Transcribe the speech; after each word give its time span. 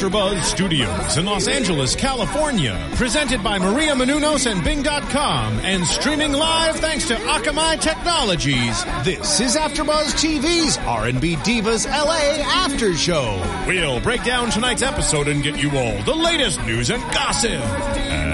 AfterBuzz 0.00 0.42
Studios 0.44 1.18
in 1.18 1.26
Los 1.26 1.46
Angeles, 1.46 1.94
California, 1.94 2.88
presented 2.94 3.44
by 3.44 3.58
Maria 3.58 3.92
Menounos 3.92 4.50
and 4.50 4.64
Bing.com, 4.64 5.60
and 5.60 5.84
streaming 5.84 6.32
live 6.32 6.76
thanks 6.76 7.06
to 7.08 7.14
Akamai 7.16 7.78
Technologies. 7.78 8.82
This 9.04 9.40
is 9.40 9.56
AfterBuzz 9.56 10.14
TV's 10.14 10.78
R&B 10.78 11.36
Divas 11.36 11.86
LA 11.86 12.42
After 12.42 12.94
Show. 12.96 13.42
We'll 13.66 14.00
break 14.00 14.24
down 14.24 14.50
tonight's 14.50 14.80
episode 14.80 15.28
and 15.28 15.42
get 15.42 15.62
you 15.62 15.68
all 15.76 16.02
the 16.04 16.14
latest 16.14 16.64
news 16.64 16.88
and 16.88 17.02
gossip. 17.12 17.50
And 17.50 18.29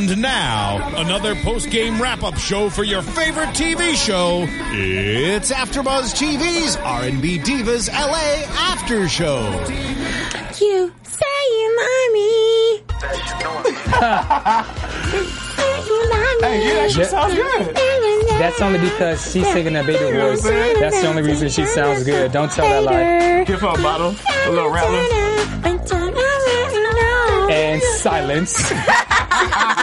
now, 0.00 0.96
another 0.96 1.34
post-game 1.34 2.00
wrap-up 2.00 2.38
show 2.38 2.70
for 2.70 2.82
your 2.82 3.02
favorite 3.02 3.50
TV 3.50 3.94
show. 3.94 4.46
It's 4.72 5.52
AfterBuzz 5.52 6.14
TV's 6.14 6.76
R&B 6.76 7.38
Divas 7.40 7.90
LA 7.92 8.42
After 8.70 9.06
Show. 9.06 9.50
You 10.64 10.90
say 11.02 11.26
you 11.50 11.76
love 11.78 12.12
me. 12.14 12.82
Hey, 16.42 16.66
you 16.66 16.72
actually 16.80 17.04
sound 17.04 17.34
good. 17.34 17.76
That's 18.30 18.60
only 18.60 18.80
because 18.80 19.30
she's 19.30 19.46
singing 19.52 19.76
a 19.76 19.84
baby 19.84 20.16
voice. 20.18 20.42
That's 20.42 21.00
the 21.00 21.06
only 21.06 21.22
reason 21.22 21.48
she 21.50 21.64
sounds 21.66 22.02
good. 22.02 22.32
Don't 22.32 22.50
tell 22.50 22.66
that 22.68 22.82
lie. 22.82 23.44
Give 23.44 23.60
her 23.60 23.68
a 23.68 23.74
bottle, 23.74 24.16
a 24.46 24.50
little 24.50 24.70
rattler. 24.70 25.02
And 27.52 27.82
silence. 27.82 28.72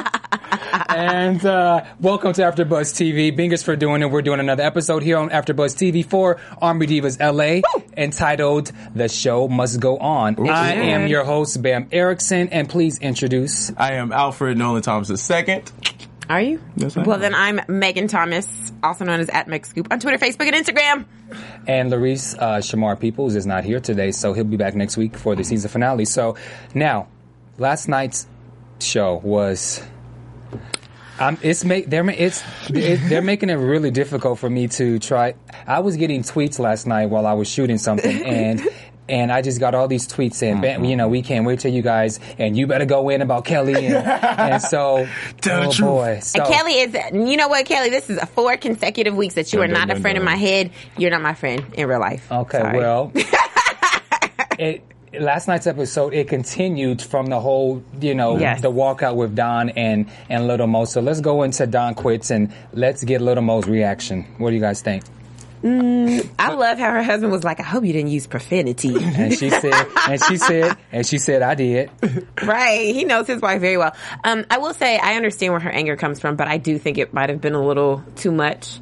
and 0.99 1.45
uh, 1.45 1.85
welcome 2.01 2.33
to 2.33 2.41
AfterBuzz 2.41 2.91
TV. 2.91 3.35
Bingers 3.35 3.63
for 3.63 3.77
doing 3.77 4.01
it. 4.01 4.11
We're 4.11 4.21
doing 4.21 4.41
another 4.41 4.63
episode 4.63 5.01
here 5.01 5.17
on 5.17 5.29
AfterBuzz 5.29 5.77
TV 5.77 6.05
for 6.05 6.41
R&B 6.61 6.87
Divas 6.87 7.17
LA, 7.21 7.61
entitled 7.95 8.73
"The 8.93 9.07
Show 9.07 9.47
Must 9.47 9.79
Go 9.79 9.97
On." 9.97 10.49
I 10.49 10.73
am 10.73 11.07
your 11.07 11.23
host 11.23 11.61
Bam 11.61 11.87
Erickson, 11.93 12.49
and 12.49 12.67
please 12.67 12.99
introduce. 12.99 13.71
I 13.77 13.93
am 13.93 14.11
Alfred 14.11 14.57
Nolan 14.57 14.81
Thomas 14.81 15.09
II. 15.31 15.63
Are 16.27 16.41
you? 16.41 16.61
Yes, 16.75 16.97
I 16.97 17.03
well, 17.03 17.15
am. 17.15 17.21
then 17.21 17.33
I'm 17.33 17.61
Megan 17.69 18.09
Thomas, 18.09 18.73
also 18.83 19.05
known 19.05 19.21
as 19.21 19.29
at 19.29 19.47
McScoop 19.47 19.87
on 19.91 20.01
Twitter, 20.01 20.17
Facebook, 20.17 20.51
and 20.51 20.65
Instagram. 20.65 21.05
And 21.65 21.93
Larice 21.93 22.37
uh, 22.37 22.57
Shamar 22.57 22.99
Peoples 22.99 23.35
is 23.35 23.45
not 23.45 23.63
here 23.63 23.79
today, 23.79 24.11
so 24.11 24.33
he'll 24.33 24.43
be 24.43 24.57
back 24.57 24.75
next 24.75 24.97
week 24.97 25.15
for 25.15 25.33
the 25.33 25.45
season 25.45 25.69
finale. 25.71 26.03
So 26.03 26.35
now, 26.75 27.07
last 27.57 27.87
night's 27.87 28.27
show 28.81 29.15
was. 29.15 29.81
Um, 31.19 31.37
it's 31.41 31.65
make 31.65 31.89
they're 31.89 32.09
it's 32.09 32.43
it, 32.69 32.97
they're 33.09 33.21
making 33.21 33.49
it 33.49 33.55
really 33.55 33.91
difficult 33.91 34.39
for 34.39 34.49
me 34.49 34.67
to 34.69 34.99
try. 34.99 35.35
I 35.67 35.79
was 35.79 35.97
getting 35.97 36.23
tweets 36.23 36.59
last 36.59 36.87
night 36.87 37.07
while 37.07 37.27
I 37.27 37.33
was 37.33 37.49
shooting 37.49 37.77
something, 37.77 38.23
and 38.23 38.61
and 39.09 39.31
I 39.31 39.41
just 39.41 39.59
got 39.59 39.75
all 39.75 39.87
these 39.87 40.07
tweets 40.07 40.35
saying, 40.35 40.61
"Bam, 40.61 40.85
you 40.85 40.95
know, 40.95 41.07
we 41.07 41.21
can't 41.21 41.45
wait 41.45 41.59
till 41.59 41.73
you 41.73 41.81
guys, 41.81 42.19
and 42.37 42.55
you 42.55 42.67
better 42.67 42.85
go 42.85 43.09
in 43.09 43.21
about 43.21 43.43
Kelly, 43.43 43.87
and, 43.87 43.95
and 43.95 44.61
so 44.61 45.07
Tell 45.41 45.67
oh 45.67 45.77
boy, 45.77 46.19
so 46.21 46.43
And 46.43 46.53
Kelly 46.53 46.73
is, 46.73 46.93
you 47.13 47.35
know 47.37 47.47
what, 47.47 47.65
Kelly? 47.65 47.89
This 47.89 48.09
is 48.09 48.23
four 48.35 48.55
consecutive 48.57 49.15
weeks 49.15 49.33
that 49.33 49.51
you 49.51 49.59
Dun, 49.59 49.71
are 49.71 49.73
dun, 49.73 49.87
not 49.87 49.89
a 49.89 49.93
dun, 49.95 50.01
friend 50.01 50.17
in 50.17 50.23
my 50.23 50.35
head. 50.35 50.71
You're 50.97 51.11
not 51.11 51.21
my 51.21 51.33
friend 51.33 51.65
in 51.73 51.87
real 51.87 51.99
life. 51.99 52.31
Okay, 52.31 52.59
Sorry. 52.59 52.77
well, 52.77 53.11
it, 54.59 54.83
last 55.19 55.47
night's 55.47 55.67
episode 55.67 56.13
it 56.13 56.27
continued 56.27 57.01
from 57.01 57.27
the 57.27 57.39
whole, 57.39 57.83
you 58.01 58.13
know, 58.15 58.37
Yes. 58.37 58.61
the 58.61 58.71
walkout 58.71 59.15
with 59.15 59.35
Dawn 59.35 59.69
and 59.71 60.07
and 60.29 60.47
Little 60.47 60.67
Mo. 60.67 60.85
So 60.85 61.01
let's 61.01 61.21
go 61.21 61.43
into 61.43 61.65
Dawn 61.67 61.95
quits 61.95 62.31
and 62.31 62.51
let's 62.73 63.03
get 63.03 63.21
Little 63.21 63.43
Mo's 63.43 63.67
reaction. 63.67 64.23
What 64.37 64.49
do 64.49 64.55
you 64.55 64.61
guys 64.61 64.81
think? 64.81 65.03
I 65.61 66.53
love 66.53 66.77
how 66.79 66.89
her 66.91 67.03
husband 67.03 67.33
was 67.33 67.43
like, 67.43 67.59
I 67.59 67.63
hope 67.63 67.83
you 67.83 67.91
didn't 67.91 68.11
use 68.11 68.27
profanity. 68.27 68.95
And 69.19 69.33
she 69.33 69.49
said, 69.49 69.73
and 70.07 70.23
she 70.23 70.37
said, 70.37 70.77
and 70.91 71.05
she 71.05 71.17
said, 71.17 71.41
I 71.41 71.55
did. 71.55 71.91
right. 72.43 72.93
He 72.95 73.03
knows 73.03 73.27
his 73.27 73.41
wife 73.41 73.59
very 73.59 73.75
well. 73.77 73.93
Um, 74.23 74.45
I 74.49 74.59
will 74.59 74.73
say, 74.73 74.97
I 74.97 75.15
understand 75.15 75.51
where 75.51 75.59
her 75.59 75.69
anger 75.69 75.97
comes 75.97 76.21
from, 76.21 76.37
but 76.37 76.47
I 76.47 76.57
do 76.57 76.77
think 76.77 76.97
it 76.97 77.13
might 77.13 77.29
have 77.29 77.41
been 77.41 77.55
a 77.55 77.61
little 77.65 78.03
too 78.15 78.31
much. 78.31 78.79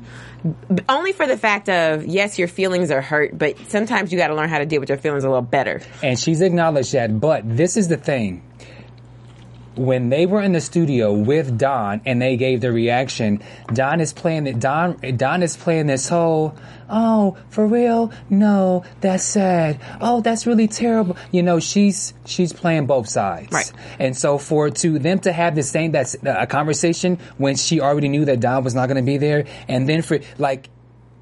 Only 0.88 1.14
for 1.14 1.28
the 1.28 1.38
fact 1.38 1.70
of, 1.70 2.06
yes, 2.06 2.38
your 2.38 2.48
feelings 2.48 2.92
are 2.92 3.02
hurt, 3.02 3.38
but 3.38 3.58
sometimes 3.70 4.12
you 4.12 4.18
got 4.18 4.28
to 4.28 4.36
learn 4.36 4.50
how 4.50 4.60
to 4.60 4.66
deal 4.66 4.80
with 4.80 4.90
your 4.90 4.98
feelings 4.98 5.24
a 5.24 5.30
little 5.30 5.42
better. 5.42 5.82
And 6.04 6.18
she's 6.20 6.42
acknowledged 6.42 6.94
that. 6.94 7.20
But 7.20 7.44
this 7.46 7.78
is 7.78 7.88
the 7.88 7.98
thing. 7.98 8.44
When 9.78 10.10
they 10.10 10.26
were 10.26 10.42
in 10.42 10.54
the 10.54 10.62
studio 10.62 11.14
with 11.14 11.58
Dawn 11.58 12.02
and 12.06 12.22
they 12.22 12.36
gave 12.36 12.62
the 12.62 12.72
reaction, 12.72 13.42
Dawn 13.74 14.02
is 14.02 14.12
playing 14.12 14.48
it. 14.48 14.60
Dawn 14.60 14.98
Dawn 15.16 15.44
is 15.44 15.56
playing 15.56 15.88
this 15.88 16.10
whole, 16.10 16.56
oh, 16.90 17.38
for 17.50 17.68
real? 17.68 18.12
No, 18.30 18.84
that's 19.02 19.24
sad. 19.24 19.80
Oh, 20.02 20.22
that's 20.22 20.48
really 20.48 20.68
terrible. 20.68 21.16
You 21.32 21.44
know, 21.44 21.60
she's 21.60 22.14
she's 22.26 22.54
playing 22.54 22.88
both 22.88 23.08
sides. 23.08 23.52
Right. 23.52 23.72
And 24.00 24.18
so 24.18 24.38
for 24.38 24.70
to 24.70 25.00
them 25.00 25.20
to 25.20 25.32
have 25.32 25.56
the 25.56 25.64
same 25.64 25.92
that's 25.92 26.16
a 26.24 26.48
conversation 26.48 27.20
when 27.38 27.56
she 27.56 27.80
already 27.80 28.10
knew 28.10 28.26
that 28.26 28.40
Dawn 28.40 28.64
was 28.64 28.74
not 28.74 28.88
going 28.88 28.98
to 28.98 29.04
be 29.04 29.18
there, 29.18 29.46
and 29.68 29.88
then 29.88 30.02
for 30.02 30.20
like 30.38 30.70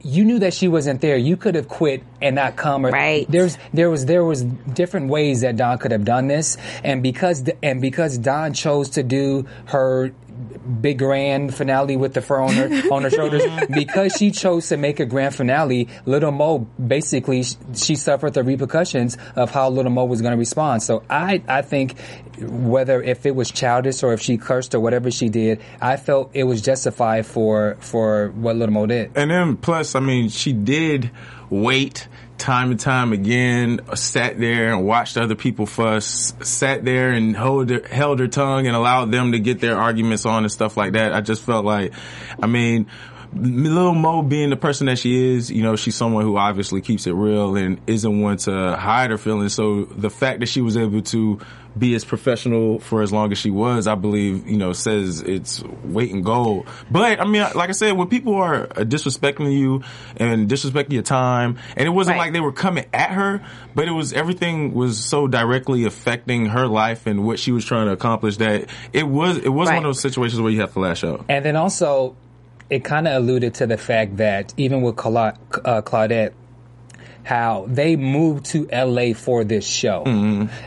you 0.05 0.23
knew 0.23 0.37
that 0.39 0.53
she 0.53 0.67
wasn't 0.67 1.01
there. 1.01 1.17
You 1.17 1.35
could 1.35 1.55
have 1.55 1.67
quit 1.67 2.03
and 2.21 2.35
not 2.35 2.55
come. 2.55 2.85
Or, 2.85 2.91
Right. 2.91 3.25
There's 3.27 3.57
there 3.73 3.89
was 3.89 4.05
there 4.05 4.23
was 4.23 4.43
different 4.43 5.09
ways 5.09 5.41
that 5.41 5.57
Dawn 5.57 5.79
could 5.79 5.91
have 5.91 6.05
done 6.05 6.27
this, 6.27 6.57
and 6.83 7.01
because 7.01 7.49
and 7.63 7.81
because 7.81 8.19
Dawn 8.19 8.53
chose 8.53 8.91
to 8.91 9.03
do 9.03 9.47
her 9.65 10.11
big 10.65 10.99
grand 10.99 11.53
finale 11.53 11.97
with 11.97 12.13
the 12.13 12.21
fur 12.21 12.39
on 12.39 12.53
her 12.53 12.67
on 12.91 13.03
her 13.03 13.09
shoulders. 13.09 13.43
Because 13.69 14.13
she 14.13 14.31
chose 14.31 14.69
to 14.69 14.77
make 14.77 14.99
a 14.99 15.05
grand 15.05 15.35
finale 15.35 15.87
little 16.05 16.31
mo 16.31 16.59
basically 16.59 17.43
she 17.73 17.95
suffered 17.95 18.33
the 18.33 18.43
repercussions 18.43 19.17
of 19.35 19.51
how 19.51 19.69
little 19.69 19.91
mo 19.91 20.05
was 20.05 20.21
going 20.21 20.31
to 20.31 20.37
respond. 20.37 20.83
So 20.83 21.03
i 21.09 21.41
i 21.47 21.61
think 21.61 21.99
whether 22.39 23.01
if 23.01 23.25
it 23.25 23.35
was 23.35 23.51
childish 23.51 24.03
or 24.03 24.13
if 24.13 24.21
she 24.21 24.37
cursed 24.37 24.75
or 24.75 24.79
whatever 24.81 25.09
she 25.09 25.29
did 25.29 25.61
i 25.81 25.95
felt 25.95 26.31
it 26.33 26.43
was 26.43 26.61
justified 26.61 27.25
for 27.25 27.77
for 27.79 28.29
what 28.29 28.55
little 28.55 28.73
mo 28.73 28.85
did. 28.85 29.11
And 29.15 29.31
then 29.31 29.57
plus, 29.57 29.95
I 29.95 29.99
mean, 29.99 30.29
she 30.29 30.53
did 30.53 31.11
wait 31.49 32.07
time 32.37 32.71
and 32.71 32.79
time 32.79 33.13
again, 33.13 33.79
sat 33.95 34.39
there 34.39 34.73
and 34.73 34.85
watched 34.85 35.17
other 35.17 35.35
people 35.35 35.65
fuss, 35.65 36.33
sat 36.41 36.83
there 36.83 37.11
and 37.11 37.35
hold 37.35 37.69
her, 37.69 37.87
held 37.87 38.19
her 38.19 38.27
tongue 38.27 38.67
and 38.67 38.75
allowed 38.75 39.11
them 39.11 39.31
to 39.31 39.39
get 39.39 39.59
their 39.59 39.77
arguments 39.77 40.25
on 40.25 40.43
and 40.43 40.51
stuff 40.51 40.77
like 40.77 40.93
that. 40.93 41.13
I 41.13 41.21
just 41.21 41.43
felt 41.43 41.65
like, 41.65 41.93
I 42.41 42.47
mean, 42.47 42.87
Lil 43.35 43.93
Mo 43.93 44.21
being 44.21 44.49
the 44.49 44.55
person 44.57 44.87
that 44.87 44.97
she 44.97 45.33
is, 45.35 45.51
you 45.51 45.61
know, 45.61 45.75
she's 45.75 45.95
someone 45.95 46.23
who 46.23 46.37
obviously 46.37 46.81
keeps 46.81 47.05
it 47.05 47.11
real 47.13 47.55
and 47.55 47.79
isn't 47.87 48.21
one 48.21 48.37
to 48.37 48.75
hide 48.77 49.11
her 49.11 49.17
feelings. 49.17 49.53
So 49.53 49.85
the 49.85 50.09
fact 50.09 50.39
that 50.39 50.45
she 50.47 50.61
was 50.61 50.77
able 50.77 51.01
to 51.03 51.39
be 51.77 51.93
as 51.93 52.05
professional 52.05 52.79
for 52.79 53.01
as 53.01 53.11
long 53.11 53.33
as 53.33 53.37
she 53.37 53.49
was, 53.49 53.85
I 53.85 53.95
believe, 53.95 54.47
you 54.47 54.55
know, 54.55 54.71
says 54.71 55.19
it's 55.19 55.61
weight 55.83 56.13
and 56.13 56.23
gold. 56.23 56.67
But 56.89 57.19
I 57.19 57.25
mean, 57.25 57.41
like 57.53 57.67
I 57.67 57.73
said, 57.73 57.91
when 57.97 58.07
people 58.07 58.35
are 58.35 58.63
uh, 58.63 58.67
disrespecting 58.85 59.51
you 59.51 59.83
and 60.15 60.49
disrespecting 60.49 60.93
your 60.93 61.03
time, 61.03 61.57
and 61.75 61.85
it 61.85 61.89
wasn't 61.91 62.15
Right. 62.17 62.25
like 62.27 62.33
they 62.33 62.39
were 62.39 62.53
coming 62.53 62.85
at 62.93 63.11
her, 63.11 63.41
but 63.75 63.89
it 63.89 63.91
was 63.91 64.13
everything 64.13 64.73
was 64.73 65.03
so 65.03 65.27
directly 65.27 65.83
affecting 65.83 66.45
her 66.45 66.65
life 66.67 67.07
and 67.07 67.25
what 67.25 67.39
she 67.39 67.51
was 67.51 67.65
trying 67.65 67.87
to 67.87 67.91
accomplish 67.91 68.37
that 68.37 68.69
it 68.93 69.05
was 69.05 69.35
it 69.39 69.49
was 69.49 69.67
Right. 69.67 69.75
one 69.75 69.83
of 69.85 69.89
those 69.89 69.99
situations 69.99 70.39
where 70.41 70.51
you 70.53 70.61
have 70.61 70.71
to 70.73 70.79
lash 70.79 71.03
out. 71.03 71.25
And 71.27 71.43
then 71.43 71.57
also, 71.57 72.15
it 72.69 72.83
kind 72.83 73.07
of 73.07 73.15
alluded 73.15 73.55
to 73.55 73.67
the 73.67 73.77
fact 73.77 74.17
that 74.17 74.53
even 74.57 74.81
with 74.81 74.95
Cla- 74.95 75.37
uh, 75.63 75.81
Claudette, 75.81 76.33
how 77.23 77.65
they 77.67 77.95
moved 77.95 78.45
to 78.45 78.67
LA 78.71 79.13
for 79.13 79.43
this 79.43 79.67
show. 79.67 80.03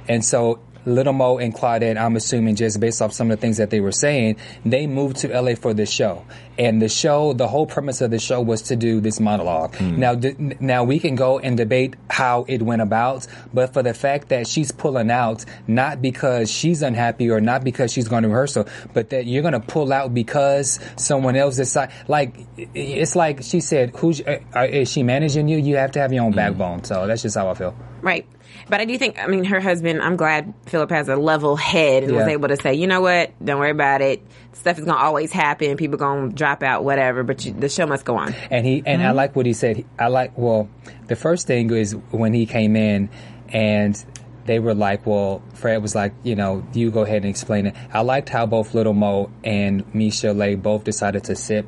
And 0.09 0.25
so 0.25 0.59
Little 0.89 1.13
Mo 1.13 1.39
and 1.39 1.55
Claudette, 1.55 1.97
I'm 2.01 2.17
assuming 2.17 2.57
just 2.57 2.81
based 2.81 3.01
off 3.03 3.13
some 3.13 3.31
of 3.31 3.39
the 3.39 3.41
things 3.41 3.59
that 3.59 3.71
they 3.71 3.81
were 3.81 3.93
saying, 3.93 4.37
they 4.65 4.87
moved 4.87 5.19
to 5.19 5.29
LA 5.41 5.55
for 5.55 5.75
this 5.75 5.91
show. 5.91 6.25
And 6.59 6.83
the 6.83 6.89
show, 6.89 7.35
the 7.35 7.47
whole 7.47 7.67
premise 7.67 8.01
of 8.01 8.11
the 8.11 8.19
show 8.19 8.41
was 8.41 8.63
to 8.63 8.77
do 8.77 9.01
this 9.01 9.21
monologue. 9.21 9.81
Now, 9.81 10.15
d- 10.17 10.35
now 10.59 10.83
we 10.83 10.99
can 10.99 11.15
go 11.15 11.39
and 11.39 11.57
debate 11.57 11.95
how 12.11 12.45
it 12.49 12.63
went 12.63 12.83
about, 12.83 13.27
but 13.55 13.73
for 13.73 13.83
the 13.85 13.95
fact 13.95 14.31
that 14.31 14.49
she's 14.49 14.73
pulling 14.73 15.11
out, 15.11 15.45
not 15.69 16.03
because 16.03 16.51
she's 16.51 16.83
unhappy 16.83 17.31
or 17.31 17.41
not 17.41 17.63
because 17.63 17.93
she's 17.93 18.09
going 18.09 18.25
to 18.25 18.29
rehearsal, 18.29 18.67
but 18.93 19.11
that 19.11 19.27
you're 19.27 19.43
going 19.43 19.53
to 19.53 19.61
pull 19.61 19.93
out 19.93 20.13
because 20.15 20.81
someone 20.97 21.37
else 21.37 21.57
decide. 21.57 21.93
Like, 22.09 22.35
it's 22.57 23.15
like 23.15 23.43
she 23.45 23.61
said, 23.61 23.95
who's, 23.95 24.21
uh, 24.21 24.41
uh, 24.57 24.63
is 24.65 24.91
she 24.91 25.05
managing 25.05 25.47
you? 25.47 25.59
You 25.59 25.77
have 25.77 25.93
to 25.93 26.01
have 26.01 26.13
your 26.13 26.25
own 26.25 26.33
backbone. 26.33 26.83
So 26.83 27.07
that's 27.07 27.23
just 27.23 27.37
how 27.37 27.49
I 27.49 27.55
feel. 27.55 27.77
Right. 28.03 28.27
But 28.69 28.81
I 28.81 28.85
do 28.85 28.99
think, 28.99 29.19
I 29.19 29.27
mean, 29.27 29.45
her 29.45 29.61
husband, 29.61 30.03
I'm 30.03 30.17
glad 30.17 30.55
Philip 30.67 30.91
has 30.91 31.09
a 31.09 31.17
level 31.17 31.57
head 31.57 32.05
and 32.05 32.15
was 32.15 32.27
able 32.27 32.49
to 32.49 32.57
say, 32.57 32.75
you 32.75 32.87
know 32.87 33.01
what, 33.01 33.33
don't 33.45 33.59
worry 33.59 33.71
about 33.71 34.01
it. 34.01 34.23
Stuff 34.53 34.79
is 34.79 34.85
going 34.85 34.97
to 34.97 35.03
always 35.03 35.33
happen. 35.33 35.77
People 35.77 35.99
going 35.99 36.31
to 36.31 36.35
drop 36.35 36.63
out, 36.63 36.85
whatever, 36.85 37.23
but 37.23 37.45
you, 37.45 37.53
the 37.53 37.69
show 37.69 37.87
must 37.87 38.05
go 38.05 38.17
on. 38.17 38.35
And 38.51 38.67
he 38.67 38.83
and 38.85 39.03
I 39.03 39.07
mm-hmm. 39.07 39.17
like 39.17 39.37
what 39.37 39.47
he 39.47 39.53
said. 39.53 39.85
I 39.99 40.09
like 40.09 40.37
well, 40.37 40.69
the 41.07 41.17
first 41.17 41.47
thing 41.47 41.71
is 41.71 41.93
when 42.11 42.33
he 42.33 42.47
came 42.47 42.77
in 42.77 43.09
and 43.49 44.05
they 44.49 44.59
were 44.59 44.75
like, 44.75 45.07
well, 45.07 45.43
Fred 45.55 45.83
was 45.83 45.95
like, 45.95 46.15
you 46.23 46.35
know, 46.35 46.67
you 46.73 46.91
go 46.91 47.03
ahead 47.03 47.19
and 47.19 47.27
explain 47.27 47.67
it. 47.67 47.77
I 47.93 48.01
liked 48.01 48.31
how 48.31 48.47
both 48.47 48.75
Little 48.75 48.95
Mo 48.95 49.31
and 49.45 49.87
Michel'le 49.93 50.61
both 50.61 50.85
decided 50.85 51.25
to 51.25 51.37
sip. 51.37 51.67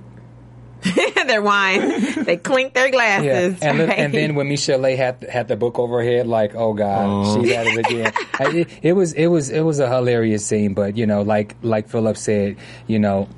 their 1.26 1.42
wine. 1.42 2.24
they 2.24 2.36
clink 2.36 2.74
their 2.74 2.90
glasses. 2.90 3.58
and, 3.62 3.78
li- 3.78 3.84
right? 3.84 3.98
and 3.98 4.14
then 4.14 4.34
when 4.34 4.48
Michel'le 4.48 4.96
had 4.96 5.22
had 5.24 5.48
the 5.48 5.56
book 5.56 5.78
over 5.78 5.98
her 5.98 6.04
head, 6.04 6.26
like, 6.26 6.54
oh 6.54 6.74
god, 6.74 7.06
oh. 7.08 7.42
she's 7.42 7.52
at 7.52 7.66
it 7.66 7.78
again. 7.78 8.12
It, 8.40 8.68
it 8.82 8.92
was 8.94 9.12
it 9.12 9.26
was 9.26 9.50
it 9.50 9.60
was 9.60 9.80
a 9.80 9.88
hilarious 9.88 10.46
scene, 10.46 10.72
but 10.72 10.96
you 10.96 11.06
know, 11.06 11.20
like 11.20 11.56
like 11.62 11.88
Philip 11.88 12.16
said, 12.16 12.56
you 12.86 12.98
know. 12.98 13.28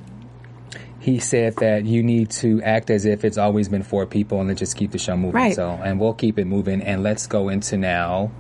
He 1.01 1.19
said 1.19 1.57
that 1.57 1.85
you 1.85 2.05
need 2.05 2.31
to 2.31 2.63
act 2.63 2.89
as 2.89 3.07
if 3.07 3.25
it's 3.25 3.37
always 3.37 3.69
been 3.69 3.83
four 3.83 4.07
people 4.07 4.41
and 4.41 4.49
then 4.49 4.57
just 4.57 4.77
keep 4.77 4.93
the 4.93 4.99
show 4.99 5.17
moving. 5.17 5.35
Right. 5.35 5.57
So, 5.57 5.71
and 5.71 5.99
we'll 5.99 6.15
keep 6.15 6.39
it 6.39 6.45
moving. 6.45 6.81
And 6.81 7.03
let's 7.03 7.27
go 7.27 7.49
into 7.49 7.77
now 7.77 8.31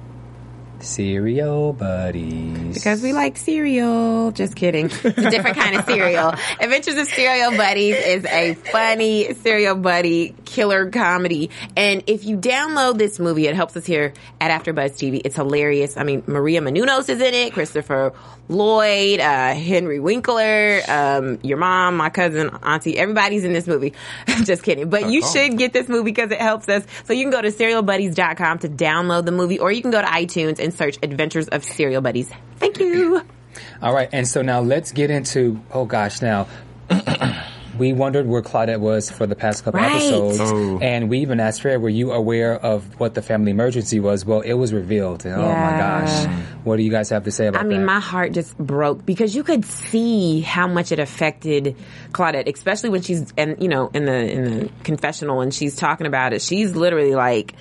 Serial 0.82 1.72
Buddies. 1.72 2.74
Because 2.74 3.02
we 3.02 3.12
like 3.12 3.36
cereal. 3.36 4.32
Just 4.32 4.56
kidding. 4.56 4.90
It's 5.04 5.18
a 5.18 5.30
different 5.30 5.56
kind 5.56 5.76
of 5.76 5.84
cereal. 5.84 6.34
Adventures 6.60 6.96
of 6.96 7.06
Serial 7.08 7.56
Buddies 7.56 7.96
is 7.96 8.24
a 8.24 8.54
funny 8.54 9.34
cereal 9.34 9.74
buddy 9.76 10.34
killer 10.52 10.90
comedy. 10.90 11.50
And 11.76 12.04
if 12.06 12.24
you 12.24 12.36
download 12.36 12.98
this 12.98 13.18
movie, 13.18 13.46
it 13.46 13.54
helps 13.54 13.76
us 13.76 13.86
here 13.86 14.12
at 14.40 14.50
AfterBuzz 14.50 14.92
TV. 14.92 15.22
It's 15.24 15.36
hilarious. 15.36 15.96
I 15.96 16.04
mean, 16.04 16.22
Maria 16.26 16.60
Menounos 16.60 17.08
is 17.08 17.20
in 17.20 17.34
it, 17.34 17.54
Christopher 17.54 18.12
Lloyd, 18.48 19.20
uh, 19.20 19.54
Henry 19.54 19.98
Winkler, 19.98 20.80
um, 20.86 21.38
your 21.42 21.56
mom, 21.56 21.96
my 21.96 22.10
cousin, 22.10 22.50
auntie. 22.62 22.98
Everybody's 22.98 23.44
in 23.44 23.52
this 23.52 23.66
movie. 23.66 23.94
Just 24.44 24.62
kidding. 24.62 24.90
But 24.90 25.10
you 25.10 25.22
should 25.22 25.56
get 25.56 25.72
this 25.72 25.88
movie 25.88 26.10
because 26.10 26.30
it 26.30 26.40
helps 26.40 26.68
us. 26.68 26.84
So 27.04 27.14
you 27.14 27.24
can 27.24 27.30
go 27.30 27.40
to 27.40 27.48
serialbuddies.com 27.48 28.58
to 28.60 28.68
download 28.68 29.24
the 29.24 29.32
movie 29.32 29.58
or 29.58 29.72
you 29.72 29.80
can 29.80 29.90
go 29.90 30.02
to 30.02 30.06
iTunes 30.06 30.58
and 30.58 30.74
search 30.74 30.98
Adventures 31.02 31.48
of 31.48 31.64
Serial 31.64 32.02
Buddies. 32.02 32.30
Thank 32.58 32.78
you. 32.78 33.22
All 33.80 33.92
right, 33.92 34.08
and 34.12 34.26
so 34.26 34.42
now 34.42 34.60
let's 34.60 34.92
get 34.92 35.10
into. 35.10 35.60
Oh 35.72 35.84
gosh, 35.84 36.22
now 36.22 36.46
we 37.82 37.92
wondered 37.92 38.26
where 38.26 38.42
Claudette 38.42 38.80
was 38.80 39.10
for 39.10 39.26
the 39.26 39.34
past 39.34 39.64
couple 39.64 39.80
Right. 39.80 39.92
episodes, 39.92 40.38
Oh. 40.40 40.78
and 40.80 41.10
we 41.10 41.18
even 41.18 41.40
asked 41.40 41.62
Fred, 41.62 41.82
"Were 41.82 41.88
you 41.88 42.12
aware 42.12 42.54
of 42.54 42.84
what 43.00 43.14
the 43.14 43.22
family 43.22 43.50
emergency 43.50 43.98
was?" 44.00 44.24
Well, 44.24 44.40
it 44.40 44.54
was 44.54 44.72
revealed. 44.72 45.24
And, 45.26 45.34
Oh 45.34 45.48
my 45.48 45.76
gosh, 45.78 46.26
what 46.64 46.76
do 46.76 46.82
you 46.82 46.90
guys 46.90 47.10
have 47.10 47.24
to 47.24 47.30
say 47.32 47.48
about 47.48 47.58
that? 47.60 47.66
I 47.66 47.68
mean, 47.68 47.80
that? 47.80 47.86
my 47.86 48.00
heart 48.00 48.32
just 48.32 48.56
broke 48.56 49.04
because 49.04 49.34
you 49.34 49.42
could 49.42 49.64
see 49.64 50.40
how 50.40 50.66
much 50.68 50.92
it 50.92 50.98
affected 51.00 51.74
Claudette, 52.12 52.46
especially 52.52 52.90
when 52.90 53.02
she's 53.02 53.32
and 53.36 53.56
you 53.58 53.68
know 53.68 53.90
in 53.92 54.04
the 54.04 54.32
in 54.32 54.44
the 54.44 54.68
confessional 54.84 55.40
and 55.40 55.52
she's 55.52 55.74
talking 55.76 56.06
about 56.06 56.32
it. 56.32 56.40
She's 56.42 56.74
literally 56.76 57.14
like 57.14 57.54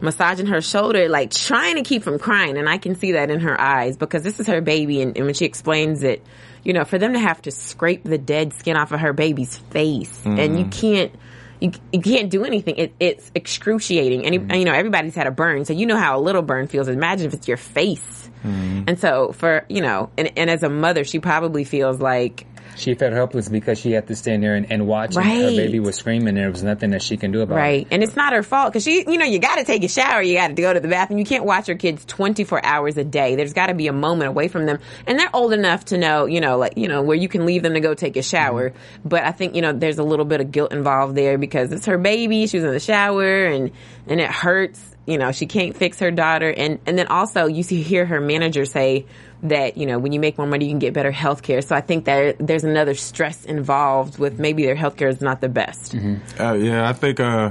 massaging 0.00 0.46
her 0.46 0.60
shoulder, 0.60 1.08
like 1.08 1.30
trying 1.30 1.76
to 1.76 1.82
keep 1.82 2.02
from 2.02 2.18
crying, 2.18 2.56
and 2.58 2.68
I 2.68 2.78
can 2.78 2.94
see 2.96 3.12
that 3.12 3.30
in 3.30 3.40
her 3.40 3.58
eyes 3.60 3.96
because 3.96 4.22
this 4.22 4.40
is 4.40 4.46
her 4.46 4.60
baby, 4.60 5.00
and, 5.02 5.16
and 5.16 5.24
when 5.26 5.34
she 5.34 5.44
explains 5.46 6.02
it, 6.02 6.22
you 6.64 6.72
know, 6.72 6.84
for 6.84 6.98
them 6.98 7.12
to 7.12 7.18
have 7.18 7.42
to 7.42 7.50
scrape 7.50 8.04
the 8.04 8.18
dead 8.18 8.52
skin 8.54 8.76
off 8.76 8.92
of 8.92 9.00
her 9.00 9.12
baby's 9.12 9.56
face, 9.56 10.22
and 10.24 10.58
you 10.58 10.64
mm. 10.64 10.72
can't. 10.72 11.12
You, 11.60 11.70
you 11.92 12.00
can't 12.00 12.30
do 12.30 12.44
anything. 12.44 12.76
It, 12.76 12.94
it's 12.98 13.30
excruciating, 13.34 14.26
and, 14.26 14.34
and 14.34 14.50
mm. 14.50 14.58
you 14.58 14.64
know 14.64 14.72
everybody's 14.72 15.14
had 15.14 15.26
a 15.26 15.30
burn, 15.30 15.64
so 15.64 15.72
you 15.72 15.86
know 15.86 15.96
how 15.96 16.18
a 16.18 16.20
little 16.20 16.42
burn 16.42 16.66
feels. 16.66 16.88
Imagine 16.88 17.26
if 17.26 17.32
it's 17.32 17.48
your 17.48 17.56
face. 17.56 18.28
Mm. 18.44 18.84
And 18.88 18.98
so 18.98 19.32
for, 19.32 19.64
you 19.68 19.80
know, 19.80 20.10
and, 20.18 20.36
and 20.36 20.50
as 20.50 20.62
a 20.62 20.68
mother, 20.68 21.04
she 21.04 21.18
probably 21.18 21.64
feels 21.64 22.00
like, 22.00 22.46
she 22.76 22.94
felt 22.94 23.12
helpless 23.12 23.48
because 23.48 23.78
she 23.78 23.92
had 23.92 24.06
to 24.08 24.16
stand 24.16 24.42
there 24.42 24.54
and, 24.54 24.70
and 24.70 24.86
watch, 24.86 25.16
and 25.16 25.24
her 25.24 25.50
baby 25.50 25.80
was 25.80 25.96
screaming, 25.96 26.28
and 26.28 26.36
there 26.36 26.50
was 26.50 26.62
nothing 26.62 26.90
that 26.90 27.02
she 27.02 27.16
can 27.16 27.32
do 27.32 27.42
about 27.42 27.56
it. 27.56 27.60
right. 27.60 27.86
And 27.90 28.02
it's 28.02 28.16
not 28.16 28.32
her 28.32 28.42
fault 28.42 28.72
because 28.72 28.84
she, 28.84 29.04
you 29.06 29.18
know, 29.18 29.24
you 29.24 29.38
got 29.38 29.56
to 29.56 29.64
take 29.64 29.84
a 29.84 29.88
shower. 29.88 30.22
You 30.22 30.34
got 30.34 30.48
to 30.48 30.54
go 30.54 30.72
to 30.72 30.80
the 30.80 30.88
bathroom. 30.88 31.18
You 31.18 31.24
can't 31.24 31.44
watch 31.44 31.68
your 31.68 31.76
kids 31.76 32.04
24 32.04 32.64
hours 32.64 32.96
a 32.96 33.04
day. 33.04 33.36
There's 33.36 33.52
got 33.52 33.66
to 33.66 33.74
be 33.74 33.86
a 33.86 33.92
moment 33.92 34.28
away 34.28 34.48
from 34.48 34.66
them. 34.66 34.78
And 35.06 35.18
they're 35.18 35.34
old 35.34 35.52
enough 35.52 35.86
to 35.86 35.98
know, 35.98 36.26
you 36.26 36.40
know, 36.40 36.58
like, 36.58 36.76
you 36.76 36.88
know, 36.88 37.02
where 37.02 37.16
you 37.16 37.28
can 37.28 37.46
leave 37.46 37.62
them 37.62 37.74
to 37.74 37.80
go 37.80 37.94
take 37.94 38.16
a 38.16 38.22
shower. 38.22 38.70
Mm-hmm. 38.70 39.08
But 39.08 39.24
I 39.24 39.32
think, 39.32 39.54
you 39.54 39.62
know, 39.62 39.72
there's 39.72 39.98
a 39.98 40.04
little 40.04 40.24
bit 40.24 40.40
of 40.40 40.50
guilt 40.50 40.72
involved 40.72 41.16
there 41.16 41.38
because 41.38 41.72
it's 41.72 41.86
her 41.86 41.98
baby. 41.98 42.46
She 42.46 42.58
was 42.58 42.64
in 42.64 42.72
the 42.72 42.80
shower 42.80 43.44
and, 43.46 43.70
and 44.06 44.20
it 44.20 44.30
hurts. 44.30 44.93
You 45.06 45.18
know, 45.18 45.32
she 45.32 45.46
can't 45.46 45.76
fix 45.76 46.00
her 46.00 46.10
daughter. 46.10 46.50
And, 46.50 46.78
and 46.86 46.96
then 46.98 47.08
also 47.08 47.46
you 47.46 47.62
see, 47.62 47.82
hear 47.82 48.06
her 48.06 48.20
manager 48.20 48.64
say, 48.64 49.06
that 49.42 49.76
you 49.76 49.84
know 49.84 49.98
when 49.98 50.12
you 50.12 50.20
make 50.20 50.38
more 50.38 50.46
money 50.46 50.64
you 50.64 50.70
can 50.70 50.78
get 50.78 50.94
better 50.94 51.10
health 51.10 51.42
care 51.42 51.60
so 51.60 51.76
i 51.76 51.80
think 51.82 52.06
that 52.06 52.36
there's 52.38 52.64
another 52.64 52.94
stress 52.94 53.44
involved 53.44 54.18
with 54.18 54.38
maybe 54.38 54.64
their 54.64 54.74
health 54.74 54.96
care 54.96 55.08
is 55.08 55.20
not 55.20 55.42
the 55.42 55.50
best 55.50 55.94
Uh, 56.40 56.54
yeah, 56.54 56.88
I 56.88 56.94
think 56.94 57.20
uh, 57.20 57.50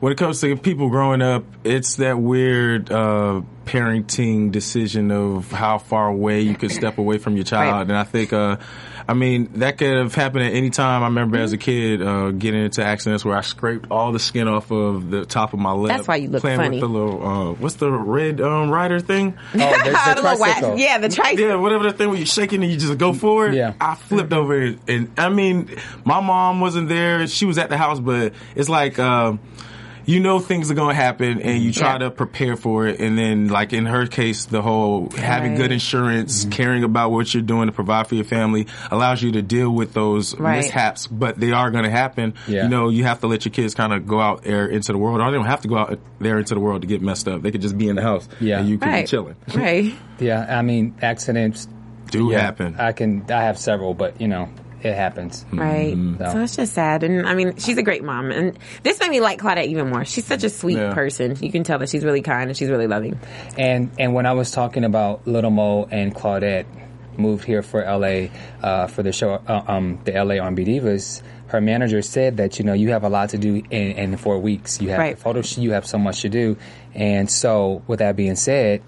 when 0.00 0.12
it 0.12 0.16
comes 0.16 0.40
to 0.40 0.56
people 0.56 0.88
growing 0.88 1.20
up, 1.20 1.44
it's 1.62 1.96
that 1.96 2.18
weird 2.18 2.90
uh, 2.90 3.42
parenting 3.66 4.50
decision 4.50 5.10
of 5.10 5.52
how 5.52 5.76
far 5.78 6.08
away 6.08 6.40
you 6.40 6.56
could 6.56 6.70
step 6.70 6.96
away 6.96 7.18
from 7.18 7.36
your 7.36 7.44
child. 7.44 7.72
Right. 7.72 7.82
And 7.82 7.92
I 7.96 8.04
think, 8.04 8.32
uh, 8.32 8.56
I 9.10 9.14
mean, 9.14 9.48
that 9.54 9.76
could 9.76 9.96
have 9.96 10.14
happened 10.14 10.44
at 10.44 10.52
any 10.54 10.70
time. 10.70 11.02
I 11.02 11.06
remember 11.06 11.36
as 11.36 11.52
a 11.52 11.58
kid 11.58 12.00
uh, 12.00 12.30
getting 12.30 12.62
into 12.64 12.84
accidents 12.84 13.24
where 13.24 13.36
I 13.36 13.40
scraped 13.40 13.90
all 13.90 14.12
the 14.12 14.20
skin 14.20 14.46
off 14.46 14.70
of 14.70 15.10
the 15.10 15.24
top 15.24 15.52
of 15.52 15.58
my 15.58 15.72
lip. 15.72 15.88
That's 15.88 16.06
why 16.06 16.14
you 16.16 16.28
look 16.28 16.42
playing 16.42 16.58
funny. 16.60 16.76
With 16.76 16.80
the 16.80 16.88
little, 16.88 17.26
uh, 17.26 17.52
what's 17.54 17.74
the 17.74 17.90
red 17.90 18.40
um, 18.40 18.70
rider 18.70 19.00
thing? 19.00 19.36
Oh, 19.54 19.58
the, 19.58 19.58
the 19.58 19.66
The 19.90 19.90
little 19.90 20.24
wax- 20.24 20.38
tricycle. 20.38 20.78
yeah 20.78 20.98
the 20.98 21.08
tricycle 21.08 21.44
Yeah, 21.44 21.54
whatever 21.56 21.90
the 21.90 21.92
thing 21.92 22.08
where 22.10 22.18
you're 22.18 22.26
shaking 22.26 22.62
and 22.62 22.70
you 22.70 22.78
just 22.78 22.96
go 22.98 23.12
forward. 23.12 23.54
Yeah. 23.54 23.72
I 23.80 23.96
flipped 23.96 24.32
over 24.32 24.74
and 24.86 25.10
I 25.18 25.28
mean, 25.28 25.74
my 26.04 26.20
mom 26.20 26.60
wasn't 26.60 26.88
there. 26.88 27.26
She 27.26 27.46
was 27.46 27.58
at 27.58 27.68
the 27.68 27.76
house, 27.76 27.98
but 27.98 28.32
it's 28.54 28.68
like, 28.68 28.98
um, 29.00 29.40
you 30.10 30.18
know 30.20 30.40
things 30.40 30.70
are 30.70 30.74
going 30.74 30.88
to 30.96 31.00
happen 31.02 31.40
and 31.40 31.62
you 31.62 31.72
try 31.72 31.92
Yeah. 31.92 31.98
to 31.98 32.10
prepare 32.10 32.56
for 32.56 32.86
it. 32.88 33.00
And 33.00 33.16
then 33.16 33.48
like 33.48 33.72
in 33.72 33.86
her 33.86 34.06
case, 34.06 34.46
the 34.46 34.60
whole 34.62 35.08
having 35.16 35.54
good 35.54 35.62
Right. 35.70 35.72
insurance, 35.72 36.40
mm-hmm. 36.42 36.50
caring 36.50 36.84
about 36.84 37.10
what 37.12 37.32
you're 37.32 37.42
doing 37.42 37.66
to 37.66 37.72
provide 37.72 38.06
for 38.08 38.16
your 38.16 38.24
family 38.24 38.66
allows 38.90 39.22
you 39.22 39.32
to 39.32 39.42
deal 39.42 39.70
with 39.70 39.92
those 39.92 40.36
Right. 40.38 40.64
mishaps, 40.64 41.06
but 41.06 41.38
they 41.38 41.52
are 41.52 41.70
going 41.70 41.84
to 41.84 41.90
happen. 41.90 42.34
Yeah. 42.48 42.64
You 42.64 42.68
know, 42.68 42.88
you 42.88 43.04
have 43.04 43.20
to 43.20 43.26
let 43.26 43.44
your 43.44 43.52
kids 43.52 43.74
kind 43.74 43.92
of 43.92 44.06
go 44.06 44.20
out 44.20 44.42
there 44.42 44.66
into 44.66 44.92
the 44.92 44.98
world. 44.98 45.20
Or 45.20 45.30
they 45.30 45.36
don't 45.36 45.46
have 45.46 45.60
to 45.62 45.68
go 45.68 45.78
out 45.78 45.98
there 46.18 46.38
into 46.38 46.54
the 46.54 46.60
world 46.60 46.82
to 46.82 46.88
get 46.88 47.02
messed 47.02 47.28
up. 47.28 47.42
They 47.42 47.50
could 47.50 47.62
just 47.62 47.78
be 47.78 47.88
in 47.88 47.96
the 47.96 48.02
house 48.02 48.28
Yeah. 48.40 48.58
and 48.60 48.68
you 48.68 48.78
can 48.78 48.88
right 48.90 49.04
be 49.04 49.08
chilling. 49.08 49.36
right 49.54 49.94
Yeah, 50.18 50.46
I 50.58 50.62
mean, 50.62 50.94
accidents 51.02 51.68
Do 52.10 52.30
yeah, 52.32 52.40
happen. 52.40 52.74
I 52.78 52.92
can, 52.92 53.24
I 53.30 53.42
have 53.44 53.56
several, 53.58 53.94
but 53.94 54.20
you 54.20 54.26
know, 54.28 54.48
it 54.82 54.94
happens. 54.94 55.44
Right. 55.52 55.96
So- 56.18 56.32
So 56.32 56.40
it's 56.42 56.56
just 56.56 56.72
sad. 56.74 57.02
And 57.02 57.26
I 57.26 57.34
mean, 57.34 57.56
she's 57.56 57.76
a 57.78 57.82
great 57.82 58.02
mom. 58.04 58.30
And 58.30 58.58
this 58.82 58.98
made 59.00 59.10
me 59.10 59.20
like 59.20 59.40
Claudette 59.40 59.66
even 59.66 59.90
more. 59.90 60.04
She's 60.04 60.24
such 60.26 60.44
a 60.44 60.48
sweet 60.50 60.78
Yeah. 60.78 60.94
person. 60.94 61.36
You 61.40 61.50
can 61.52 61.64
tell 61.64 61.78
that 61.78 61.88
she's 61.88 62.04
really 62.04 62.22
kind 62.22 62.48
and 62.48 62.56
she's 62.56 62.70
really 62.70 62.86
loving. 62.86 63.18
And 63.58 63.90
and 63.98 64.14
when 64.14 64.26
I 64.26 64.32
was 64.32 64.50
talking 64.50 64.84
about 64.84 65.26
Little 65.26 65.50
Mo 65.50 65.86
and 65.90 66.14
Claudette 66.14 66.64
moved 67.16 67.44
here 67.44 67.62
for 67.62 67.82
LA 67.84 68.28
uh, 68.62 68.86
for 68.86 69.02
the 69.02 69.12
show, 69.12 69.40
uh, 69.46 69.62
um, 69.68 69.98
the 70.04 70.12
LA 70.12 70.38
R&B 70.38 70.64
Divas, 70.64 71.22
her 71.48 71.60
manager 71.60 72.00
said 72.00 72.36
that 72.38 72.58
you 72.58 72.64
know 72.64 72.72
you 72.72 72.90
have 72.92 73.02
a 73.04 73.08
lot 73.08 73.30
to 73.30 73.38
do 73.38 73.56
in, 73.70 73.92
in 73.92 74.16
four 74.16 74.38
weeks. 74.38 74.80
You 74.80 74.90
have 74.90 74.98
Right. 74.98 75.18
photo 75.18 75.42
shoot, 75.42 75.60
you 75.62 75.72
have 75.72 75.84
so 75.86 75.98
much 75.98 76.22
to 76.22 76.28
do, 76.28 76.56
and 76.94 77.28
so 77.30 77.82
with 77.86 77.98
that 77.98 78.16
being 78.16 78.36
said. 78.36 78.80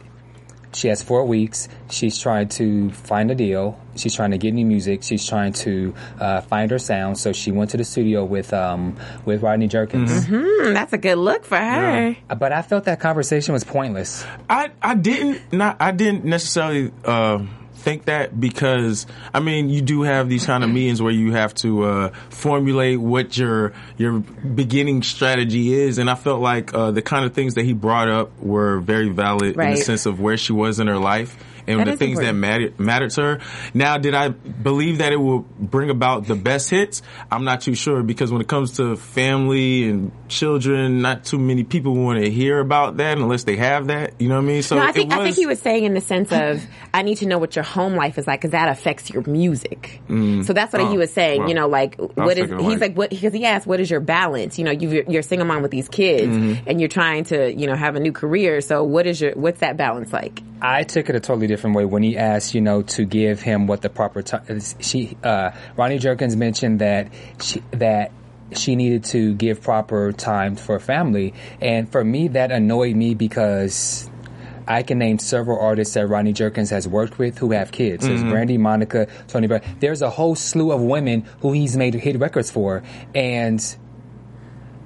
She 0.74 0.88
has 0.88 1.02
four 1.02 1.24
weeks. 1.24 1.68
She's 1.90 2.18
trying 2.18 2.48
to 2.50 2.90
find 2.90 3.30
a 3.30 3.34
deal. 3.34 3.78
She's 3.96 4.14
trying 4.14 4.30
to 4.30 4.38
get 4.38 4.54
new 4.54 4.64
music. 4.64 5.02
She's 5.02 5.26
trying 5.26 5.52
to 5.54 5.94
uh, 6.18 6.40
find 6.40 6.70
her 6.70 6.78
sound. 6.78 7.18
So 7.18 7.32
she 7.32 7.50
went 7.52 7.70
to 7.72 7.76
the 7.76 7.84
studio 7.84 8.24
with 8.24 8.52
um, 8.54 8.96
with 9.24 9.42
Rodney 9.42 9.68
Jerkins. 9.68 10.26
Hmm, 10.26 10.72
that's 10.72 10.92
a 10.94 10.98
good 10.98 11.18
look 11.18 11.44
for 11.44 11.58
her. 11.58 12.16
But 12.34 12.52
I 12.52 12.62
felt 12.62 12.84
that 12.84 13.00
conversation 13.00 13.52
was 13.52 13.64
pointless. 13.64 14.24
I 14.48 14.70
I 14.80 14.94
didn't 14.94 15.52
not 15.52 15.76
I 15.80 15.90
didn't 15.92 16.24
necessarily 16.24 16.90
uh, 17.04 17.44
think 17.82 18.04
that 18.06 18.38
because 18.40 19.06
I 19.34 19.40
mean 19.40 19.68
you 19.68 19.82
do 19.82 20.02
have 20.02 20.28
these 20.28 20.46
kind 20.46 20.64
of 20.64 20.70
meetings 20.70 21.02
where 21.02 21.12
you 21.12 21.32
have 21.32 21.54
to 21.56 21.82
uh, 21.84 22.08
formulate 22.30 23.00
what 23.00 23.36
your 23.36 23.72
your 23.98 24.20
beginning 24.20 25.02
strategy 25.02 25.74
is, 25.74 25.98
and 25.98 26.08
I 26.08 26.14
felt 26.14 26.40
like 26.40 26.72
uh, 26.74 26.90
the 26.92 27.02
kind 27.02 27.24
of 27.24 27.34
things 27.34 27.54
that 27.54 27.64
he 27.64 27.72
brought 27.72 28.08
up 28.08 28.30
were 28.40 28.78
very 28.80 29.08
valid 29.08 29.52
in 29.54 29.58
Right. 29.58 29.76
the 29.76 29.82
sense 29.82 30.06
of 30.06 30.20
where 30.20 30.36
she 30.36 30.52
was 30.52 30.80
in 30.80 30.86
her 30.86 30.98
life 30.98 31.36
and 31.66 31.80
That 31.80 31.84
the 31.86 31.92
is 31.92 31.98
things 31.98 32.18
that 32.18 32.28
important. 32.34 32.78
matter 32.78 32.82
matter 32.82 33.08
to 33.08 33.22
her. 33.22 33.40
Now, 33.74 33.98
did 33.98 34.14
I 34.14 34.28
believe 34.28 34.98
that 34.98 35.12
it 35.12 35.16
will 35.16 35.40
bring 35.58 35.90
about 35.90 36.26
the 36.26 36.34
best 36.34 36.70
hits? 36.70 37.02
I'm 37.30 37.44
not 37.44 37.60
too 37.60 37.74
sure 37.74 38.02
because 38.02 38.30
when 38.32 38.40
it 38.40 38.48
comes 38.48 38.72
to 38.78 38.96
family 38.96 39.88
and 39.88 40.10
children, 40.28 41.02
not 41.02 41.24
too 41.24 41.38
many 41.38 41.64
people 41.64 41.94
want 41.94 42.22
to 42.22 42.30
hear 42.30 42.58
about 42.58 42.96
that 42.98 43.18
unless 43.18 43.44
they 43.44 43.56
have 43.56 43.86
that. 43.88 44.20
You 44.20 44.28
know 44.28 44.36
what 44.36 44.42
I 44.42 44.46
mean? 44.46 44.62
So 44.62 44.76
No, 44.76 44.82
I 44.82 44.88
it 44.90 44.94
think 44.94 45.12
I 45.12 45.22
think 45.22 45.36
he 45.36 45.46
was 45.46 45.60
saying 45.60 45.84
in 45.84 45.94
the 45.94 46.00
sense 46.00 46.32
of 46.32 46.62
I 46.92 47.02
need 47.02 47.16
to 47.16 47.26
know 47.26 47.38
what 47.38 47.54
your 47.56 47.64
home 47.64 47.94
life 47.94 48.18
is 48.18 48.26
like 48.26 48.40
because 48.40 48.52
that 48.52 48.68
affects 48.68 49.10
your 49.10 49.22
music. 49.26 50.00
So 50.08 50.52
that's 50.52 50.72
what 50.72 50.82
Oh, 50.82 50.90
he 50.90 50.98
was 50.98 51.12
saying. 51.12 51.42
wow. 51.42 51.46
You 51.48 51.54
know, 51.54 51.68
like 51.68 51.96
what 51.98 52.36
is 52.38 52.50
he's 52.50 52.60
like- 52.60 52.80
like 52.80 52.96
what 52.96 53.10
because 53.10 53.32
he 53.32 53.44
asked 53.44 53.66
what 53.66 53.80
is 53.80 53.90
your 53.90 54.00
balance? 54.00 54.58
You 54.58 54.64
know, 54.64 54.70
you 54.72 55.04
you're 55.08 55.20
a 55.20 55.22
single 55.22 55.46
mom 55.46 55.62
with 55.62 55.70
these 55.70 55.88
kids 55.88 56.32
Mm-hmm. 56.36 56.68
and 56.68 56.80
you're 56.80 56.88
trying 56.88 57.24
to 57.24 57.52
you 57.52 57.66
know 57.66 57.74
have 57.76 57.94
a 57.96 58.00
new 58.00 58.12
career. 58.12 58.60
So 58.60 58.82
what 58.84 59.06
is 59.06 59.20
your 59.20 59.32
what's 59.32 59.60
that 59.60 59.76
balance 59.76 60.12
like? 60.12 60.42
I 60.60 60.84
took 60.84 61.08
it 61.10 61.16
a 61.16 61.20
totally 61.20 61.46
different 61.52 61.76
way 61.76 61.84
when 61.84 62.02
he 62.02 62.16
asked, 62.16 62.54
you 62.54 62.60
know, 62.60 62.82
to 62.96 63.04
give 63.04 63.42
him 63.42 63.66
what 63.66 63.82
the 63.82 63.90
proper 63.90 64.22
time. 64.22 64.60
She, 64.80 65.16
uh, 65.22 65.50
Rodney 65.76 65.98
Jerkins 65.98 66.34
mentioned 66.34 66.80
that 66.80 67.12
she, 67.40 67.62
that 67.72 68.10
she 68.56 68.74
needed 68.76 69.04
to 69.04 69.34
give 69.34 69.62
proper 69.62 70.12
time 70.12 70.56
for 70.56 70.78
family, 70.80 71.34
and 71.60 71.90
for 71.90 72.02
me, 72.02 72.28
that 72.28 72.50
annoyed 72.50 72.96
me 72.96 73.14
because. 73.14 74.08
I 74.64 74.84
can 74.84 74.98
name 74.98 75.18
several 75.18 75.58
artists 75.58 75.94
that 75.94 76.06
Rodney 76.06 76.32
Jerkins 76.32 76.70
has 76.70 76.86
worked 76.86 77.18
with 77.18 77.36
who 77.36 77.50
have 77.50 77.72
kids. 77.72 78.06
There's 78.06 78.22
Brandy, 78.22 78.58
Monica, 78.58 79.08
Tony 79.26 79.48
Brown. 79.48 79.60
There's 79.80 80.02
a 80.02 80.08
whole 80.08 80.36
slew 80.36 80.70
of 80.70 80.80
women 80.80 81.26
who 81.40 81.50
he's 81.50 81.76
made 81.76 81.94
hit 81.94 82.16
records 82.20 82.48
for, 82.48 82.84
and 83.12 83.58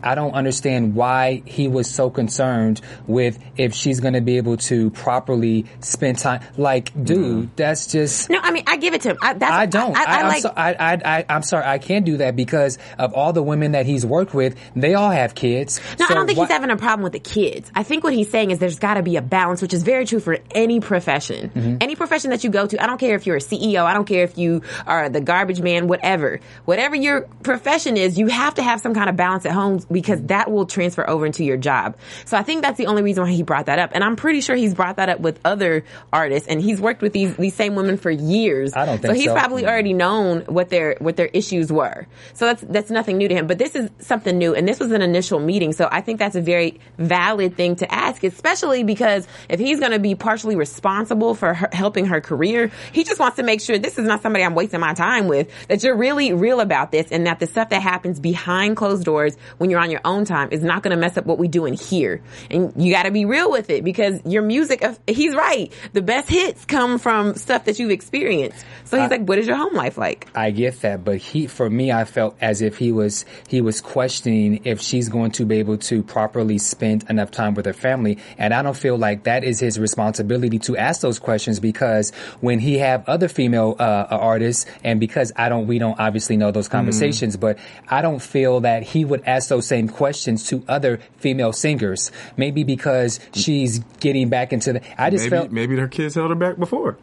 I 0.06 0.14
don't 0.14 0.32
understand 0.34 0.94
why 0.94 1.42
he 1.44 1.68
was 1.68 1.90
so 1.90 2.10
concerned 2.10 2.80
with 3.06 3.38
if 3.56 3.75
she's 3.75 4.00
going 4.00 4.14
to 4.14 4.20
be 4.20 4.36
able 4.36 4.56
to 4.58 4.90
properly 4.90 5.66
spend 5.80 6.18
time. 6.18 6.42
Like, 6.56 6.92
dude, 7.04 7.56
that's 7.56 7.86
just. 7.88 8.30
No, 8.30 8.38
I 8.42 8.50
mean 8.52 8.64
I 8.66 8.76
give 8.76 8.94
it 8.94 9.02
to 9.02 9.10
him. 9.10 9.18
I, 9.20 9.32
that's, 9.34 9.52
I 9.52 9.66
don't. 9.66 9.96
I, 9.96 10.02
I, 10.02 10.04
I, 10.04 10.20
am 10.20 10.28
like. 10.28 10.42
so, 10.42 10.52
I, 10.56 10.72
I, 10.75 11.00
I, 11.04 11.25
I'm 11.28 11.42
sorry. 11.42 11.64
I 11.64 11.78
can't 11.78 12.04
do 12.04 12.18
that 12.18 12.36
because 12.36 12.78
of 12.98 13.14
all 13.14 13.32
the 13.32 13.42
women 13.42 13.72
that 13.72 13.86
he's 13.86 14.06
worked 14.06 14.34
with. 14.34 14.56
They 14.75 14.94
all 14.94 15.10
have 15.10 15.34
kids. 15.34 15.80
No, 15.98 16.06
So 16.06 16.12
I 16.12 16.14
don't 16.14 16.26
think 16.26 16.38
why- 16.38 16.46
he's 16.46 16.52
having 16.52 16.70
a 16.70 16.76
problem 16.76 17.02
with 17.02 17.12
the 17.12 17.20
kids. 17.20 17.70
I 17.75 17.82
think 17.82 18.04
what 18.04 18.12
he's 18.14 18.30
saying 18.30 18.50
is 18.50 18.58
there's 18.58 18.78
got 18.78 18.94
to 18.94 19.02
be 19.02 19.16
a 19.16 19.22
balance, 19.22 19.62
which 19.62 19.75
is 19.75 19.82
very 19.82 20.06
true 20.06 20.20
for 20.20 20.38
any 20.52 20.80
profession. 20.80 21.50
Mm-hmm. 21.50 21.76
Any 21.80 21.96
profession 21.96 22.30
that 22.30 22.44
you 22.44 22.50
go 22.50 22.66
to, 22.66 22.82
I 22.82 22.86
don't 22.86 22.98
care 22.98 23.16
if 23.16 23.26
you're 23.26 23.36
a 23.36 23.40
CEO, 23.40 23.82
I 23.84 23.94
don't 23.94 24.06
care 24.06 24.25
if 24.25 24.38
you 24.38 24.62
are 24.86 25.08
the 25.08 25.20
garbage 25.20 25.60
man, 25.60 25.88
whatever. 25.88 26.40
Whatever 26.64 26.94
your 26.96 27.22
profession 27.42 27.96
is, 27.96 28.18
you 28.18 28.28
have 28.28 28.54
to 28.54 28.62
have 28.62 28.80
some 28.80 28.94
kind 28.94 29.08
of 29.10 29.16
balance 29.16 29.46
at 29.46 29.52
home 29.52 29.80
because 29.96 30.18
mm-hmm. 30.18 30.26
that 30.26 30.50
will 30.50 30.66
transfer 30.66 31.08
over 31.08 31.24
into 31.24 31.42
your 31.42 31.56
job. 31.56 31.96
So 32.26 32.36
I 32.36 32.42
think 32.42 32.60
that's 32.60 32.76
the 32.76 32.86
only 32.86 33.02
reason 33.02 33.24
why 33.24 33.30
he 33.30 33.42
brought 33.42 33.64
that 33.64 33.78
up. 33.78 33.92
And 33.94 34.04
I'm 34.04 34.14
pretty 34.14 34.42
sure 34.42 34.54
he's 34.54 34.74
brought 34.74 34.96
that 34.96 35.08
up 35.08 35.20
with 35.20 35.40
other 35.42 35.84
artists 36.12 36.46
and 36.48 36.60
he's 36.60 36.82
worked 36.82 37.00
with 37.00 37.14
these 37.14 37.34
these 37.36 37.54
same 37.54 37.74
women 37.76 37.96
for 37.96 38.10
years. 38.10 38.74
I 38.76 38.84
don't 38.84 38.98
think 38.98 39.06
so 39.06 39.14
he's 39.14 39.24
so. 39.24 39.32
probably 39.34 39.62
mm-hmm. 39.62 39.70
already 39.70 39.94
known 39.94 40.40
what 40.42 40.68
their 40.68 40.96
what 40.98 41.16
their 41.16 41.28
issues 41.28 41.72
were. 41.72 42.06
So 42.34 42.44
that's 42.44 42.60
that's 42.60 42.90
nothing 42.90 43.16
new 43.16 43.26
to 43.26 43.34
him. 43.34 43.46
But 43.46 43.56
this 43.56 43.74
is 43.74 43.88
something 44.00 44.36
new, 44.36 44.54
and 44.54 44.68
this 44.68 44.78
was 44.78 44.92
an 44.92 45.00
initial 45.00 45.40
meeting. 45.40 45.72
So 45.72 45.88
I 45.90 46.02
think 46.02 46.18
that's 46.18 46.36
a 46.36 46.42
very 46.42 46.78
valid 46.98 47.56
thing 47.56 47.76
to 47.76 47.90
ask, 47.90 48.22
especially 48.22 48.84
because 48.84 49.26
if 49.48 49.58
he's 49.58 49.80
going 49.80 49.92
to 49.92 49.98
be 49.98 50.14
partially 50.14 50.56
responsible 50.56 51.34
for 51.34 51.54
her, 51.54 51.70
helping 51.72 52.04
her 52.04 52.20
career, 52.20 52.70
he 52.92 53.02
just 53.02 53.18
wants 53.18 53.36
to 53.36 53.42
make 53.42 53.62
sure 53.62 53.78
this 53.78 53.96
is 53.96 54.06
not 54.06 54.20
somebody 54.20 54.44
I'm 54.44 54.54
wasting 54.54 54.80
my 54.80 54.92
time 54.92 55.26
with. 55.26 55.48
That 55.68 55.82
you're 55.82 55.96
really 55.96 56.34
real 56.34 56.60
about 56.60 56.90
this, 56.90 57.10
and 57.10 57.26
that 57.26 57.38
the 57.38 57.46
stuff 57.46 57.70
that 57.70 57.80
happens 57.80 58.20
behind 58.20 58.76
closed 58.76 59.06
doors 59.06 59.38
when 59.56 59.70
you're 59.70 59.75
on 59.78 59.90
your 59.90 60.00
own 60.04 60.25
time 60.25 60.49
is 60.52 60.62
not 60.62 60.83
going 60.83 60.95
to 60.95 61.00
mess 61.00 61.16
up 61.16 61.26
what 61.26 61.38
we 61.38 61.49
do 61.49 61.66
in 61.66 61.75
here. 61.75 62.23
And 62.50 62.73
you 62.76 62.92
got 62.92 63.04
to 63.04 63.11
be 63.11 63.25
real 63.25 63.50
with 63.50 63.71
it 63.71 63.85
because 63.85 64.21
your 64.25 64.42
music. 64.42 64.85
Uh, 64.85 64.95
he's 65.06 65.35
right. 65.35 65.73
The 65.92 66.02
best 66.02 66.28
hits 66.28 66.64
come 66.64 66.99
from 66.99 67.35
stuff 67.35 67.64
that 67.64 67.78
you've 67.78 67.90
experienced. 67.90 68.64
So 68.85 69.00
he's 69.00 69.11
like, 69.11 69.23
"What 69.23 69.38
is 69.38 69.47
your 69.47 69.56
home 69.56 69.75
life 69.75 69.99
like?" 69.99 70.28
I 70.35 70.50
get 70.50 70.80
that, 70.83 71.04
but 71.04 71.18
he, 71.18 71.47
for 71.47 71.68
me, 71.68 71.92
I 71.92 72.04
felt 72.04 72.37
as 72.40 72.62
if 72.62 72.78
he 72.78 72.92
was, 72.92 73.25
he 73.49 73.61
was 73.61 73.80
questioning 73.80 74.61
if 74.64 74.80
she's 74.80 75.09
going 75.09 75.33
to 75.33 75.45
be 75.45 75.59
able 75.59 75.78
to 75.78 76.02
properly 76.02 76.59
spend 76.59 77.09
enough 77.09 77.30
time 77.30 77.54
with 77.54 77.66
her 77.66 77.73
family. 77.73 78.18
And 78.38 78.54
I 78.54 78.62
don't 78.62 78.76
feel 78.76 78.97
like 78.97 79.25
that 79.25 79.45
is 79.45 79.61
his 79.61 79.78
responsibility 79.78 80.59
to 80.61 80.76
ask 80.76 81.00
those 81.00 81.18
questions 81.18 81.61
because 81.61 82.11
when 82.40 82.59
he 82.59 82.78
have 82.78 83.09
other 83.09 83.28
female, 83.28 83.76
uh, 83.78 83.83
uh 84.11 84.18
artists 84.21 84.66
and 84.85 85.00
because 85.00 85.33
I 85.37 85.49
don't, 85.49 85.66
we 85.66 85.78
don't 85.78 85.99
obviously 85.99 86.37
know 86.37 86.50
those 86.50 86.66
mm-hmm. 86.66 86.78
conversations, 86.78 87.37
but 87.37 87.59
I 87.88 88.02
don't 88.02 88.21
feel 88.21 88.61
that 88.61 88.83
he 88.83 89.04
would 89.04 89.23
ask 89.26 89.49
those 89.49 89.65
same 89.66 89.88
questions 89.88 90.46
to 90.49 90.64
other 90.68 91.00
female 91.18 91.52
singers. 91.52 92.11
Maybe 92.37 92.64
because 92.64 93.20
she's 93.32 93.80
getting 94.00 94.28
back 94.28 94.52
into 94.52 94.75
the, 94.75 94.82
I 94.96 95.11
just 95.11 95.25
maybe 95.25 95.37
felt, 95.37 95.50
maybe 95.52 95.76
her 95.76 95.88
kids 95.88 96.14
held 96.14 96.30
her 96.30 96.37
back 96.37 96.58
before. 96.58 96.96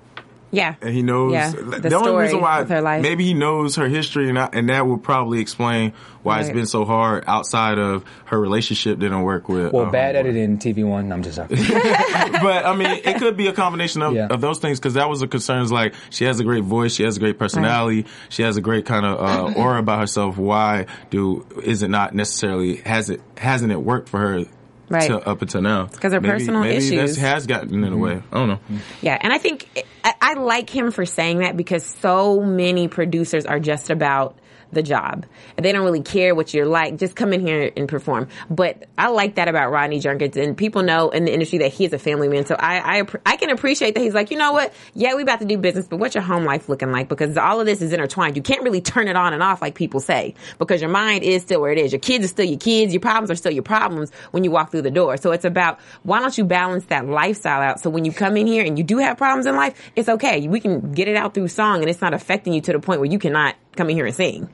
Yeah, 0.54 0.76
and 0.82 0.94
he 0.94 1.02
knows 1.02 1.34
Yeah, 1.34 1.50
the, 1.50 1.62
the 1.90 1.96
only 1.96 2.08
story 2.08 2.24
reason 2.26 2.42
why 2.42 2.60
with 2.62 2.70
her 2.70 2.80
life. 2.82 3.02
maybe 3.02 3.26
he 3.26 3.34
knows 3.34 3.76
her 3.76 3.88
history 3.88 4.30
and, 4.30 4.38
I, 4.38 4.50
and 4.54 4.70
that 4.70 4.86
would 4.86 5.02
probably 5.04 5.40
explain 5.42 5.94
why 6.22 6.40
it's 6.40 6.52
been 6.52 6.68
so 6.68 6.86
hard 6.86 7.26
outside 7.28 7.80
of 7.80 8.06
her 8.26 8.40
relationship 8.40 8.98
didn't 9.00 9.24
work 9.24 9.50
with 9.50 9.74
well, 9.74 9.88
uh, 9.88 9.92
bad 9.92 10.16
homeboy. 10.16 10.54
at 10.54 10.60
TV 10.62 10.88
one. 10.88 11.12
I'm 11.12 11.22
just 11.22 11.36
joking. 11.36 11.58
but 11.68 12.66
I 12.66 12.76
mean, 12.76 13.02
it 13.04 13.18
could 13.18 13.36
be 13.36 13.48
a 13.48 13.54
combination 13.54 14.02
of, 14.04 14.14
Yeah. 14.14 14.28
of 14.28 14.40
those 14.40 14.60
things 14.60 14.80
because 14.80 14.94
that 14.94 15.10
was 15.10 15.20
the 15.20 15.28
concerns. 15.28 15.72
Like 15.72 15.96
she 16.12 16.26
has 16.26 16.40
a 16.40 16.44
great 16.44 16.64
voice, 16.64 16.94
she 16.94 17.04
has 17.04 17.18
a 17.18 17.20
great 17.20 17.38
personality, 17.40 18.06
she 18.30 18.44
has 18.44 18.56
a 18.56 18.62
great 18.62 18.86
kind 18.86 19.06
of 19.06 19.20
uh, 19.20 19.54
aura 19.60 19.80
about 19.80 20.00
herself. 20.00 20.38
Why 20.38 20.86
do 21.10 21.46
is 21.64 21.84
it 21.84 21.90
not 21.90 22.14
necessarily 22.16 22.78
has 22.78 23.10
it 23.10 23.20
hasn't 23.38 23.72
it 23.72 23.82
worked 23.82 24.08
for 24.08 24.20
her? 24.20 24.46
Right. 24.90 25.08
To, 25.08 25.28
up 25.28 25.42
until 25.42 25.62
now, 25.62 25.86
'cause 25.88 26.12
her 26.12 26.20
maybe, 26.22 26.34
personal 26.34 26.62
maybe 26.62 26.76
issues. 26.76 27.18
has 27.18 27.48
gotten 27.48 27.84
in 27.84 27.92
the 27.92 27.98
way. 27.98 28.22
I 28.32 28.38
don't 28.38 28.50
know. 28.50 28.56
Mm-hmm. 28.56 28.78
Yeah, 29.02 29.18
and 29.20 29.32
I 29.34 29.38
think 29.38 29.68
I, 30.04 30.14
I 30.22 30.34
like 30.34 30.70
him 30.70 30.92
for 30.92 31.06
saying 31.06 31.40
that 31.40 31.56
because 31.56 31.86
so 31.86 32.42
many 32.42 32.88
producers 32.90 33.46
are 33.46 33.60
just 33.60 33.90
about 33.90 34.38
the 34.74 34.84
job. 34.84 35.26
They 35.58 35.72
don't 35.72 35.84
really 35.84 36.02
care 36.02 36.36
what 36.36 36.54
you're 36.54 36.66
like. 36.66 36.98
Just 36.98 37.16
come 37.16 37.34
in 37.34 37.46
here 37.46 37.72
and 37.76 37.88
perform. 37.88 38.28
But 38.50 38.88
I 38.98 39.10
like 39.10 39.36
that 39.36 39.48
about 39.48 39.72
Rodney 39.72 40.00
Jerkins, 40.00 40.38
and 40.38 40.58
people 40.58 40.84
know 40.84 41.10
in 41.10 41.26
the 41.26 41.34
industry 41.34 41.60
that 41.60 41.74
he 41.74 41.86
is 41.86 41.94
a 41.94 42.00
family 42.00 42.28
man. 42.28 42.46
So 42.46 42.56
I, 42.56 43.00
I 43.00 43.06
I 43.26 43.38
can 43.38 43.50
appreciate 43.50 43.96
that 43.96 44.02
he's 44.02 44.14
like, 44.14 44.32
you 44.32 44.38
know 44.38 44.52
what? 44.52 44.74
Yeah, 44.94 45.16
we 45.16 45.24
about 45.24 45.40
to 45.40 45.46
do 45.46 45.58
business, 45.58 45.88
but 45.88 45.98
what's 45.98 46.16
your 46.16 46.24
home 46.24 46.44
life 46.44 46.70
looking 46.70 46.92
like? 46.92 47.10
Because 47.10 47.38
all 47.38 47.60
of 47.60 47.66
this 47.66 47.82
is 47.82 47.94
intertwined. 47.94 48.36
You 48.36 48.44
can't 48.44 48.64
really 48.64 48.82
turn 48.82 49.08
it 49.08 49.16
on 49.16 49.34
and 49.34 49.42
off 49.42 49.62
like 49.62 49.76
people 49.76 50.00
say 50.00 50.36
because 50.60 50.82
your 50.82 50.90
mind 50.90 51.24
is 51.24 51.42
still 51.42 51.62
where 51.62 51.72
it 51.72 51.78
is. 51.78 51.92
Your 51.92 52.00
kids 52.00 52.26
are 52.26 52.30
still 52.30 52.46
your 52.46 52.60
kids. 52.60 52.94
Your 52.94 53.02
problems 53.02 53.32
are 53.32 53.36
still 53.36 53.52
your 53.52 53.64
problems 53.64 54.12
when 54.32 54.44
you 54.44 54.52
walk 54.52 54.72
through 54.72 54.84
the 54.84 54.92
door. 54.92 55.18
So 55.18 55.32
it's 55.32 55.46
about 55.46 55.80
why 56.04 56.20
don't 56.20 56.38
you 56.38 56.44
balance 56.44 56.86
that 56.86 57.08
lifestyle 57.08 57.62
out? 57.62 57.80
So 57.80 57.90
when 57.90 58.06
you 58.06 58.12
come 58.12 58.38
in 58.38 58.48
here 58.48 58.66
and 58.66 58.78
you 58.78 58.84
do 58.84 58.98
have 58.98 59.18
problems 59.18 59.46
in 59.46 59.56
life, 59.56 59.80
it's 59.96 60.10
okay. 60.10 60.48
We 60.48 60.60
can 60.60 60.92
get 60.94 61.08
it 61.08 61.16
out 61.16 61.34
through 61.34 61.48
song, 61.48 61.82
and 61.82 61.90
it's 61.90 62.02
not 62.02 62.14
affecting 62.14 62.54
you 62.54 62.62
to 62.62 62.74
the 62.74 62.80
point 62.80 63.00
where 63.00 63.10
you 63.10 63.20
cannot 63.20 63.56
come 63.76 63.90
in 63.90 63.96
here 63.96 64.06
and 64.06 64.16
sing. 64.16 64.50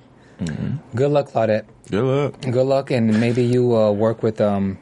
Good 0.96 1.12
luck, 1.12 1.30
Claudette. 1.30 1.66
Good 1.90 2.04
luck. 2.04 2.42
Good 2.42 2.66
luck, 2.66 2.92
and 2.92 3.20
maybe 3.20 3.44
you 3.44 3.76
uh, 3.76 3.92
work 3.92 4.24
with 4.24 4.40
um 4.42 4.78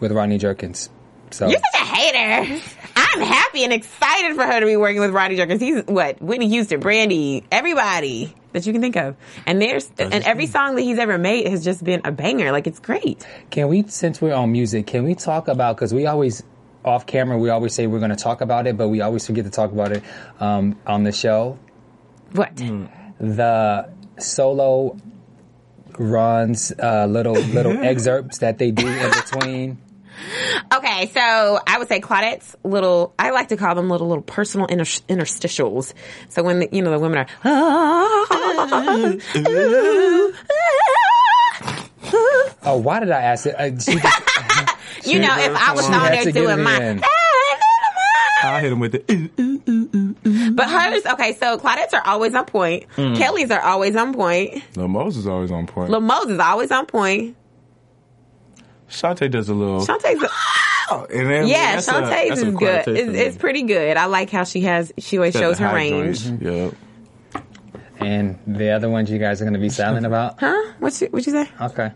with 0.00 0.12
Rodney 0.12 0.38
Jerkins. 0.38 0.90
So 1.30 1.48
You're 1.48 1.58
such 1.72 1.82
a 1.82 1.84
hater. 1.84 2.62
I'm 2.96 3.20
happy 3.20 3.64
and 3.64 3.72
excited 3.72 4.36
for 4.36 4.44
her 4.44 4.60
to 4.60 4.66
be 4.66 4.76
working 4.76 5.00
with 5.00 5.10
Rodney 5.10 5.36
Jerkins. 5.36 5.60
He's 5.60 5.82
what 5.84 6.20
Whitney 6.20 6.48
Houston, 6.48 6.80
Brandy, 6.80 7.44
everybody 7.50 8.34
that 8.52 8.66
you 8.66 8.72
can 8.72 8.80
think 8.80 8.96
of. 8.96 9.16
And 9.46 9.60
there's 9.60 9.90
and 9.98 10.14
every 10.24 10.46
song 10.46 10.76
that 10.76 10.82
he's 10.82 10.98
ever 10.98 11.18
made 11.18 11.48
has 11.48 11.64
just 11.64 11.82
been 11.82 12.02
a 12.04 12.12
banger. 12.12 12.52
Like 12.52 12.66
it's 12.66 12.80
great. 12.80 13.26
can 13.50 13.68
we, 13.68 13.84
since 13.88 14.20
we're 14.20 14.34
on 14.34 14.52
music, 14.52 14.86
can 14.86 15.04
we 15.04 15.14
talk 15.14 15.48
about 15.48 15.76
because 15.76 15.92
we 15.92 16.06
always 16.06 16.42
off 16.84 17.06
camera 17.06 17.38
we 17.38 17.48
always 17.48 17.72
say 17.74 17.86
we're 17.86 17.98
going 17.98 18.10
to 18.10 18.16
talk 18.16 18.40
about 18.40 18.66
it, 18.66 18.76
but 18.76 18.88
we 18.88 19.00
always 19.00 19.26
forget 19.26 19.44
to 19.44 19.50
talk 19.50 19.72
about 19.72 19.92
it 19.92 20.02
um, 20.38 20.76
on 20.86 21.02
the 21.04 21.12
show. 21.12 21.58
What? 22.32 22.56
The 23.18 23.88
solo 24.18 24.96
runs, 25.98 26.72
uh, 26.82 27.06
little 27.06 27.34
little 27.34 27.72
excerpts 27.84 28.38
that 28.38 28.58
they 28.58 28.70
do 28.70 28.86
in 28.86 29.10
between. 29.10 29.78
Okay, 30.72 31.10
so 31.12 31.58
I 31.66 31.78
would 31.78 31.88
say 31.88 32.00
Claudette's 32.00 32.56
little. 32.64 33.12
I 33.18 33.30
like 33.30 33.48
to 33.48 33.56
call 33.56 33.74
them 33.74 33.90
little 33.90 34.08
little 34.08 34.22
personal 34.22 34.66
inter- 34.66 34.84
interstitials. 34.84 35.92
So 36.28 36.42
when 36.42 36.60
the, 36.60 36.68
you 36.70 36.82
know 36.82 36.92
the 36.92 36.98
women 36.98 37.18
are. 37.18 37.26
Oh, 42.66 42.78
why 42.78 43.00
did 43.00 43.10
I 43.10 43.20
ask 43.22 43.46
it? 43.46 43.54
Uh, 43.58 43.78
she 43.78 43.96
just, 43.96 44.20
You 45.06 45.18
know, 45.18 45.36
if 45.36 45.54
I 45.54 45.72
was 45.74 45.86
She 45.86 45.92
on 45.92 46.10
there 46.10 46.32
doing 46.32 46.62
my. 46.62 47.00
In. 48.48 48.54
I 48.54 48.60
hit 48.60 48.72
him 48.72 48.78
with 48.80 48.94
it. 48.94 49.06
But 50.56 50.68
hers, 50.70 51.04
okay, 51.14 51.34
so 51.34 51.58
Claudette's 51.58 51.94
are 51.94 52.06
always 52.06 52.34
on 52.34 52.44
point. 52.44 52.86
Kelly's 52.96 53.50
are 53.50 53.60
always 53.62 53.96
on 53.96 54.12
point. 54.14 54.62
No, 54.76 54.86
Moses 54.88 55.20
is 55.22 55.26
always 55.26 55.50
on 55.50 55.66
point. 55.66 55.90
Lil 55.90 56.00
Moses 56.00 56.32
is 56.32 56.38
always 56.38 56.70
on 56.70 56.86
point. 56.86 57.36
Chanté 58.88 59.30
does 59.30 59.48
a 59.48 59.54
little. 59.54 59.80
Chanté's, 59.84 60.22
and 61.10 61.30
then, 61.30 61.46
yeah, 61.48 61.74
that's 61.74 61.88
a- 61.88 61.92
Chanté's 61.92 62.28
that's 62.28 62.42
a 62.42 62.46
is 62.48 62.54
good. 62.54 62.88
It's, 62.88 63.18
it's 63.18 63.36
pretty 63.38 63.62
good. 63.62 63.96
I 63.96 64.06
like 64.06 64.30
how 64.30 64.44
she 64.44 64.60
has, 64.62 64.92
she 64.98 65.16
always 65.16 65.32
That's 65.34 65.42
shows 65.44 65.58
her 65.58 65.68
high 65.68 65.74
range. 65.74 66.22
joint. 66.24 66.42
Yep. 66.42 66.74
and 68.00 68.38
the 68.46 68.70
other 68.70 68.88
ones 68.90 69.10
you 69.10 69.18
guys 69.18 69.40
are 69.40 69.44
going 69.44 69.54
to 69.54 69.60
be 69.60 69.70
silent 69.70 70.06
about. 70.06 70.38
Huh? 70.40 70.72
What 70.78 71.00
you, 71.00 71.08
what 71.08 71.26
you 71.26 71.32
say? 71.32 71.48
Okay. 71.60 71.90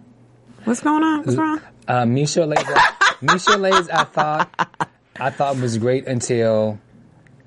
What's 0.64 0.81
going 0.81 1.02
on? 1.05 1.23
What's 1.25 1.37
wrong? 1.37 1.61
Uh, 1.87 2.05
Michel'le's, 2.07 2.64
Misha 3.23 3.57
Lays, 3.57 3.88
I 3.90 4.05
thought, 4.05 4.88
I 5.20 5.30
thought 5.30 5.56
was 5.56 5.78
great 5.78 6.06
until 6.06 6.78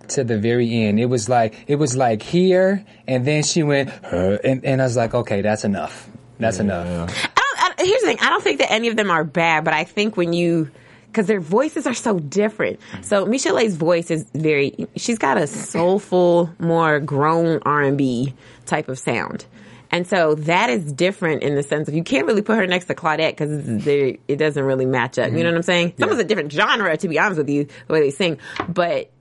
to 0.09 0.23
the 0.23 0.37
very 0.37 0.83
end. 0.85 0.99
It 0.99 1.05
was 1.05 1.29
like 1.29 1.55
it 1.67 1.75
was 1.75 1.95
like 1.95 2.21
here, 2.21 2.85
and 3.07 3.25
then 3.25 3.43
she 3.43 3.63
went, 3.63 3.89
"Huh," 3.89 4.37
and 4.43 4.63
and 4.65 4.81
I 4.81 4.85
was 4.85 4.97
like, 4.97 5.13
okay, 5.13 5.41
that's 5.41 5.63
enough. 5.63 6.09
That's 6.39 6.59
enough. 6.59 6.85
I 6.87 7.69
don't, 7.69 7.79
I, 7.79 7.85
here's 7.85 8.01
the 8.01 8.07
thing. 8.07 8.17
I 8.19 8.29
don't 8.29 8.43
think 8.43 8.59
that 8.59 8.71
any 8.71 8.87
of 8.87 8.95
them 8.95 9.11
are 9.11 9.23
bad, 9.23 9.63
but 9.63 9.73
I 9.73 9.83
think 9.83 10.17
when 10.17 10.33
you, 10.33 10.71
because 11.07 11.27
their 11.27 11.39
voices 11.39 11.85
are 11.85 11.93
so 11.93 12.19
different. 12.19 12.79
So 13.01 13.25
Michelle's 13.25 13.75
voice 13.75 14.09
is 14.09 14.25
very. 14.33 14.87
She's 14.95 15.17
got 15.17 15.37
a 15.37 15.47
soulful, 15.47 16.49
more 16.59 16.99
grown 16.99 17.61
R 17.63 17.83
and 17.83 17.97
B 17.97 18.33
type 18.65 18.89
of 18.89 18.97
sound. 18.97 19.45
And 19.91 20.07
so 20.07 20.36
that 20.36 20.69
is 20.69 20.93
different 20.93 21.43
in 21.43 21.55
the 21.55 21.63
sense 21.63 21.89
of 21.89 21.93
you 21.93 22.03
can't 22.03 22.25
really 22.25 22.41
put 22.41 22.57
her 22.57 22.65
next 22.65 22.86
to 22.86 22.95
Claudette 22.95 23.31
because 23.31 23.86
it 23.86 24.38
doesn't 24.38 24.63
really 24.63 24.86
match 24.86 25.19
up. 25.19 25.31
You 25.31 25.43
know 25.43 25.50
what 25.50 25.57
I'm 25.57 25.63
saying? 25.63 25.93
Some 26.00 26.10
of 26.10 26.17
a 26.17 26.24
different 26.24 26.51
genre, 26.51 26.95
to 26.95 27.07
be 27.10 27.19
honest 27.19 27.39
with 27.39 27.50
you, 27.50 27.67
the 27.88 27.93
way 27.93 28.00
they 28.00 28.12
sing, 28.12 28.39
but 28.69 29.12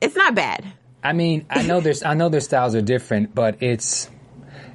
it's 0.00 0.16
not 0.16 0.34
bad. 0.34 0.64
I 1.02 1.12
mean, 1.12 1.44
I 1.50 1.62
know 1.62 1.80
there's 1.80 2.02
I 2.02 2.14
know 2.14 2.30
their 2.30 2.40
styles 2.40 2.74
are 2.74 2.80
different, 2.80 3.34
but 3.34 3.62
it's 3.62 4.10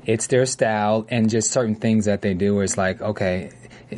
it's 0.05 0.27
their 0.27 0.45
style 0.45 1.07
and 1.09 1.29
just 1.29 1.51
certain 1.51 1.75
things 1.75 2.05
that 2.05 2.21
they 2.21 2.35
do 2.35 2.61
is 2.61 2.77
like 2.77 3.01
okay. 3.01 3.51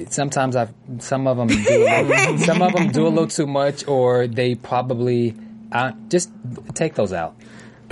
Sometimes 0.10 0.55
I 0.55 0.70
some 1.00 1.27
of 1.27 1.36
them 1.36 1.48
do 1.48 1.86
a 1.86 2.01
little, 2.01 2.38
some 2.46 2.62
of 2.62 2.72
them 2.72 2.91
do 2.91 3.05
a 3.05 3.10
little 3.10 3.27
too 3.27 3.48
much, 3.48 3.86
or 3.86 4.25
they 4.27 4.55
probably 4.55 5.36
uh, 5.70 5.91
just 6.08 6.31
take 6.74 6.96
those 6.96 7.12
out. 7.12 7.36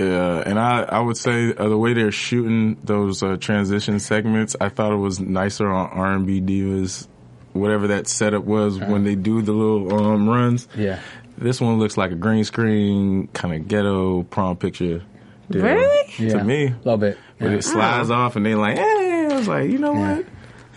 Yeah, 0.00 0.42
and 0.46 0.58
I, 0.58 0.82
I 0.82 1.00
would 1.00 1.16
say 1.16 1.52
uh, 1.54 1.68
the 1.68 1.76
way 1.78 1.92
they're 1.92 2.10
shooting 2.12 2.76
those 2.82 3.22
uh, 3.22 3.36
transition 3.36 4.00
segments, 4.00 4.56
I 4.60 4.68
thought 4.70 4.92
it 4.92 4.96
was 4.96 5.20
nicer 5.20 5.68
on 5.68 5.90
R 5.90 6.12
and 6.14 6.26
B 6.26 6.40
divas, 6.40 7.06
whatever 7.52 7.88
that 7.88 8.08
setup 8.08 8.44
was 8.44 8.78
when 8.78 9.04
they 9.04 9.14
do 9.14 9.42
the 9.42 9.52
little 9.52 9.94
um, 9.94 10.28
runs. 10.28 10.66
Yeah. 10.76 11.00
This 11.36 11.60
one 11.60 11.78
looks 11.78 11.96
like 11.96 12.10
a 12.12 12.16
green 12.16 12.44
screen 12.44 13.28
kind 13.28 13.54
of 13.54 13.68
ghetto 13.68 14.22
prom 14.24 14.56
picture. 14.56 15.02
deal 15.50 15.62
Really? 15.62 16.12
To 16.12 16.22
Yeah. 16.24 16.42
me, 16.42 16.66
a 16.68 16.76
little 16.84 16.96
bit. 16.98 17.18
but 17.38 17.50
Yeah. 17.50 17.56
it 17.58 17.64
slides 17.64 18.10
off, 18.10 18.36
and 18.36 18.44
they 18.46 18.54
like, 18.54 18.76
hey, 18.76 19.28
I 19.30 19.36
was 19.36 19.48
like, 19.48 19.70
you 19.70 19.78
know 19.78 19.92
what? 19.92 20.24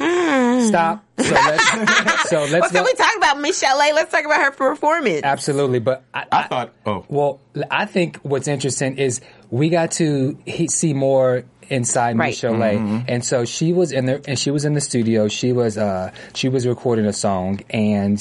Hmm. 0.04 0.68
Stop. 0.68 1.06
So 1.24 1.34
let's 1.36 2.30
so 2.30 2.46
let's 2.46 2.72
can 2.72 2.74
go. 2.74 2.84
we 2.84 2.94
talk 2.94 3.16
about 3.18 3.40
Michelle? 3.40 3.78
Let's 3.78 4.12
talk 4.12 4.26
about 4.26 4.42
her 4.42 4.52
performance. 4.52 5.22
Absolutely, 5.24 5.80
but 5.80 6.04
I, 6.14 6.26
I 6.32 6.44
thought, 6.44 6.74
oh, 6.86 7.06
Well, 7.08 7.40
I 7.70 7.86
think 7.86 8.18
what's 8.18 8.48
interesting 8.48 8.98
is 8.98 9.22
we 9.52 9.70
got 9.70 9.92
to 9.94 10.38
he- 10.46 10.68
see 10.68 10.94
more 10.94 11.44
inside 11.70 12.18
Right. 12.18 12.30
Michelle, 12.30 12.54
mm-hmm. 12.54 13.06
and 13.08 13.24
so 13.24 13.46
she 13.46 13.74
was 13.74 13.92
in 13.92 14.06
there, 14.06 14.22
and 14.28 14.38
she 14.38 14.52
was 14.52 14.66
in 14.66 14.74
the 14.74 14.82
studio. 14.82 15.28
She 15.28 15.54
was 15.54 15.78
uh, 15.78 16.12
she 16.34 16.50
was 16.50 16.66
recording 16.68 17.06
a 17.06 17.14
song, 17.14 17.62
and 17.70 18.20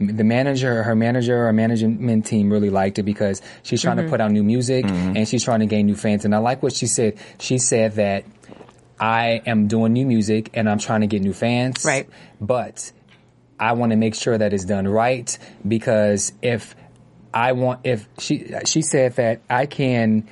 the 0.00 0.24
manager, 0.24 0.82
her 0.82 0.94
manager, 0.94 1.44
her 1.44 1.52
management 1.52 2.26
team 2.26 2.50
really 2.50 2.70
liked 2.70 2.98
it 2.98 3.04
because 3.04 3.42
she's 3.62 3.82
trying 3.82 3.96
to 3.96 4.02
mm-hmm. 4.02 4.10
put 4.10 4.20
out 4.20 4.30
new 4.30 4.42
music 4.42 4.84
mm-hmm. 4.84 5.16
and 5.16 5.28
she's 5.28 5.44
trying 5.44 5.60
to 5.60 5.66
gain 5.66 5.86
new 5.86 5.94
fans. 5.94 6.24
And 6.24 6.34
I 6.34 6.38
like 6.38 6.62
what 6.62 6.72
she 6.72 6.86
said. 6.86 7.18
She 7.38 7.58
said 7.58 7.92
that 7.92 8.24
I 9.02 9.42
am 9.46 9.66
doing 9.66 9.92
new 9.94 10.06
music 10.06 10.50
and 10.54 10.70
I'm 10.70 10.78
trying 10.78 11.00
to 11.00 11.08
get 11.08 11.22
new 11.22 11.32
fans, 11.32 11.84
Right. 11.84 12.08
But 12.40 12.92
I 13.58 13.72
want 13.72 13.90
to 13.90 13.96
make 13.96 14.14
sure 14.14 14.38
that 14.38 14.52
it's 14.52 14.64
done 14.64 14.86
right 14.86 15.36
because 15.66 16.32
if 16.40 16.76
I 17.34 17.50
want, 17.50 17.80
if 17.82 18.08
she, 18.20 18.54
she 18.64 18.80
said 18.82 19.16
that 19.16 19.40
I 19.50 19.66
can, 19.66 20.28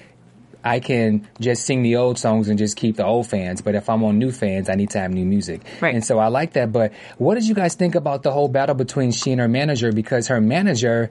I 0.62 0.79
can 0.79 1.27
just 1.41 1.65
sing 1.65 1.83
the 1.83 1.97
old 1.97 2.17
songs 2.17 2.49
and 2.49 2.61
just 2.61 2.77
keep 2.77 2.95
the 2.95 3.05
old 3.05 3.27
fans. 3.27 3.61
But 3.61 3.75
if 3.75 3.89
I'm 3.91 4.05
on 4.05 4.21
new 4.21 4.31
fans, 4.31 4.69
I 4.69 4.77
need 4.77 4.91
to 4.91 5.00
have 5.00 5.11
new 5.11 5.25
music. 5.25 5.62
Right. 5.81 5.93
And 5.93 6.05
so 6.05 6.21
I 6.21 6.29
like 6.29 6.53
that. 6.53 6.71
But 6.71 6.93
what 7.19 7.35
did 7.35 7.49
you 7.49 7.55
guys 7.57 7.75
think 7.75 7.97
about 7.97 8.23
the 8.23 8.31
whole 8.31 8.49
battle 8.49 8.77
between 8.77 9.11
she 9.11 9.33
and 9.33 9.41
her 9.41 9.49
manager? 9.49 9.91
Because 9.91 10.29
her 10.29 10.41
manager, 10.41 11.11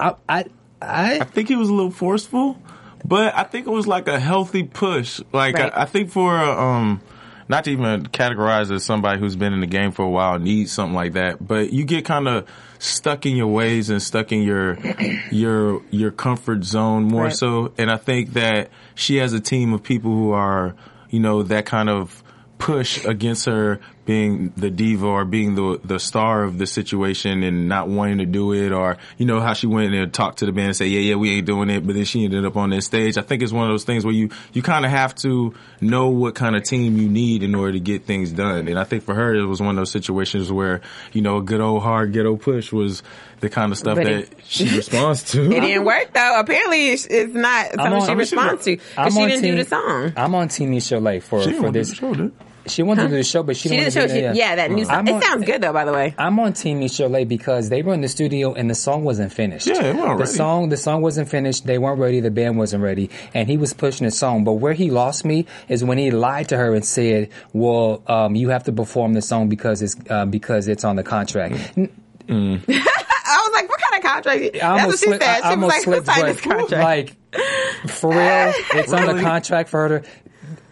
I, 0.00 0.14
I, 0.26 0.44
I 0.80 1.18
I 1.20 1.24
think 1.24 1.48
he 1.48 1.56
was 1.56 1.68
a 1.68 1.74
little 1.74 1.90
forceful, 1.90 2.56
but 3.04 3.34
I 3.36 3.44
think 3.44 3.66
it 3.66 3.70
was 3.70 3.86
like 3.86 4.08
a 4.08 4.18
healthy 4.20 4.62
push. 4.62 5.20
Like 5.32 5.54
Right. 5.54 5.72
I, 5.74 5.82
I 5.82 5.84
think 5.84 6.10
for 6.10 6.36
um, 6.36 7.00
not 7.48 7.64
to 7.64 7.70
even 7.70 8.06
categorize 8.06 8.70
as 8.70 8.84
somebody 8.84 9.18
who's 9.18 9.36
been 9.36 9.52
in 9.52 9.60
the 9.60 9.66
game 9.66 9.90
for 9.92 10.04
a 10.04 10.08
while 10.10 10.38
needs 10.38 10.72
something 10.72 10.94
like 10.94 11.14
that, 11.14 11.46
but 11.46 11.72
you 11.72 11.84
get 11.84 12.04
kind 12.04 12.28
of 12.28 12.46
stuck 12.78 13.26
in 13.26 13.34
your 13.36 13.46
ways 13.48 13.90
and 13.90 14.00
stuck 14.02 14.30
in 14.32 14.42
your 14.42 14.78
your 15.30 15.82
your 15.90 16.10
comfort 16.10 16.64
zone 16.64 17.04
more 17.04 17.24
Right. 17.24 17.32
so. 17.36 17.72
And 17.78 17.90
I 17.90 17.96
think 17.96 18.34
that 18.34 18.70
she 18.94 19.16
has 19.16 19.32
a 19.32 19.40
team 19.40 19.72
of 19.72 19.82
people 19.82 20.10
who 20.12 20.32
are 20.32 20.74
you 21.10 21.20
know 21.20 21.42
that 21.44 21.64
kind 21.66 21.88
of 21.88 22.22
push 22.58 23.04
against 23.04 23.46
her 23.46 23.80
being 24.08 24.50
the 24.56 24.70
diva 24.70 25.06
or 25.06 25.26
being 25.26 25.54
the 25.54 25.78
the 25.84 25.98
star 26.00 26.42
of 26.42 26.56
the 26.56 26.66
situation 26.66 27.42
and 27.42 27.68
not 27.68 27.88
wanting 27.90 28.16
to 28.16 28.24
do 28.24 28.54
it 28.54 28.72
or 28.72 28.96
you 29.18 29.26
know 29.26 29.38
how 29.38 29.52
she 29.52 29.66
went 29.66 29.92
in 29.92 30.00
and 30.00 30.14
talked 30.14 30.38
to 30.38 30.46
the 30.46 30.52
band 30.52 30.68
and 30.68 30.76
say 30.76 30.86
yeah 30.86 31.00
yeah 31.00 31.14
we 31.14 31.30
ain't 31.36 31.44
doing 31.46 31.68
it 31.68 31.86
but 31.86 31.94
then 31.94 32.06
she 32.06 32.24
ended 32.24 32.42
up 32.46 32.56
on 32.56 32.70
that 32.70 32.80
stage 32.80 33.18
I 33.18 33.20
think 33.20 33.42
it's 33.42 33.52
one 33.52 33.64
of 33.66 33.70
those 33.70 33.84
things 33.84 34.06
where 34.06 34.14
you 34.14 34.30
you 34.54 34.62
kind 34.62 34.86
of 34.86 34.90
have 34.90 35.14
to 35.16 35.52
know 35.82 36.08
what 36.08 36.34
kind 36.34 36.56
of 36.56 36.62
team 36.62 36.96
you 36.96 37.06
need 37.06 37.42
in 37.42 37.54
order 37.54 37.72
to 37.72 37.80
get 37.80 38.06
things 38.06 38.32
done 38.32 38.66
and 38.66 38.78
I 38.78 38.84
think 38.84 39.02
for 39.04 39.14
her 39.14 39.34
it 39.34 39.44
was 39.44 39.60
one 39.60 39.70
of 39.72 39.76
those 39.76 39.90
situations 39.90 40.50
where 40.50 40.80
you 41.12 41.20
know 41.20 41.36
a 41.36 41.42
good 41.42 41.60
old 41.60 41.82
hard 41.82 42.14
ghetto 42.14 42.36
push 42.36 42.72
was 42.72 43.02
the 43.40 43.50
kind 43.50 43.72
of 43.72 43.76
stuff 43.76 43.96
But 43.96 44.04
that 44.04 44.12
it- 44.20 44.32
she 44.42 44.64
responds 44.74 45.22
to 45.32 45.44
It 45.52 45.60
didn't 45.60 45.84
work 45.84 46.14
though. 46.14 46.40
Apparently, 46.40 46.88
it's 46.88 47.04
it's 47.04 47.34
not 47.34 47.66
something 47.74 47.92
on- 47.92 48.06
she 48.06 48.10
I'm 48.12 48.18
responds 48.18 48.64
to 48.64 48.76
because 48.78 49.14
she 49.14 49.26
didn't 49.26 49.42
do 49.42 49.54
the 49.56 49.64
song. 49.66 50.12
I'm 50.16 50.34
on 50.34 50.48
Team 50.48 50.70
Michelle 50.70 51.20
for 51.20 51.42
she 51.42 51.52
for 51.52 51.70
this. 51.70 51.90
this 51.90 51.98
show 51.98 52.14
dude. 52.14 52.32
She 52.68 52.82
wanted 52.82 53.02
to 53.02 53.08
do 53.08 53.14
the 53.16 53.24
show, 53.24 53.42
but 53.42 53.56
she, 53.56 53.68
She 53.68 53.76
didn't 53.76 53.92
didn't 53.94 54.10
show. 54.10 54.14
She, 54.32 54.38
yeah, 54.38 54.56
that 54.56 54.70
new 54.70 54.84
song. 54.84 54.94
I'm 54.94 55.08
It 55.08 55.22
sounds 55.22 55.44
good 55.44 55.60
though. 55.62 55.72
By 55.72 55.84
the 55.84 55.92
way, 55.92 56.14
I'm 56.18 56.38
on 56.38 56.52
Team 56.52 56.80
Michelle 56.80 57.24
because 57.24 57.68
they 57.68 57.82
were 57.82 57.94
in 57.94 58.00
the 58.00 58.08
studio 58.08 58.54
and 58.54 58.68
the 58.70 58.74
song 58.74 59.04
wasn't 59.04 59.32
finished. 59.32 59.66
Yeah, 59.66 59.82
it 59.82 59.94
wasn't 59.96 60.18
the 60.18 60.24
ready. 60.24 60.32
song 60.32 60.68
the 60.68 60.76
song 60.76 61.02
wasn't 61.02 61.28
finished. 61.28 61.66
They 61.66 61.78
weren't 61.78 61.98
ready. 61.98 62.20
The 62.20 62.30
band 62.30 62.58
wasn't 62.58 62.82
ready, 62.82 63.10
and 63.34 63.48
he 63.48 63.56
was 63.56 63.72
pushing 63.72 64.04
the 64.06 64.10
song. 64.10 64.44
But 64.44 64.54
where 64.54 64.72
he 64.74 64.90
lost 64.90 65.24
me 65.24 65.46
is 65.68 65.82
when 65.84 65.98
he 65.98 66.10
lied 66.10 66.48
to 66.50 66.56
her 66.56 66.74
and 66.74 66.84
said, 66.84 67.30
"Well, 67.52 68.02
um, 68.06 68.34
you 68.36 68.50
have 68.50 68.64
to 68.64 68.72
perform 68.72 69.14
the 69.14 69.22
song 69.22 69.48
because 69.48 69.82
it's 69.82 69.96
uh, 70.10 70.24
because 70.26 70.68
it's 70.68 70.84
on 70.84 70.96
the 70.96 71.02
contract." 71.04 71.72
N- 71.76 71.90
I 72.30 73.42
was 73.44 73.52
like, 73.54 73.68
"What 73.68 73.80
kind 73.80 74.04
of 74.04 74.10
contract?" 74.10 74.28
I 74.28 74.48
That's 74.50 74.62
what 74.62 74.80
almost 74.80 75.00
she 75.00 75.06
slipped- 75.06 75.22
said. 75.24 75.30
I 75.30 75.36
She 75.36 75.42
was 75.42 75.52
almost 75.54 75.68
like, 75.70 75.84
"Who 75.84 75.90
slipped, 75.92 76.06
signed 76.06 76.20
but, 76.22 76.26
this 76.32 76.40
contract?" 76.40 76.72
Like 76.84 77.90
for 77.90 78.10
real, 78.10 78.52
it's 78.82 78.92
on 78.92 79.16
the 79.16 79.22
contract 79.22 79.68
for 79.68 79.88
her 79.88 80.00
to. 80.00 80.08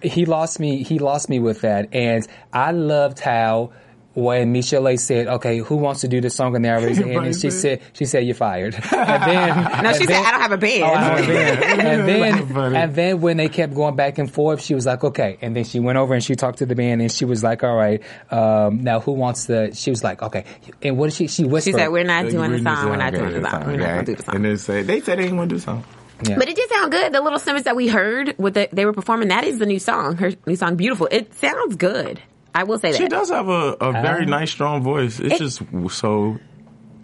He 0.03 0.27
lost 0.27 0.61
me. 0.61 0.83
He 0.83 0.99
lost 0.99 1.29
me 1.29 1.39
with 1.39 1.63
that, 1.63 1.95
and 1.95 2.27
I 2.53 2.73
loved 2.73 3.19
how 3.21 3.73
when 4.17 4.51
Michelle 4.51 4.97
said, 4.97 5.27
"Okay, 5.27 5.59
who 5.59 5.77
wants 5.77 6.01
to 6.01 6.09
do 6.09 6.21
the 6.23 6.31
song?" 6.31 6.57
and 6.57 6.65
they 6.65 6.71
raised 6.71 7.01
their 7.01 7.13
hand, 7.13 7.27
and 7.27 7.37
she 7.37 7.51
said, 7.51 7.81
"She 7.93 8.07
said 8.07 8.25
you're 8.25 8.35
fired." 8.35 8.75
And 8.93 9.23
then 9.23 9.83
No, 9.83 9.93
she 9.93 10.01
and 10.01 10.09
said, 10.09 10.25
"I 10.25 10.31
don't 10.31 10.41
have 10.41 10.53
a 10.53 10.57
band." 10.57 10.83
Oh, 10.83 10.87
I 10.87 10.95
don't 10.95 11.03
have 11.03 11.25
a 11.29 11.33
band. 11.33 11.81
and 11.81 12.09
then 12.09 12.77
and 12.77 12.95
then 12.95 13.21
when 13.21 13.37
they 13.37 13.49
kept 13.49 13.75
going 13.75 13.95
back 13.95 14.17
and 14.19 14.33
forth, 14.33 14.63
she 14.63 14.75
was 14.75 14.87
like, 14.87 15.05
"Okay," 15.05 15.37
and 15.43 15.55
then 15.55 15.65
she 15.65 15.81
went 15.81 15.99
over 15.99 16.15
and 16.15 16.25
she 16.25 16.35
talked 16.35 16.59
to 16.59 16.67
the 16.67 16.75
band, 16.75 17.03
and 17.03 17.13
she 17.13 17.27
was 17.27 17.45
like, 17.45 17.63
"All 17.63 17.77
right, 17.77 18.03
um, 18.31 18.83
now 18.83 19.01
who 19.01 19.13
wants 19.13 19.47
the?" 19.47 19.75
She 19.75 19.91
was 19.91 20.03
like, 20.03 20.23
"Okay," 20.23 20.45
and 20.83 20.97
what 20.97 21.07
did 21.11 21.15
she? 21.15 21.27
She 21.27 21.45
whispered. 21.45 21.73
She 21.75 21.79
said, 21.79 21.89
"We're 21.89 22.05
not 22.05 22.29
doing 22.31 22.53
the 22.53 22.59
song. 22.59 22.89
We're 22.89 22.97
not 22.97 23.13
doing 23.13 23.43
the 23.43 23.51
song. 23.51 23.67
We're 23.67 23.77
not 23.77 23.87
going 23.87 24.05
to 24.07 24.15
do 24.15 24.17
the 24.17 24.23
And 24.23 24.35
song." 24.35 24.43
then 24.43 24.59
say 24.59 24.83
they 24.83 25.01
said 25.01 25.19
they 25.19 25.25
didn't 25.25 25.37
want 25.37 25.51
to 25.51 25.57
do 25.57 25.59
the 25.59 25.65
song. 25.65 25.85
Yeah. 26.23 26.37
But 26.39 26.49
it 26.49 26.57
did 26.57 26.69
sound 26.71 26.93
good. 26.93 27.13
The 27.13 27.21
little 27.21 27.39
snippets 27.39 27.65
that 27.65 27.77
we 27.77 27.89
heard 27.89 28.35
with 28.39 28.55
the, 28.55 28.69
they 28.73 28.85
were 28.87 28.93
performing, 28.95 29.29
that 29.29 29.45
is 29.45 29.59
the 29.59 29.67
new 29.67 29.79
song. 29.79 30.17
Her 30.17 30.33
new 30.47 30.57
song, 30.57 30.77
"Beautiful." 30.77 31.09
It 31.11 31.35
sounds 31.35 31.77
good. 31.77 32.21
I 32.55 32.65
will 32.65 32.79
say 32.79 32.93
that. 32.93 32.97
She 32.99 33.07
does 33.09 33.29
have 33.31 33.49
a, 33.49 33.77
a 33.81 33.93
very 33.93 34.25
Um, 34.25 34.31
nice, 34.31 34.51
strong 34.51 34.83
voice. 34.83 35.21
It's 35.21 35.35
It- 35.35 35.39
just 35.39 35.63
so 35.91 36.39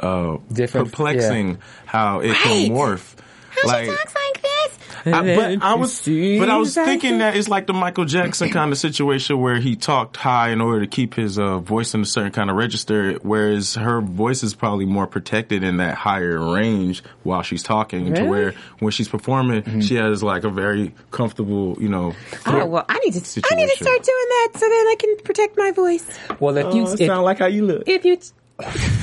uh, 0.00 0.38
Different, 0.50 0.88
perplexing 0.90 1.58
how 1.84 2.20
it 2.20 2.30
Right. 2.30 2.38
can 2.38 2.70
morph. 2.72 3.14
How 3.52 3.68
like, 3.68 3.84
she 3.84 3.90
talks 3.90 4.14
like 4.14 4.42
this? 4.42 4.78
I, 5.04 5.10
but 5.34 5.62
I 5.62 5.74
was, 5.74 6.02
but 6.06 6.48
I 6.48 6.56
was 6.56 6.74
thinking 6.74 7.18
that 7.18 7.36
it's 7.36 7.48
like 7.48 7.66
the 7.66 7.72
Michael 7.72 8.04
Jackson 8.04 8.50
kind 8.52 8.70
of 8.70 8.78
situation 8.78 9.40
where 9.40 9.58
he 9.58 9.74
talked 9.74 10.16
high 10.16 10.50
in 10.50 10.60
order 10.60 10.80
to 10.80 10.86
keep 10.86 11.14
his 11.14 11.38
uh, 11.38 11.58
voice 11.58 11.94
in 11.94 12.02
a 12.02 12.06
certain 12.06 12.30
kind 12.30 12.50
of 12.50 12.56
register, 12.56 13.14
whereas 13.22 13.74
her 13.74 14.00
voice 14.00 14.42
is 14.42 14.54
probably 14.54 14.84
more 14.84 15.06
protected 15.06 15.64
in 15.64 15.78
that 15.78 15.96
higher 15.96 16.38
range 16.52 17.02
while 17.24 17.42
she's 17.42 17.62
talking. 17.62 18.14
To 18.14 18.24
where 18.24 18.54
when 18.78 18.92
she's 18.92 19.08
performing, 19.08 19.62
Mm-hmm. 19.62 19.80
she 19.80 19.96
has 19.96 20.22
like 20.22 20.44
a 20.44 20.50
very 20.50 20.94
comfortable, 21.10 21.76
you 21.80 21.88
know. 21.88 22.14
Oh 22.46 22.66
well, 22.66 22.84
I 22.88 22.98
need 23.04 23.14
to. 23.14 23.42
I 23.50 23.54
need 23.54 23.68
to 23.70 23.76
start 23.76 24.02
doing 24.02 24.26
that 24.28 24.48
so 24.54 24.60
then 24.60 24.70
I 24.70 24.94
can 24.98 25.16
protect 25.24 25.58
my 25.58 25.70
voice. 25.72 26.06
Well, 26.40 26.56
if 26.56 26.74
you 26.74 26.84
if, 26.84 27.00
like 27.08 27.38
how 27.38 27.46
you 27.46 27.66
look. 27.66 27.84
if 27.86 28.04
you 28.04 28.18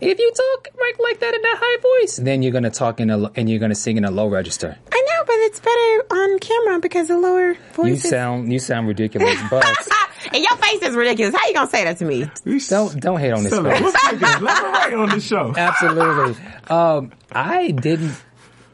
if 0.00 0.18
you 0.18 0.32
talk 0.32 0.68
like 0.80 0.98
like 0.98 1.20
that 1.20 1.34
in 1.34 1.44
a 1.44 1.56
high 1.56 2.00
voice, 2.02 2.16
then 2.16 2.42
you're 2.42 2.52
gonna 2.52 2.70
talk 2.70 3.00
in 3.00 3.10
a 3.10 3.16
lo- 3.16 3.30
and 3.36 3.48
you're 3.48 3.58
gonna 3.58 3.74
sing 3.74 3.96
in 3.96 4.04
a 4.04 4.10
low 4.10 4.26
register. 4.28 4.76
I 4.92 5.00
know, 5.00 5.24
but 5.26 5.34
it's 5.46 5.60
better 5.60 6.04
on 6.22 6.38
camera 6.38 6.80
because 6.80 7.08
the 7.08 7.18
lower 7.18 7.54
voice. 7.72 7.86
You 7.86 7.94
is- 7.94 8.08
sound 8.08 8.52
you 8.52 8.58
sound 8.58 8.88
ridiculous, 8.88 9.38
but 9.50 9.64
and 10.32 10.42
your 10.42 10.56
face 10.56 10.82
is 10.82 10.94
ridiculous. 10.96 11.34
How 11.34 11.46
you 11.48 11.54
gonna 11.54 11.70
say 11.70 11.84
that 11.84 11.98
to 11.98 12.04
me? 12.04 12.30
don't 12.68 13.00
don't 13.00 13.18
hate 13.20 13.32
on 13.32 13.42
this. 13.44 13.52
So, 13.52 13.62
face. 13.62 13.80
let's 13.80 14.02
take 14.10 14.20
this. 14.20 14.40
Let 14.40 14.90
me 14.90 14.96
on 14.96 15.08
the 15.10 15.20
show. 15.20 15.54
Absolutely. 15.56 16.42
Um, 16.68 17.12
I 17.32 17.70
didn't. 17.70 18.14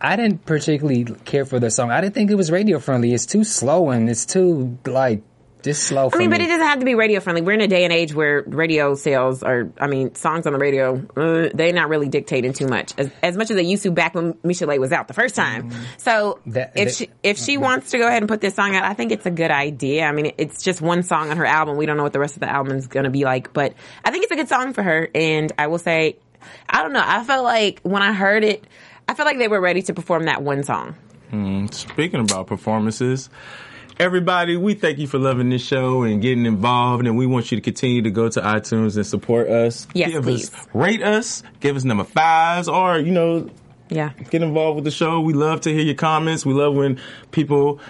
I 0.01 0.17
didn't 0.17 0.45
particularly 0.45 1.05
care 1.25 1.47
for 1.47 1.59
the 1.59 1.71
song. 1.71 1.91
I 1.91 2.03
didn't 2.03 2.15
think 2.15 2.31
it 2.31 2.35
was 2.35 2.51
radio 2.51 2.79
friendly. 2.79 3.15
It's 3.15 3.25
too 3.25 3.43
slow 3.43 3.89
and 3.91 4.11
it's 4.11 4.27
too 4.27 4.77
like 4.85 5.23
just 5.65 5.85
slow. 5.85 6.11
For 6.11 6.17
I 6.17 6.19
mean, 6.19 6.31
me. 6.31 6.37
but 6.37 6.45
it 6.45 6.49
doesn't 6.49 6.67
have 6.67 6.79
to 6.79 6.85
be 6.85 6.95
radio 6.95 7.21
friendly. 7.21 7.43
We're 7.43 7.55
in 7.55 7.63
a 7.63 7.67
day 7.67 7.85
and 7.85 7.93
age 7.93 8.15
where 8.15 8.43
radio 8.47 8.95
sales 8.95 9.43
are, 9.43 9.73
I 9.79 9.87
mean, 9.87 10.15
songs 10.15 10.47
on 10.47 10.53
the 10.53 10.59
radio, 10.59 10.95
uh, 11.17 11.49
they're 11.53 11.73
not 11.73 11.89
really 11.89 12.09
dictating 12.09 12.53
too 12.53 12.69
much. 12.69 12.93
As, 12.99 13.11
as 13.23 13.37
much 13.37 13.51
as 13.51 13.57
they 13.57 13.63
used 13.63 13.83
to 13.85 13.91
back 13.91 14.15
when 14.15 14.35
Michel'le 14.35 14.79
was 14.79 14.93
out 14.93 15.09
the 15.09 15.15
first 15.15 15.35
time. 15.35 15.71
Mm-hmm. 15.71 15.83
So 15.99 16.39
That- 16.47 16.73
if 16.77 16.89
that- 16.89 16.95
she, 16.95 17.11
if 17.23 17.39
she 17.39 17.55
mm-hmm. 17.55 17.65
wants 17.65 17.91
to 17.91 17.99
go 17.99 18.07
ahead 18.07 18.23
and 18.23 18.29
put 18.29 18.41
this 18.41 18.55
song 18.55 18.77
out, 18.77 18.85
I 18.85 18.95
think 18.95 19.11
it's 19.11 19.27
a 19.27 19.31
good 19.31 19.51
idea. 19.51 20.05
I 20.05 20.13
mean, 20.13 20.33
it's 20.39 20.63
just 20.63 20.81
one 20.81 21.03
song 21.03 21.31
on 21.31 21.39
her 21.39 21.47
album. 21.47 21.77
We 21.77 21.87
don't 21.87 21.97
know 21.97 22.03
what 22.05 22.13
the 22.13 22.21
rest 22.21 22.35
of 22.35 22.41
the 22.41 22.51
album 22.51 22.77
is 22.77 22.87
going 22.87 23.05
to 23.05 23.11
be 23.11 23.25
like, 23.25 23.53
but 23.53 23.75
I 24.05 24.11
think 24.11 24.25
it's 24.25 24.33
a 24.33 24.37
good 24.37 24.49
song 24.49 24.75
for 24.75 24.83
her. 24.83 25.09
And 25.15 25.51
I 25.59 25.69
will 25.69 25.79
say, 25.79 26.19
I 26.69 26.83
don't 26.83 26.93
know. 26.93 27.03
I 27.05 27.25
felt 27.25 27.43
like 27.45 27.81
when 27.83 28.03
I 28.03 28.13
heard 28.13 28.45
it, 28.45 28.65
I 29.09 29.15
felt 29.15 29.27
like 29.27 29.39
they 29.39 29.49
were 29.49 29.61
ready 29.61 29.81
to 29.83 29.95
perform 29.95 30.25
that 30.25 30.43
one 30.43 30.63
song. 30.63 30.97
Hmm, 31.31 31.67
speaking 31.69 32.21
about 32.21 32.47
performances, 32.49 33.31
everybody, 33.99 34.57
we 34.57 34.75
thank 34.75 34.99
you 34.99 35.07
for 35.07 35.19
loving 35.19 35.51
this 35.51 35.65
show 35.65 36.03
and 36.03 36.21
getting 36.21 36.47
involved, 36.47 37.07
and 37.07 37.17
we 37.17 37.27
want 37.27 37.51
you 37.51 37.57
to 37.57 37.63
continue 37.63 38.03
to 38.03 38.11
go 38.11 38.29
to 38.29 38.41
iTunes 38.41 38.97
and 38.97 39.07
support 39.07 39.49
us. 39.49 39.87
Yes, 39.95 40.11
give 40.11 40.23
please. 40.25 40.53
us, 40.53 40.67
rate 40.75 41.03
us, 41.03 41.43
give 41.61 41.77
us 41.77 41.85
number 41.85 42.05
fives, 42.05 42.69
or 42.69 42.99
you 42.99 43.13
know, 43.13 43.51
Yeah. 43.89 44.11
get 44.31 44.43
involved 44.43 44.77
with 44.77 44.85
the 44.85 44.91
show. 44.91 45.21
We 45.21 45.33
love 45.35 45.63
to 45.63 45.73
hear 45.73 45.83
your 45.83 45.95
comments. 45.95 46.45
We 46.47 46.55
love 46.55 46.75
when 46.75 46.99
people 47.31 47.81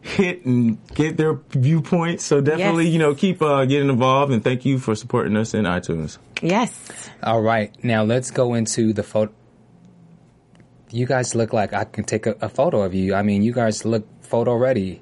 hit 0.00 0.44
and 0.44 0.78
get 0.94 1.16
their 1.16 1.34
viewpoints. 1.50 2.24
So 2.24 2.40
definitely, 2.40 2.84
Yes. 2.86 2.92
you 2.92 2.98
know, 2.98 3.14
keep 3.14 3.40
uh, 3.42 3.64
getting 3.64 3.88
involved, 3.88 4.32
and 4.32 4.42
thank 4.42 4.64
you 4.64 4.78
for 4.78 4.94
supporting 4.94 5.36
us 5.36 5.54
in 5.54 5.64
iTunes. 5.64 6.18
Yes. 6.42 7.08
All 7.22 7.40
right, 7.40 7.72
now 7.84 8.02
let's 8.02 8.30
go 8.30 8.54
into 8.54 8.92
the 8.92 9.02
photo. 9.02 9.32
You 10.90 11.06
guys 11.06 11.34
look 11.34 11.54
like 11.54 11.72
I 11.72 11.84
can 11.84 12.04
take 12.04 12.26
a, 12.26 12.36
a 12.42 12.48
photo 12.50 12.82
of 12.82 12.92
you. 12.92 13.14
I 13.14 13.22
mean, 13.22 13.42
you 13.42 13.52
guys 13.52 13.84
look 13.86 14.06
photo 14.22 14.54
ready. 14.54 15.00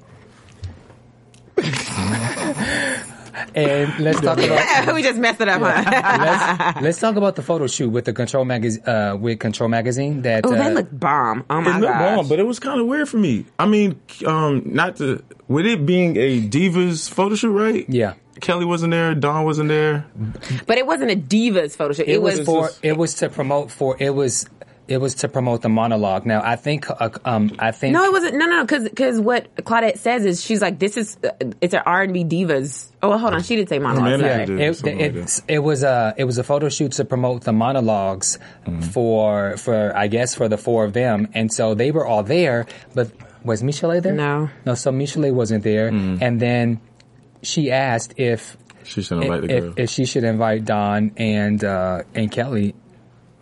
And 3.55 3.99
let's 4.01 4.21
talk 4.21 4.39
about 4.39 4.95
we 4.95 5.03
just 5.03 5.19
messed 5.19 5.41
it 5.41 5.49
up, 5.49 5.61
huh? 5.63 5.83
let's, 6.75 6.83
let's 6.83 7.01
talk 7.01 7.17
about 7.17 7.37
the 7.37 7.43
photo 7.43 7.67
shoot 7.67 7.89
with 7.91 8.05
the 8.05 8.13
Control 8.13 8.45
magazine 8.45 8.83
uh, 8.87 9.17
with 9.19 9.39
Control 9.41 9.69
magazine. 9.69 10.23
That 10.23 10.47
Oh, 10.47 10.53
uh, 10.53 10.57
that 10.57 10.75
looked 10.75 10.99
bomb. 10.99 11.45
Oh 11.51 11.61
my 11.61 11.77
it 11.77 11.81
looked 11.81 11.93
god. 11.93 12.17
bomb, 12.17 12.29
but 12.29 12.39
it 12.39 12.45
was 12.47 12.59
kind 12.59 12.81
of 12.81 12.87
weird 12.87 13.09
for 13.09 13.19
me. 13.19 13.47
I 13.59 13.67
mean, 13.67 14.01
um, 14.27 14.63
not 14.67 14.97
to 14.97 15.23
with 15.49 15.67
it 15.67 15.85
being 15.87 16.17
a 16.17 16.41
divas 16.41 17.11
photo 17.11 17.35
shoot, 17.35 17.53
right? 17.53 17.85
yeah. 17.89 18.15
Kelly 18.41 18.65
wasn't 18.65 18.93
there, 18.93 19.15
Dawn 19.15 19.45
wasn't 19.45 19.69
there. 19.69 20.07
But 20.67 20.79
it 20.79 20.87
wasn't 20.87 21.11
a 21.11 21.17
divas 21.17 21.77
photo 21.77 21.93
shoot. 21.93 22.09
It, 22.09 22.13
It 22.15 22.23
was 22.23 22.39
was, 22.39 22.47
for 22.47 22.67
just- 22.69 22.81
it 22.85 22.97
was 22.97 23.15
to 23.17 23.29
promote 23.29 23.71
for 23.71 23.97
it 24.01 24.15
was 24.15 24.49
it 24.91 25.01
was 25.01 25.15
to 25.17 25.29
promote 25.29 25.63
the 25.63 25.69
monologue. 25.69 26.27
Now 26.27 26.43
I 26.45 26.57
think 26.57 26.91
uh, 26.91 27.11
um 27.25 27.53
I 27.59 27.71
think 27.71 27.95
no, 27.95 28.05
it 28.05 28.13
wasn't. 28.13 28.37
No, 28.37 28.47
no, 28.47 28.65
because 28.65 28.85
because 28.85 29.21
what 29.21 29.55
Claudette 29.57 29.99
says 29.99 30.25
is 30.27 30.43
she's 30.45 30.61
like, 30.61 30.79
this 30.79 30.97
is 30.97 31.17
uh, 31.25 31.31
it's 31.61 31.73
an 31.75 31.83
R 31.87 32.03
and 32.03 32.13
B 32.13 32.25
divas. 32.25 32.89
Oh, 33.03 33.09
well, 33.11 33.19
hold 33.19 33.33
on, 33.33 33.43
she 33.43 33.57
didn't 33.57 33.71
say 33.71 33.79
monologue. 33.79 34.21
manager 34.21 34.27
sorry. 34.75 34.93
It, 35.03 35.17
it, 35.17 35.17
like 35.17 35.29
it 35.49 35.59
was 35.61 35.83
a 35.85 36.15
it 36.19 36.25
was 36.25 36.37
a 36.39 36.45
photo 36.45 36.69
shoot 36.69 36.93
to 36.93 37.05
promote 37.05 37.45
the 37.45 37.53
monologues 37.53 38.39
Mm-hmm. 38.67 38.81
for 38.91 39.57
for 39.57 39.97
I 39.97 40.09
guess 40.09 40.35
for 40.35 40.49
the 40.49 40.59
four 40.59 40.85
of 40.85 40.93
them, 40.93 41.29
and 41.35 41.51
so 41.53 41.75
they 41.75 41.91
were 41.93 42.07
all 42.07 42.23
there. 42.23 42.67
But 42.95 43.11
was 43.45 43.63
Michel'le 43.63 44.03
there? 44.03 44.13
No. 44.13 44.51
no. 44.67 44.75
So 44.75 44.91
Michel'le 44.93 45.33
wasn't 45.33 45.65
there, 45.65 45.91
Mm-hmm. 45.91 46.23
and 46.23 46.39
then 46.41 46.81
she 47.43 47.71
asked 47.71 48.15
if 48.19 48.57
She 48.85 49.03
should 49.03 49.23
invite 49.23 49.43
the 49.43 49.57
if, 49.57 49.79
if 49.79 49.91
she 49.91 50.05
should 50.05 50.25
invite 50.25 50.65
Dawn 50.67 51.13
and 51.17 51.63
uh, 51.65 52.03
and 52.15 52.31
Kelly. 52.31 52.75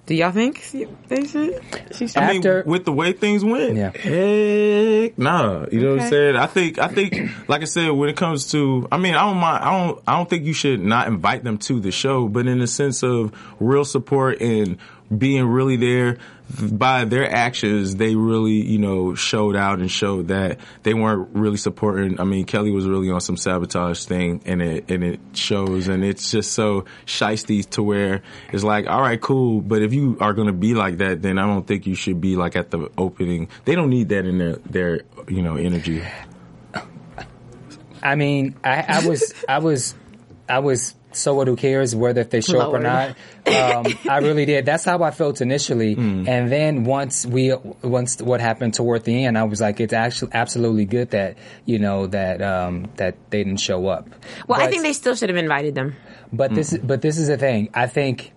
Do 0.09 0.15
y'all 0.15 0.33
think 0.33 0.65
they 1.09 1.27
should? 1.27 1.61
She 1.95 2.09
should. 2.09 2.17
I 2.17 2.33
mean, 2.33 2.63
with 2.65 2.87
the 2.87 2.93
way 2.93 3.13
things 3.13 3.45
went, 3.45 3.77
Yeah. 3.77 3.91
heck, 3.95 5.19
nah. 5.19 5.67
You 5.71 5.81
know 5.81 5.91
what 5.91 6.01
I'm 6.01 6.07
Okay. 6.07 6.09
saying? 6.09 6.37
I 6.37 6.47
think, 6.47 6.79
I 6.79 6.89
think, 6.89 7.15
like 7.47 7.61
I 7.61 7.67
said, 7.67 7.91
when 7.91 8.09
it 8.09 8.17
comes 8.17 8.51
to, 8.53 8.89
I 8.91 8.97
mean, 8.97 9.15
I 9.15 9.27
don't 9.27 9.37
mind. 9.37 9.63
I 9.63 9.71
don't, 9.87 10.01
I 10.09 10.17
don't 10.17 10.31
think 10.31 10.47
you 10.47 10.55
should 10.55 10.81
not 10.81 11.09
invite 11.09 11.45
them 11.45 11.59
to 11.59 11.79
the 11.79 11.91
show, 11.91 12.27
but 12.27 12.47
in 12.47 12.59
the 12.59 12.67
sense 12.67 13.03
of 13.03 13.33
real 13.61 13.85
support 13.85 14.41
and 14.41 14.79
being 15.17 15.47
really 15.47 15.77
there 15.77 16.19
by 16.61 17.05
their 17.05 17.31
actions, 17.31 17.97
they 17.97 18.15
really, 18.15 18.63
you 18.63 18.79
know, 18.79 19.15
showed 19.15 19.55
out 19.55 19.81
and 19.81 19.91
showed 19.91 20.29
that 20.29 20.59
they 20.83 20.95
weren't 20.95 21.29
really 21.35 21.57
supporting. 21.57 22.21
I 22.21 22.25
mean, 22.25 22.47
Kelly 22.47 22.71
was 22.71 22.87
really 22.87 23.11
on 23.11 23.21
some 23.21 23.37
sabotage 23.37 24.05
thing 24.05 24.43
and 24.47 24.63
it, 24.63 24.91
and 24.91 25.05
it 25.05 25.21
shows 25.35 25.89
and 25.89 26.05
it's 26.05 26.31
just 26.31 26.53
so 26.53 26.85
shisty 27.07 27.69
to 27.71 27.83
where 27.83 28.23
it's 28.53 28.65
like, 28.65 28.87
all 28.87 29.01
right, 29.01 29.21
cool. 29.21 29.61
But 29.61 29.83
if 29.83 29.93
you 29.93 30.17
are 30.21 30.33
going 30.33 30.47
to 30.47 30.53
be 30.53 30.75
like 30.75 30.99
that, 30.99 31.21
then 31.23 31.39
I 31.39 31.47
don't 31.47 31.67
think 31.67 31.87
you 31.87 31.95
should 31.95 32.21
be 32.21 32.37
like 32.37 32.57
at 32.57 32.71
the 32.71 32.91
opening. 32.97 33.49
They 33.65 33.75
don't 33.75 33.91
need 33.91 34.09
that 34.09 34.25
in 34.25 34.39
their, 34.39 34.57
their, 34.57 35.01
you 35.29 35.43
know, 35.43 35.57
energy. 35.57 36.03
I 38.03 38.15
mean, 38.15 38.57
I, 38.65 38.85
I 38.89 39.07
was, 39.07 39.35
I 39.49 39.59
was, 39.59 39.95
I 40.49 40.61
was. 40.61 40.95
So 41.19 41.35
what? 41.35 41.49
Who 41.49 41.57
cares 41.57 41.95
whether 41.95 42.21
if 42.21 42.31
they 42.31 42.41
show 42.41 42.61
up 42.61 42.73
or 42.73 42.79
not? 42.79 43.17
Um, 43.47 43.87
I 44.09 44.19
really 44.19 44.45
did. 44.47 44.65
That's 44.67 44.85
how 44.85 45.03
I 45.03 45.11
felt 45.11 45.41
initially, 45.41 45.97
Mm. 45.97 46.29
and 46.29 46.51
then 46.53 46.85
once 46.85 47.25
we, 47.27 47.53
once 47.83 48.21
what 48.23 48.41
happened 48.41 48.75
toward 48.75 49.05
the 49.05 49.25
end, 49.25 49.37
I 49.39 49.45
was 49.45 49.61
like, 49.61 49.81
it's 49.81 49.93
actually 49.93 50.33
absolutely 50.35 50.85
good 50.85 51.11
that 51.11 51.37
you 51.65 51.79
know 51.79 52.07
that 52.09 52.41
um, 52.43 52.91
that 52.97 53.17
they 53.31 53.45
didn't 53.45 53.61
show 53.61 53.87
up. 53.89 54.09
well, 54.47 54.61
I 54.61 54.69
think 54.69 54.83
they 54.83 54.93
still 54.93 55.15
should 55.15 55.29
have 55.29 55.39
invited 55.39 55.75
them. 55.75 55.97
But 56.33 56.55
this, 56.55 56.73
is, 56.75 56.79
but 56.81 57.01
this 57.01 57.17
is 57.19 57.29
the 57.29 57.39
thing. 57.39 57.71
I 57.73 57.87
think 57.87 58.33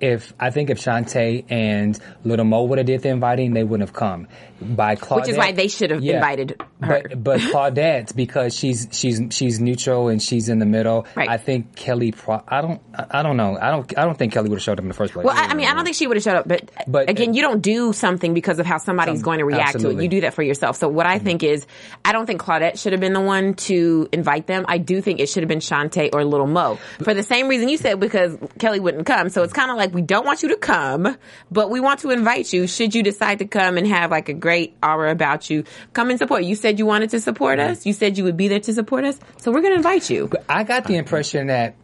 if 0.00 0.32
I 0.38 0.50
think 0.50 0.70
if 0.70 0.78
Chanté 0.78 1.44
and 1.48 1.98
Little 2.24 2.44
Mo 2.44 2.64
would 2.64 2.78
have 2.78 2.86
did 2.86 3.02
the 3.02 3.08
inviting, 3.08 3.52
they 3.52 3.64
wouldn't 3.64 3.88
have 3.88 3.94
come. 3.96 4.28
By 4.60 4.96
Claudette, 4.96 5.16
Which 5.20 5.28
is 5.28 5.36
why 5.36 5.52
they 5.52 5.68
should 5.68 5.90
have 5.90 6.02
invited 6.02 6.60
her. 6.82 7.02
But, 7.08 7.22
but 7.22 7.40
Claudette, 7.40 8.14
because 8.16 8.56
she's 8.56 8.88
she's 8.92 9.20
she's 9.30 9.60
neutral 9.60 10.08
and 10.08 10.20
she's 10.20 10.48
in 10.48 10.58
the 10.58 10.66
middle. 10.66 11.06
Right. 11.14 11.28
I 11.28 11.36
think 11.36 11.76
Kelly. 11.76 12.12
Pro- 12.12 12.42
I 12.48 12.60
don't. 12.60 12.80
I 13.10 13.22
don't 13.22 13.36
know. 13.36 13.56
I 13.60 13.70
don't. 13.70 13.98
I 13.98 14.04
don't 14.04 14.18
think 14.18 14.32
Kelly 14.32 14.48
would 14.48 14.56
have 14.56 14.62
showed 14.64 14.78
up 14.78 14.82
in 14.84 14.88
the 14.88 14.94
first 14.94 15.12
place. 15.12 15.24
Well, 15.24 15.36
I, 15.36 15.46
I 15.46 15.54
mean, 15.54 15.66
I 15.68 15.74
don't 15.74 15.84
think 15.84 15.96
she 15.96 16.06
would 16.06 16.16
have 16.16 16.24
showed 16.24 16.36
up, 16.36 16.48
but, 16.48 16.70
But, 16.88 17.08
again, 17.08 17.30
uh, 17.30 17.32
you 17.34 17.42
don't 17.42 17.60
do 17.60 17.92
something 17.92 18.34
because 18.34 18.58
of 18.58 18.66
how 18.66 18.78
somebody's 18.78 19.20
Some- 19.20 19.24
going 19.24 19.38
to 19.38 19.44
react 19.44 19.72
to 19.72 19.76
absolutely. 19.76 19.94
Mm-hmm. 19.94 20.00
it. 20.00 20.04
You 20.04 20.08
do 20.08 20.20
that 20.22 20.34
for 20.34 20.42
yourself. 20.42 20.76
So 20.76 20.88
what 20.88 21.06
I 21.06 21.18
think 21.18 21.42
is, 21.42 21.66
I 22.04 22.12
don't 22.12 22.26
think 22.26 22.40
Claudette 22.40 22.80
should 22.80 22.92
have 22.92 23.00
been 23.00 23.12
the 23.12 23.20
one 23.20 23.54
to 23.54 24.08
invite 24.12 24.46
them. 24.46 24.64
I 24.68 24.78
do 24.78 25.00
think 25.00 25.20
it 25.20 25.28
should 25.28 25.42
have 25.42 25.48
been 25.48 25.60
Chanté 25.60 26.10
or 26.12 26.24
Little 26.24 26.46
Mo 26.46 26.76
for 27.02 27.14
the 27.14 27.22
same 27.22 27.48
reason 27.48 27.68
you 27.68 27.76
said 27.76 28.00
because 28.00 28.36
Kelly 28.58 28.80
wouldn't 28.80 29.06
come. 29.06 29.28
So 29.28 29.42
it's 29.42 29.52
kind 29.52 29.70
of 29.70 29.76
like 29.76 29.94
we 29.94 30.02
don't 30.02 30.26
want 30.26 30.42
you 30.42 30.48
to 30.50 30.56
come, 30.56 31.16
but 31.50 31.70
we 31.70 31.80
want 31.80 32.00
to 32.00 32.10
invite 32.10 32.52
you. 32.52 32.66
Should 32.66 32.94
you 32.94 33.02
decide 33.02 33.38
to 33.40 33.46
come 33.46 33.76
and 33.78 33.86
have 33.86 34.10
like 34.10 34.28
a 34.28 34.34
great 34.48 34.74
aura 34.82 35.10
about 35.12 35.50
you, 35.50 35.64
come 35.92 36.08
and 36.10 36.18
support. 36.18 36.42
You 36.44 36.54
said 36.54 36.78
you 36.78 36.86
wanted 36.86 37.10
to 37.10 37.20
support 37.20 37.58
Mm-hmm. 37.58 37.72
us. 37.72 37.86
You 37.86 37.92
said 37.92 38.16
you 38.18 38.24
would 38.24 38.36
be 38.36 38.48
there 38.48 38.60
to 38.60 38.72
support 38.72 39.04
us. 39.04 39.18
So 39.38 39.52
we're 39.52 39.60
going 39.60 39.72
to 39.74 39.76
invite 39.84 40.08
you. 40.08 40.30
I 40.48 40.64
got 40.64 40.84
the 40.84 40.96
impression 40.96 41.48
that 41.48 41.74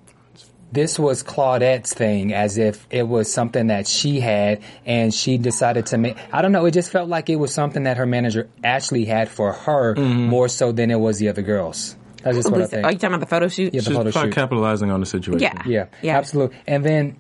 this 0.73 0.99
was 0.99 1.23
Claudette's 1.23 1.93
thing, 1.95 2.33
as 2.33 2.59
if 2.59 2.87
it 2.91 3.07
was 3.07 3.33
something 3.33 3.69
that 3.69 3.87
she 3.87 4.19
had 4.21 4.61
and 4.87 5.13
she 5.15 5.39
decided 5.39 5.87
to 5.87 5.99
make. 5.99 6.17
I 6.33 6.43
don't 6.43 6.53
know. 6.53 6.65
It 6.65 6.73
just 6.73 6.91
felt 6.91 7.09
like 7.09 7.29
it 7.31 7.37
was 7.37 7.53
something 7.55 7.85
that 7.85 7.97
her 7.99 8.07
manager 8.07 8.49
actually 8.65 9.05
had 9.05 9.29
for 9.29 9.53
her 9.53 9.95
more 9.95 10.49
so 10.49 10.73
than 10.73 10.91
it 10.91 10.99
was 10.99 11.19
the 11.19 11.29
other 11.29 11.43
girls. 11.43 11.97
That's 12.23 12.37
just 12.39 12.51
what 12.51 12.57
I 12.57 12.63
Listen, 12.63 12.71
think. 12.79 12.87
Are 12.87 12.93
you 12.93 12.99
talking 12.99 13.15
about 13.15 13.21
the 13.21 13.27
photo 13.27 13.49
shoot? 13.49 13.75
Yeah, 13.75 13.81
the 13.81 13.85
She's 13.91 13.97
photo 13.97 14.11
probably 14.11 14.31
shoot. 14.31 14.35
capitalizing 14.35 14.91
on 14.91 15.01
the 15.01 15.07
situation. 15.07 15.41
Yeah. 15.43 15.63
Yeah, 15.67 15.87
Yeah. 16.03 16.17
absolutely. 16.19 16.57
And 16.67 16.83
then 16.85 17.17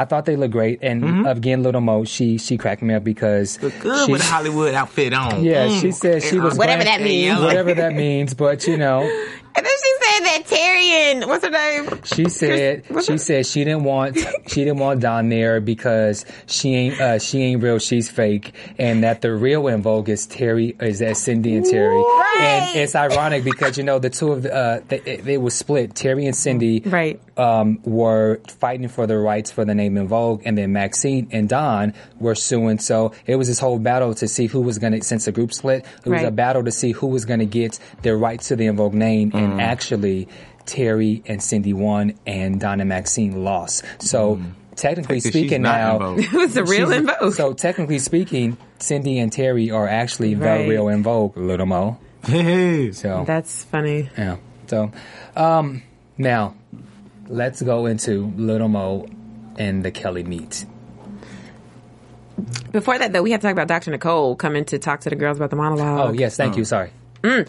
I 0.00 0.04
thought 0.04 0.24
they 0.24 0.36
looked 0.36 0.52
great. 0.52 0.78
And 0.82 1.02
Mm-hmm. 1.02 1.26
again, 1.26 1.62
Little 1.62 1.80
Mo, 1.80 2.04
she 2.04 2.38
she 2.38 2.56
cracked 2.58 2.82
me 2.82 2.94
up 2.94 3.04
because 3.04 3.56
Good 3.58 3.72
she, 4.06 4.12
with 4.12 4.20
a 4.20 4.24
Hollywood 4.24 4.74
outfit 4.74 5.12
on. 5.12 5.44
yeah, 5.44 5.68
she 5.68 5.92
said 5.92 6.22
she 6.22 6.38
was 6.38 6.56
Whatever 6.56 6.84
glad- 6.84 7.00
that 7.00 7.04
means. 7.04 7.40
whatever 7.40 7.74
that 7.74 7.94
means. 7.94 8.34
But 8.34 8.66
you 8.66 8.76
know, 8.76 9.00
And 9.56 9.66
then 9.66 9.72
she 9.82 9.92
said 10.00 10.24
that 10.24 10.42
Terry 10.46 10.88
and 10.90 11.26
what's 11.26 11.44
her 11.44 11.50
name? 11.50 11.88
She 12.04 12.28
said 12.28 12.84
What's 12.88 13.06
she 13.06 13.12
her- 13.12 13.18
said 13.18 13.46
she 13.46 13.64
didn't 13.64 13.82
want 13.84 14.16
she 14.46 14.62
didn't 14.64 14.78
want 14.78 15.00
Dawn 15.00 15.30
there 15.30 15.60
because 15.60 16.24
she 16.46 16.74
ain't 16.74 17.00
uh, 17.00 17.18
she 17.18 17.42
ain't 17.42 17.60
real, 17.62 17.78
she's 17.80 18.08
fake, 18.08 18.54
and 18.78 19.02
that 19.02 19.20
the 19.20 19.32
real 19.34 19.68
En 19.68 19.82
Vogue 19.82 20.08
is 20.10 20.26
Terry 20.26 20.76
is 20.80 21.00
that 21.00 21.16
Cindy 21.16 21.56
and 21.56 21.66
Terry, 21.66 21.96
Right. 21.96 22.36
and 22.40 22.78
it's 22.78 22.94
ironic 22.94 23.42
because 23.42 23.76
you 23.76 23.82
know 23.82 23.98
the 23.98 24.10
two 24.10 24.30
of 24.30 24.42
the, 24.44 24.54
uh 24.54 24.80
they, 24.86 25.16
they 25.16 25.38
were 25.38 25.50
split. 25.50 25.94
Terry 25.96 26.26
and 26.26 26.36
Cindy 26.36 26.80
Right. 26.86 27.20
Um, 27.38 27.78
were 27.84 28.40
fighting 28.48 28.88
for 28.88 29.06
the 29.06 29.16
rights 29.16 29.52
for 29.52 29.64
the 29.64 29.74
name 29.74 29.96
En 29.96 30.08
Vogue, 30.08 30.42
and 30.44 30.58
then 30.58 30.72
Maxine 30.72 31.28
and 31.30 31.48
Dawn 31.48 31.94
were 32.18 32.34
suing. 32.34 32.80
So 32.80 33.12
it 33.26 33.36
was 33.36 33.46
this 33.46 33.60
whole 33.60 33.78
battle 33.78 34.12
to 34.16 34.26
see 34.26 34.46
who 34.46 34.60
was 34.60 34.78
going 34.78 34.92
to 34.94 35.02
since 35.04 35.26
the 35.26 35.32
group 35.32 35.52
split. 35.52 35.86
It 36.04 36.08
was 36.10 36.22
a 36.24 36.32
battle 36.32 36.64
to 36.64 36.72
see 36.72 36.90
who 36.92 37.06
was 37.06 37.24
going 37.24 37.38
to 37.40 37.46
get 37.46 37.78
their 38.02 38.18
rights 38.18 38.48
to 38.48 38.56
the 38.56 38.66
En 38.66 38.76
Vogue 38.76 38.94
name, 38.94 39.30
and 39.34 39.60
actually. 39.60 40.28
Terry 40.66 41.22
and 41.24 41.42
Cindy 41.42 41.72
won, 41.72 42.12
and 42.26 42.60
Dawn 42.60 42.80
and 42.80 42.90
Maxine 42.90 43.42
lost. 43.42 43.86
So 44.02 44.38
technically 44.76 45.20
speaking, 45.20 45.62
now. 45.62 46.14
It 46.18 46.30
was 46.30 46.58
a 46.58 46.62
real 46.62 46.90
she's- 46.90 46.98
En 46.98 47.06
Vogue. 47.06 47.32
So 47.32 47.54
technically 47.54 47.98
speaking, 47.98 48.58
Cindy 48.78 49.18
and 49.18 49.32
Terry 49.32 49.70
are 49.70 49.88
actually 49.88 50.34
Right. 50.34 50.64
the 50.64 50.68
real 50.68 50.90
En 50.90 51.02
Vogue, 51.02 51.38
Little 51.38 51.64
Mo. 51.64 51.96
Hey, 52.22 52.92
So 52.92 53.24
That's 53.26 53.64
funny. 53.64 54.10
yeah. 54.18 54.36
So 54.66 54.92
um, 55.36 55.82
now 56.18 56.54
let's 57.28 57.62
go 57.62 57.86
into 57.86 58.32
Little 58.36 58.68
Mo 58.68 59.06
and 59.56 59.84
the 59.84 59.90
Kelly 59.90 60.24
meet. 60.24 60.66
Before 62.72 62.98
that, 62.98 63.12
though, 63.12 63.22
we 63.22 63.32
have 63.32 63.40
to 63.40 63.46
talk 63.46 63.52
about 63.52 63.68
Dr. 63.68 63.90
Nicole 63.90 64.36
coming 64.36 64.64
to 64.66 64.78
talk 64.78 65.00
to 65.00 65.10
the 65.10 65.16
girls 65.16 65.38
about 65.38 65.50
the 65.50 65.56
monologue. 65.56 66.10
Oh 66.10 66.12
yes, 66.12 66.36
thank 66.36 66.56
you. 66.56 66.62
Oh. 66.62 66.64
Sorry. 66.64 66.90
Mm. 67.22 67.48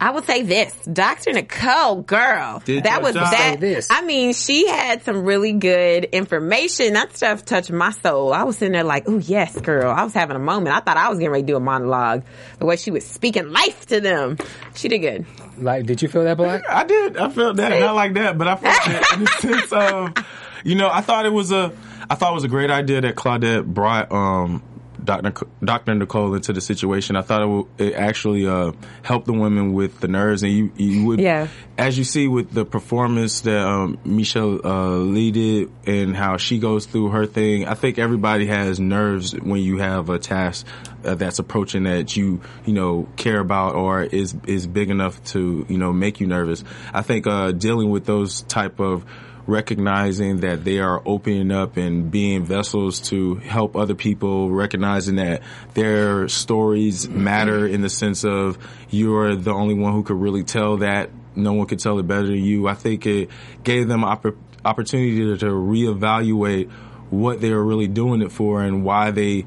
I 0.00 0.10
would 0.10 0.24
say 0.24 0.42
this, 0.42 0.74
Dr. 0.92 1.32
Nicole, 1.32 2.02
girl, 2.02 2.62
Did 2.64 2.84
that 2.84 3.02
was 3.02 3.14
job. 3.14 3.30
that. 3.30 3.60
This. 3.60 3.88
I 3.90 4.02
mean, 4.02 4.32
she 4.34 4.66
had 4.68 5.02
some 5.02 5.24
really 5.24 5.52
good 5.52 6.04
information. 6.04 6.94
That 6.94 7.16
stuff 7.16 7.44
touched 7.44 7.70
my 7.70 7.90
soul. 7.90 8.32
I 8.32 8.42
was 8.44 8.58
sitting 8.58 8.72
there 8.72 8.84
like, 8.84 9.04
oh 9.06 9.18
yes, 9.18 9.58
girl. 9.60 9.90
I 9.90 10.04
was 10.04 10.12
having 10.12 10.36
a 10.36 10.40
moment. 10.40 10.74
I 10.76 10.80
thought 10.80 10.96
I 10.96 11.08
was 11.08 11.18
getting 11.18 11.30
ready 11.30 11.42
to 11.44 11.46
do 11.46 11.56
a 11.56 11.60
monologue. 11.60 12.24
The 12.58 12.66
way 12.66 12.76
she 12.76 12.90
was 12.90 13.06
speaking 13.06 13.50
life 13.50 13.86
to 13.86 14.00
them, 14.00 14.38
she 14.74 14.88
did 14.88 14.98
good. 14.98 15.26
Like, 15.58 15.86
did 15.86 16.02
you 16.02 16.08
feel 16.08 16.24
that, 16.24 16.36
Black? 16.36 16.68
I 16.68 16.84
did. 16.84 17.16
I 17.16 17.28
felt 17.30 17.56
that. 17.56 17.78
Not 17.80 17.94
like 17.94 18.14
that, 18.14 18.36
but 18.36 18.48
I 18.48 18.56
felt 18.56 18.88
it 18.88 19.12
in 19.14 19.24
the 19.24 19.30
sense 19.38 19.72
of, 19.72 20.26
you 20.64 20.74
know, 20.74 20.90
I 20.90 21.00
thought 21.00 21.26
it 21.26 21.32
was 21.32 21.52
a, 21.52 21.72
I 22.10 22.16
thought 22.16 22.32
it 22.32 22.34
was 22.34 22.44
a 22.44 22.48
great 22.48 22.70
idea 22.70 23.00
that 23.00 23.14
Claudette 23.14 23.64
brought, 23.64 24.10
um, 24.12 24.62
Dr. 25.04 25.46
Dr. 25.62 25.94
Nicole 25.94 26.34
into 26.34 26.52
the 26.52 26.60
situation. 26.60 27.16
I 27.16 27.22
thought 27.22 27.42
it, 27.42 27.46
w- 27.46 27.68
it 27.78 27.94
actually 27.94 28.46
uh, 28.46 28.72
helped 29.02 29.26
the 29.26 29.32
women 29.32 29.72
with 29.72 30.00
the 30.00 30.08
nerves, 30.08 30.42
and 30.42 30.52
you, 30.52 30.72
you 30.76 31.04
would, 31.06 31.20
Yeah. 31.20 31.48
as 31.76 31.98
you 31.98 32.04
see 32.04 32.26
with 32.28 32.50
the 32.52 32.64
performance 32.64 33.42
that 33.42 33.66
um, 33.66 33.98
Michelle 34.04 34.60
uh, 34.64 34.96
Lee 34.96 35.30
did 35.30 35.70
and 35.86 36.16
how 36.16 36.36
she 36.38 36.58
goes 36.58 36.86
through 36.86 37.10
her 37.10 37.26
thing. 37.26 37.66
I 37.66 37.74
think 37.74 37.98
everybody 37.98 38.46
has 38.46 38.80
nerves 38.80 39.32
when 39.34 39.60
you 39.62 39.78
have 39.78 40.08
a 40.10 40.18
task 40.18 40.66
uh, 41.04 41.14
that's 41.14 41.38
approaching 41.38 41.82
that 41.84 42.16
you 42.16 42.40
you 42.64 42.72
know 42.72 43.06
care 43.16 43.40
about 43.40 43.74
or 43.74 44.02
is 44.02 44.34
is 44.46 44.66
big 44.66 44.88
enough 44.90 45.22
to 45.24 45.66
you 45.68 45.76
know 45.78 45.92
make 45.92 46.20
you 46.20 46.26
nervous. 46.26 46.64
I 46.94 47.02
think 47.02 47.26
uh, 47.26 47.52
dealing 47.52 47.90
with 47.90 48.06
those 48.06 48.42
type 48.42 48.80
of 48.80 49.04
recognizing 49.46 50.38
that 50.40 50.64
they 50.64 50.78
are 50.78 51.02
opening 51.04 51.50
up 51.50 51.76
and 51.76 52.10
being 52.10 52.44
vessels 52.44 53.00
to 53.08 53.36
help 53.36 53.76
other 53.76 53.94
people, 53.94 54.50
recognizing 54.50 55.16
that 55.16 55.42
their 55.74 56.28
stories 56.28 57.08
matter 57.08 57.66
in 57.66 57.82
the 57.82 57.90
sense 57.90 58.24
of 58.24 58.58
you're 58.90 59.36
the 59.36 59.52
only 59.52 59.74
one 59.74 59.92
who 59.92 60.02
could 60.02 60.16
really 60.20 60.44
tell 60.44 60.78
that. 60.78 61.10
No 61.36 61.52
one 61.52 61.66
could 61.66 61.80
tell 61.80 61.98
it 61.98 62.06
better 62.06 62.26
than 62.26 62.42
you. 62.42 62.68
I 62.68 62.74
think 62.74 63.06
it 63.06 63.28
gave 63.62 63.88
them 63.88 64.02
oppor- 64.02 64.36
opportunity 64.64 65.18
to, 65.18 65.36
to 65.38 65.46
reevaluate 65.46 66.70
what 67.10 67.40
they 67.40 67.50
were 67.50 67.64
really 67.64 67.88
doing 67.88 68.22
it 68.22 68.32
for 68.32 68.62
and 68.62 68.84
why 68.84 69.10
they 69.10 69.44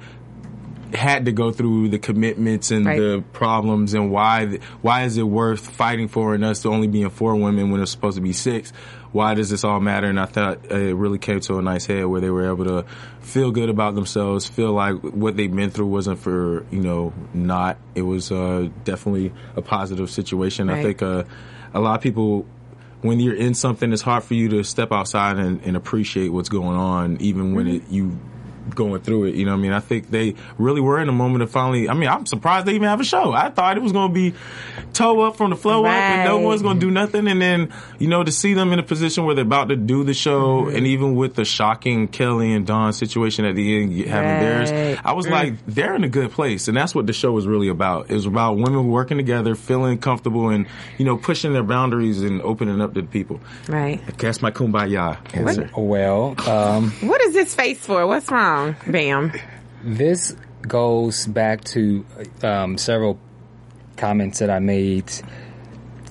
had 0.94 1.26
to 1.26 1.34
go 1.34 1.52
through 1.52 1.90
the 1.90 2.00
commitments 2.00 2.72
and 2.72 2.86
Right. 2.86 2.98
the 3.00 3.24
problems 3.34 3.94
and 3.94 4.10
why 4.10 4.60
why 4.82 5.04
is 5.04 5.18
it 5.18 5.24
worth 5.24 5.60
fighting 5.70 6.08
for 6.08 6.34
and 6.34 6.46
us 6.46 6.62
to 6.62 6.70
only 6.70 6.88
being 6.88 7.10
four 7.10 7.36
women 7.36 7.72
when 7.72 7.82
it's 7.82 7.92
supposed 7.92 8.16
to 8.16 8.22
be 8.22 8.32
six? 8.32 8.72
Why 9.12 9.34
does 9.34 9.50
this 9.50 9.64
all 9.64 9.80
matter? 9.80 10.08
And 10.08 10.20
I 10.20 10.26
thought 10.26 10.72
it 10.72 10.96
really 10.96 11.18
came 11.18 11.40
to 11.42 11.58
a 11.58 11.62
nice 11.62 11.86
head 11.86 12.06
where 12.06 12.22
they 12.22 12.30
were 12.30 12.48
able 12.48 12.66
to 12.66 12.86
feel 13.22 13.52
good 13.52 13.70
about 13.70 13.96
themselves, 13.96 14.48
feel 14.48 14.74
like 14.74 14.96
what 15.02 15.38
they've 15.38 15.54
been 15.54 15.70
through 15.70 15.88
wasn't 15.88 16.20
for 16.20 16.66
you 16.72 16.82
know 16.82 17.14
not. 17.34 17.78
It 17.96 18.04
was 18.04 18.32
uh, 18.32 18.70
definitely 18.84 19.34
a 19.56 19.62
positive 19.62 20.10
situation. 20.10 20.70
I 20.70 20.82
think 20.82 21.02
uh, 21.02 21.24
a 21.74 21.80
lot 21.80 21.96
of 21.96 22.02
people 22.02 22.46
when 23.02 23.20
you're 23.20 23.36
in 23.36 23.54
something, 23.54 23.94
it's 23.94 24.02
hard 24.02 24.24
for 24.24 24.34
you 24.34 24.50
to 24.50 24.64
step 24.64 24.92
outside 24.92 25.38
and, 25.38 25.62
and 25.64 25.78
appreciate 25.78 26.30
what's 26.30 26.50
going 26.50 26.76
on, 26.76 27.22
even 27.22 27.54
when 27.54 27.68
it, 27.68 27.84
you 27.90 28.20
going 28.76 29.02
through 29.02 29.26
it. 29.26 29.36
You 29.36 29.46
know 29.46 29.52
what 29.52 29.58
I 29.60 29.62
mean? 29.62 29.72
I 29.74 29.80
think 29.80 30.10
they 30.10 30.36
really 30.58 30.82
were 30.82 31.00
in 31.00 31.10
a 31.10 31.14
moment 31.14 31.44
of 31.44 31.52
finally, 31.52 31.90
I 31.90 31.94
mean, 31.94 32.10
I'm 32.10 32.26
surprised 32.26 32.66
they 32.66 32.74
even 32.76 32.88
have 32.88 33.00
a 33.00 33.04
show. 33.06 33.32
I 33.34 33.50
thought 33.50 33.78
it 33.78 33.84
was 33.84 33.92
going 33.92 34.10
to 34.10 34.14
be 34.14 34.34
toe 34.94 35.22
up 35.22 35.36
from 35.38 35.50
the 35.52 35.56
flow 35.56 35.86
up 35.86 35.92
and 35.92 36.28
no 36.28 36.40
one's 36.40 36.62
going 36.62 36.80
to 36.80 36.86
do 36.86 36.92
nothing. 36.92 37.28
And 37.28 37.42
then, 37.42 37.74
you 38.00 38.08
know, 38.08 38.24
to 38.24 38.32
see 38.32 38.54
them 38.54 38.74
in 38.74 38.80
a 38.80 38.84
position 38.84 39.26
where 39.26 39.36
they're 39.36 39.44
about 39.44 39.70
to 39.70 39.76
do 39.76 40.04
the 40.04 40.14
show 40.14 40.38
Mm-hmm. 40.38 40.76
and 40.76 40.88
even 40.88 41.16
with 41.16 41.36
the 41.36 41.46
shocking 41.46 42.08
Kelly 42.08 42.54
and 42.54 42.66
Dawn 42.66 42.94
situation 42.94 43.46
at 43.46 43.56
the 43.56 43.82
end, 43.82 43.92
having 44.08 44.30
Right. 44.30 44.40
theirs, 44.40 45.00
I 45.04 45.14
was 45.14 45.28
like, 45.28 45.54
they're 45.66 45.96
in 45.96 46.04
a 46.04 46.10
good 46.10 46.32
place. 46.32 46.68
And 46.68 46.76
that's 46.78 46.94
what 46.96 47.08
the 47.08 47.14
show 47.14 47.32
was 47.32 47.48
really 47.48 47.70
about. 47.70 48.10
It 48.10 48.14
was 48.14 48.26
about 48.26 48.58
women 48.58 48.88
working 48.88 49.18
together, 49.18 49.56
feeling 49.56 49.98
comfortable 49.98 50.50
and, 50.50 50.68
you 50.98 51.06
know, 51.06 51.18
pushing 51.18 51.54
their 51.54 51.64
boundaries 51.64 52.22
and 52.22 52.42
opening 52.42 52.82
up 52.82 52.94
to 52.96 53.04
people. 53.04 53.40
Right. 53.68 54.02
That's 54.18 54.42
my 54.42 54.52
kumbaya 54.52 55.18
answer. 55.36 55.70
Well, 55.78 56.36
um, 56.50 56.92
What 57.02 57.22
is 57.22 57.34
this 57.34 57.54
face 57.56 57.80
for? 57.80 58.06
What's 58.08 58.30
wrong? 58.32 58.57
Bam. 58.88 59.34
this 59.84 60.36
goes 60.62 61.26
back 61.28 61.64
to 61.64 62.06
um, 62.44 62.78
several 62.78 63.20
comments 63.96 64.40
that 64.40 64.50
I 64.50 64.60
made. 64.60 65.12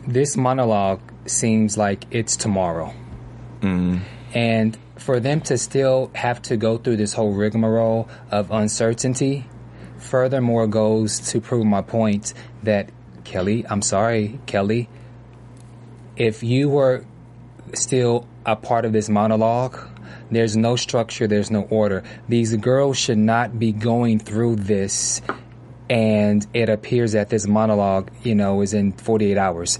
This 0.06 0.36
monologue 0.36 1.00
seems 1.26 1.76
like 1.76 2.04
it's 2.10 2.36
tomorrow. 2.36 2.94
And 4.34 4.76
for 4.96 5.20
them 5.20 5.40
to 5.42 5.58
still 5.58 6.10
have 6.14 6.40
to 6.42 6.56
go 6.56 6.78
through 6.78 6.96
this 6.96 7.12
whole 7.12 7.32
rigmarole 7.32 8.08
of 8.30 8.50
uncertainty, 8.50 9.46
furthermore 9.98 10.66
goes 10.66 11.20
to 11.30 11.40
prove 11.40 11.66
my 11.66 11.82
point 11.82 12.34
that 12.62 12.90
Kelly, 13.24 13.66
I'm 13.68 13.82
sorry, 13.82 14.38
Kelly, 14.46 14.88
if 16.16 16.42
you 16.42 16.68
were 16.68 17.04
still 17.74 18.26
a 18.44 18.56
part 18.56 18.84
of 18.84 18.92
this 18.92 19.08
monologue, 19.08 19.76
there's 20.30 20.56
no 20.56 20.76
structure, 20.76 21.26
there's 21.26 21.50
no 21.50 21.62
order. 21.62 22.02
These 22.28 22.56
girls 22.56 22.96
should 22.96 23.18
not 23.18 23.58
be 23.58 23.72
going 23.72 24.18
through 24.18 24.56
this 24.56 25.22
and 25.88 26.46
it 26.52 26.68
appears 26.68 27.12
that 27.12 27.28
this 27.28 27.46
monologue, 27.46 28.10
you 28.22 28.34
know, 28.34 28.60
is 28.60 28.74
in 28.74 28.92
48 28.92 29.38
hours. 29.38 29.78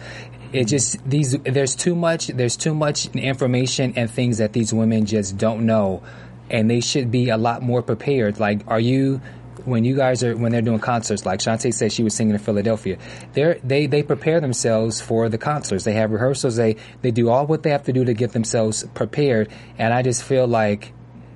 It 0.53 0.67
just 0.67 1.09
these 1.09 1.37
there's 1.39 1.75
too 1.75 1.95
much 1.95 2.29
there's 2.29 2.57
too 2.57 2.75
much 2.75 3.07
information 3.15 3.95
and 3.97 4.11
things 4.11 4.39
that 4.39 4.53
these 4.53 4.73
women 4.73 5.05
just 5.05 5.37
don't 5.37 5.67
know 5.67 6.03
and 6.49 6.71
they 6.71 6.81
should 6.81 7.11
be 7.11 7.29
a 7.31 7.37
lot 7.37 7.63
more 7.63 7.83
prepared. 7.83 8.39
Like 8.39 8.61
are 8.69 8.81
you 8.81 9.21
when 9.67 9.85
you 9.85 9.97
guys 9.97 10.23
are 10.23 10.37
when 10.37 10.53
they're 10.53 10.63
doing 10.63 10.79
concerts, 10.79 11.27
like 11.27 11.41
Chanté 11.41 11.75
said 11.75 11.93
she 11.93 12.03
was 12.03 12.15
singing 12.15 12.35
in 12.35 12.41
Philadelphia, 12.41 12.99
they 13.33 13.61
they 13.63 13.87
they 13.87 14.03
prepare 14.03 14.41
themselves 14.41 15.01
for 15.01 15.29
the 15.29 15.39
concerts. 15.39 15.85
They 15.85 15.95
have 15.95 16.11
rehearsals. 16.11 16.57
They 16.57 16.77
they 17.03 17.11
do 17.11 17.29
all 17.29 17.47
what 17.47 17.63
they 17.63 17.71
have 17.71 17.85
to 17.85 17.93
do 17.93 18.05
to 18.05 18.15
get 18.15 18.33
themselves 18.33 18.85
prepared. 18.95 19.51
And 19.79 19.93
I 19.93 20.03
just 20.03 20.23
feel 20.23 20.47
like 20.47 20.93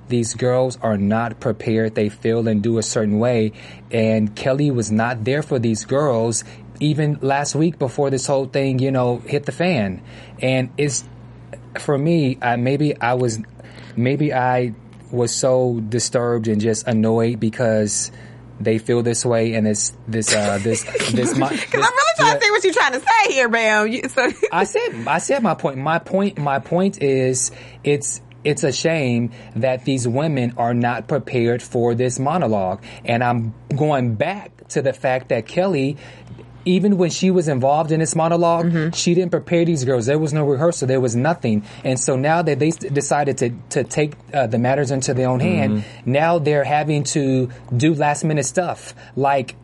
these 0.07 0.33
girls 0.33 0.77
are 0.81 0.97
not 0.97 1.39
prepared. 1.39 1.95
They 1.95 2.09
feel 2.09 2.47
and 2.47 2.61
do 2.61 2.77
a 2.77 2.83
certain 2.83 3.19
way. 3.19 3.53
And 3.91 4.35
Kelly 4.35 4.71
was 4.71 4.91
not 4.91 5.23
there 5.23 5.41
for 5.41 5.59
these 5.59 5.85
girls 5.85 6.43
even 6.79 7.19
last 7.21 7.55
week 7.55 7.77
before 7.79 8.09
this 8.09 8.25
whole 8.25 8.45
thing, 8.45 8.79
you 8.79 8.91
know, 8.91 9.19
hit 9.19 9.45
the 9.45 9.51
fan. 9.51 10.01
And 10.41 10.71
it's 10.77 11.03
for 11.79 11.97
me, 11.97 12.37
I, 12.41 12.55
maybe 12.57 12.99
I 12.99 13.13
was, 13.13 13.39
maybe 13.95 14.33
I 14.33 14.73
was 15.11 15.33
so 15.33 15.79
disturbed 15.79 16.47
and 16.47 16.61
just 16.61 16.87
annoyed 16.87 17.39
because 17.39 18.11
they 18.59 18.77
feel 18.77 19.01
this 19.01 19.25
way 19.25 19.53
and 19.53 19.67
it's 19.67 19.93
this, 20.07 20.33
uh, 20.33 20.59
this, 20.61 20.83
this, 21.11 21.35
my, 21.37 21.49
Because 21.49 21.73
I'm 21.73 21.91
really 21.91 22.13
trying 22.17 22.39
to 22.39 22.45
see 22.45 22.51
what 22.51 22.63
you're 22.63 22.73
trying 22.73 22.93
to 22.93 22.99
say 22.99 23.33
here, 23.33 23.49
Bam. 23.49 23.87
You, 23.87 24.09
so, 24.09 24.31
I 24.51 24.63
said 24.63 25.07
I 25.07 25.17
said 25.17 25.43
my 25.43 25.55
point. 25.55 25.77
My 25.77 25.99
point 25.99 26.37
my 26.37 26.59
point 26.59 27.01
is 27.01 27.51
it's 27.83 28.21
it's 28.43 28.63
a 28.63 28.71
shame 28.71 29.31
that 29.55 29.85
these 29.85 30.07
women 30.07 30.53
are 30.57 30.73
not 30.73 31.07
prepared 31.07 31.61
for 31.61 31.93
this 31.93 32.19
monologue. 32.19 32.83
And 33.05 33.23
I'm 33.23 33.53
going 33.75 34.15
back 34.15 34.67
to 34.69 34.81
the 34.81 34.93
fact 34.93 35.29
that 35.29 35.45
Kelly 35.45 35.97
even 36.65 36.97
when 36.97 37.09
she 37.09 37.31
was 37.31 37.47
involved 37.47 37.91
in 37.91 37.99
this 37.99 38.13
monolog 38.13 38.95
she 38.95 39.13
didn't 39.13 39.31
prepare 39.31 39.65
these 39.65 39.83
girls. 39.85 40.05
There 40.05 40.19
was 40.19 40.33
no 40.33 40.45
rehearsal. 40.45 40.87
There 40.87 40.99
was 41.01 41.15
nothing. 41.15 41.63
And 41.83 41.99
so 41.99 42.15
now 42.15 42.41
that 42.41 42.59
they 42.59 42.71
decided 42.71 43.37
to 43.39 43.49
to 43.69 43.83
take 43.83 44.13
uh, 44.33 44.47
the 44.47 44.57
matters 44.57 44.91
into 44.91 45.13
their 45.13 45.29
own 45.29 45.39
hand, 45.39 45.83
now 46.05 46.39
they're 46.39 46.63
having 46.63 47.03
to 47.15 47.49
do 47.75 47.93
last 47.93 48.23
minute 48.23 48.45
stuff 48.45 48.93
like 49.15 49.55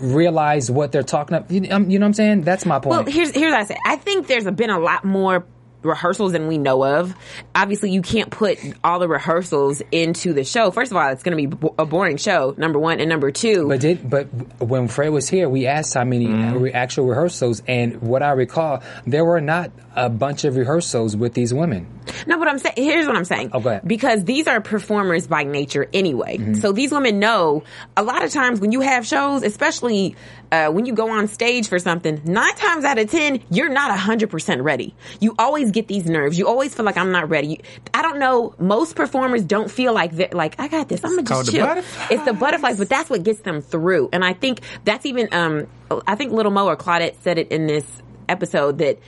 realize 0.00 0.70
what 0.70 0.92
they're 0.92 1.02
talking 1.02 1.36
about. 1.36 1.50
You, 1.50 1.66
um, 1.70 1.90
you 1.90 1.98
know 1.98 2.04
what 2.04 2.08
I'm 2.08 2.14
saying? 2.14 2.42
That's 2.42 2.66
my 2.66 2.78
point. 2.78 2.90
Well, 2.90 3.04
here's 3.04 3.30
here's 3.30 3.52
what 3.52 3.60
I 3.60 3.64
say. 3.64 3.76
I 3.84 3.96
think 3.96 4.26
there's 4.26 4.44
been 4.44 4.70
a 4.70 4.78
lot 4.78 5.04
more 5.04 5.46
rehearsals 5.82 6.32
than 6.32 6.46
we 6.48 6.58
know 6.58 6.84
of. 6.84 7.14
Obviously, 7.54 7.90
you 7.90 8.02
can't 8.02 8.30
put 8.30 8.58
all 8.82 8.98
the 8.98 9.08
rehearsals 9.08 9.82
into 9.92 10.32
the 10.32 10.44
show. 10.44 10.70
First 10.70 10.90
of 10.90 10.96
all, 10.96 11.10
it's 11.10 11.22
going 11.22 11.36
to 11.36 11.48
be 11.48 11.54
bo- 11.54 11.74
a 11.78 11.86
boring 11.86 12.16
show. 12.16 12.54
Number 12.56 12.78
one 12.78 13.00
and 13.00 13.08
number 13.08 13.30
two. 13.30 13.68
But 13.68 13.80
did 13.80 14.08
but 14.08 14.26
when 14.60 14.88
Fred 14.88 15.10
was 15.10 15.28
here, 15.28 15.48
we 15.48 15.66
asked 15.66 15.94
how 15.94 16.04
many 16.04 16.26
re- 16.26 16.72
actual 16.72 17.06
rehearsals, 17.06 17.62
and 17.66 18.02
what 18.02 18.22
I 18.22 18.32
recall, 18.32 18.82
there 19.06 19.24
were 19.24 19.40
not 19.40 19.70
a 19.94 20.08
bunch 20.08 20.44
of 20.44 20.56
rehearsals 20.56 21.16
with 21.16 21.34
these 21.34 21.52
women. 21.52 21.86
No, 22.26 22.38
but 22.38 22.48
I'm 22.48 22.58
saying 22.58 22.74
here's 22.76 23.06
what 23.06 23.16
I'm 23.16 23.24
saying. 23.24 23.50
Oh. 23.52 23.80
Because 23.84 24.24
these 24.24 24.46
are 24.46 24.60
performers 24.60 25.26
by 25.26 25.42
nature 25.42 25.88
anyway. 25.92 26.54
So 26.54 26.72
these 26.72 26.92
women 26.92 27.18
know 27.18 27.64
a 27.96 28.02
lot 28.02 28.24
of 28.24 28.32
times 28.32 28.60
when 28.60 28.72
you 28.72 28.80
have 28.80 29.06
shows, 29.06 29.42
especially 29.42 30.16
uh, 30.50 30.68
when 30.68 30.86
you 30.86 30.94
go 30.94 31.10
on 31.10 31.28
stage 31.28 31.68
for 31.68 31.78
something, 31.78 32.22
nine 32.24 32.54
times 32.54 32.84
out 32.84 32.98
of 32.98 33.10
ten, 33.10 33.42
you're 33.50 33.68
not 33.68 33.96
hundred 33.98 34.30
percent 34.30 34.62
ready. 34.62 34.94
You 35.20 35.34
always 35.38 35.67
get 35.70 35.88
these 35.88 36.06
nerves. 36.06 36.38
You 36.38 36.46
always 36.46 36.74
feel 36.74 36.84
like 36.84 36.96
I'm 36.96 37.12
not 37.12 37.28
ready. 37.28 37.48
You, 37.48 37.56
I 37.94 38.02
don't 38.02 38.18
know. 38.18 38.54
Most 38.58 38.96
performers 38.96 39.42
don't 39.42 39.70
feel 39.70 39.92
like 39.92 40.12
that. 40.12 40.34
Like 40.34 40.58
I 40.58 40.68
got 40.68 40.88
this. 40.88 41.04
I'm 41.04 41.16
gonna 41.16 41.24
called 41.24 41.46
just 41.46 41.56
chill. 41.56 41.66
butterflies. 41.66 42.10
It's 42.10 42.24
the 42.24 42.32
butterflies, 42.32 42.78
but 42.78 42.88
that's 42.88 43.10
what 43.10 43.22
gets 43.22 43.40
them 43.40 43.60
through. 43.60 44.10
And 44.12 44.24
I 44.24 44.32
think 44.32 44.60
that's 44.84 45.06
even. 45.06 45.28
Um, 45.32 45.66
I 46.06 46.14
think 46.14 46.32
Little 46.32 46.52
Mo 46.52 46.66
or 46.66 46.76
Claudette 46.76 47.14
said 47.22 47.38
it 47.38 47.48
in 47.50 47.66
this 47.66 47.86
episode 48.28 48.78
that 48.78 48.98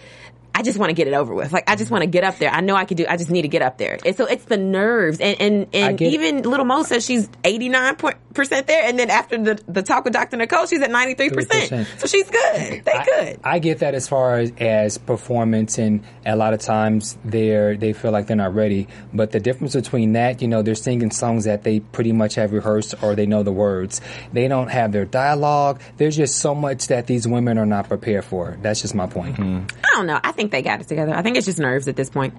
I 0.55 0.63
just 0.63 0.79
want 0.79 0.91
to 0.91 0.95
get 0.95 1.07
it 1.07 1.15
over 1.15 1.35
with. 1.35 1.53
Like 1.53 1.69
I 1.69 1.77
just 1.77 1.91
want 1.91 2.03
to 2.03 2.07
get 2.07 2.25
up 2.25 2.39
there. 2.39 2.51
I 2.51 2.61
know 2.61 2.75
I 2.75 2.85
can 2.85 2.97
do. 2.97 3.07
I 3.09 3.17
just 3.17 3.31
need 3.31 3.43
to 3.43 3.49
get 3.49 3.63
up 3.63 3.79
there. 3.79 3.99
And 4.05 4.17
so 4.17 4.27
it's 4.27 4.45
the 4.45 4.57
nerves, 4.57 5.21
and 5.21 5.41
and, 5.41 5.67
and 5.73 5.99
get 5.99 6.09
it. 6.09 6.15
even 6.15 6.43
little 6.43 6.67
Mo 6.67 6.83
says 6.83 7.05
she's 7.05 7.29
eighty 7.45 7.69
nine 7.69 7.97
percent 7.97 8.67
there, 8.67 8.85
and 8.85 8.99
then 8.99 9.11
after 9.11 9.43
the 9.43 9.63
the 9.69 9.83
talk 9.83 10.05
with 10.05 10.13
Dr. 10.13 10.37
Nicole, 10.37 10.67
she's 10.67 10.83
at 10.83 10.91
ninety 10.91 11.15
three 11.15 11.31
percent. 11.31 11.87
So 11.99 12.07
she's 12.07 12.29
good. 12.29 12.85
They 12.85 12.93
I, 12.93 13.05
good. 13.05 13.41
I 13.45 13.59
get 13.59 13.79
that 13.81 13.95
as 13.95 14.09
far 14.09 14.39
as, 14.39 14.53
as 14.59 14.99
performance, 14.99 15.79
and 15.79 16.03
a 16.27 16.37
lot 16.37 16.53
of 16.53 16.61
times 16.61 17.17
they're 17.25 17.77
they 17.77 17.93
feel 17.93 18.11
like 18.11 18.27
they're 18.27 18.37
not 18.37 18.55
ready. 18.55 18.89
But 19.13 19.33
the 19.33 19.41
difference 19.41 19.75
between 19.75 20.13
that, 20.13 20.43
you 20.43 20.49
know, 20.49 20.63
they're 20.63 20.75
singing 20.75 21.11
songs 21.11 21.45
that 21.45 21.63
they 21.63 21.81
pretty 21.81 22.13
much 22.13 22.35
have 22.35 22.53
rehearsed 22.53 22.95
or 23.03 23.15
they 23.15 23.27
know 23.27 23.43
the 23.43 23.53
words. 23.53 24.01
They 24.33 24.49
don't 24.49 24.69
have 24.69 24.93
their 24.93 25.05
dialogue. 25.05 25.81
There's 25.97 26.17
just 26.17 26.39
so 26.39 26.55
much 26.55 26.89
that 26.89 27.07
these 27.07 27.27
women 27.27 27.59
are 27.59 27.67
not 27.67 27.89
prepared 27.89 28.25
for. 28.25 28.59
That's 28.63 28.83
just 28.83 28.95
my 28.95 29.07
point. 29.07 29.39
I 29.39 29.65
don't 29.93 30.07
know. 30.07 30.21
I 30.23 30.33
think 30.41 30.53
they 30.53 30.63
got 30.63 30.81
it 30.81 30.89
together. 30.89 31.15
I 31.15 31.23
think 31.23 31.37
it's 31.37 31.47
just 31.47 31.59
nerves 31.59 31.87
at 31.89 31.97
this 31.97 32.09
point. 32.09 32.35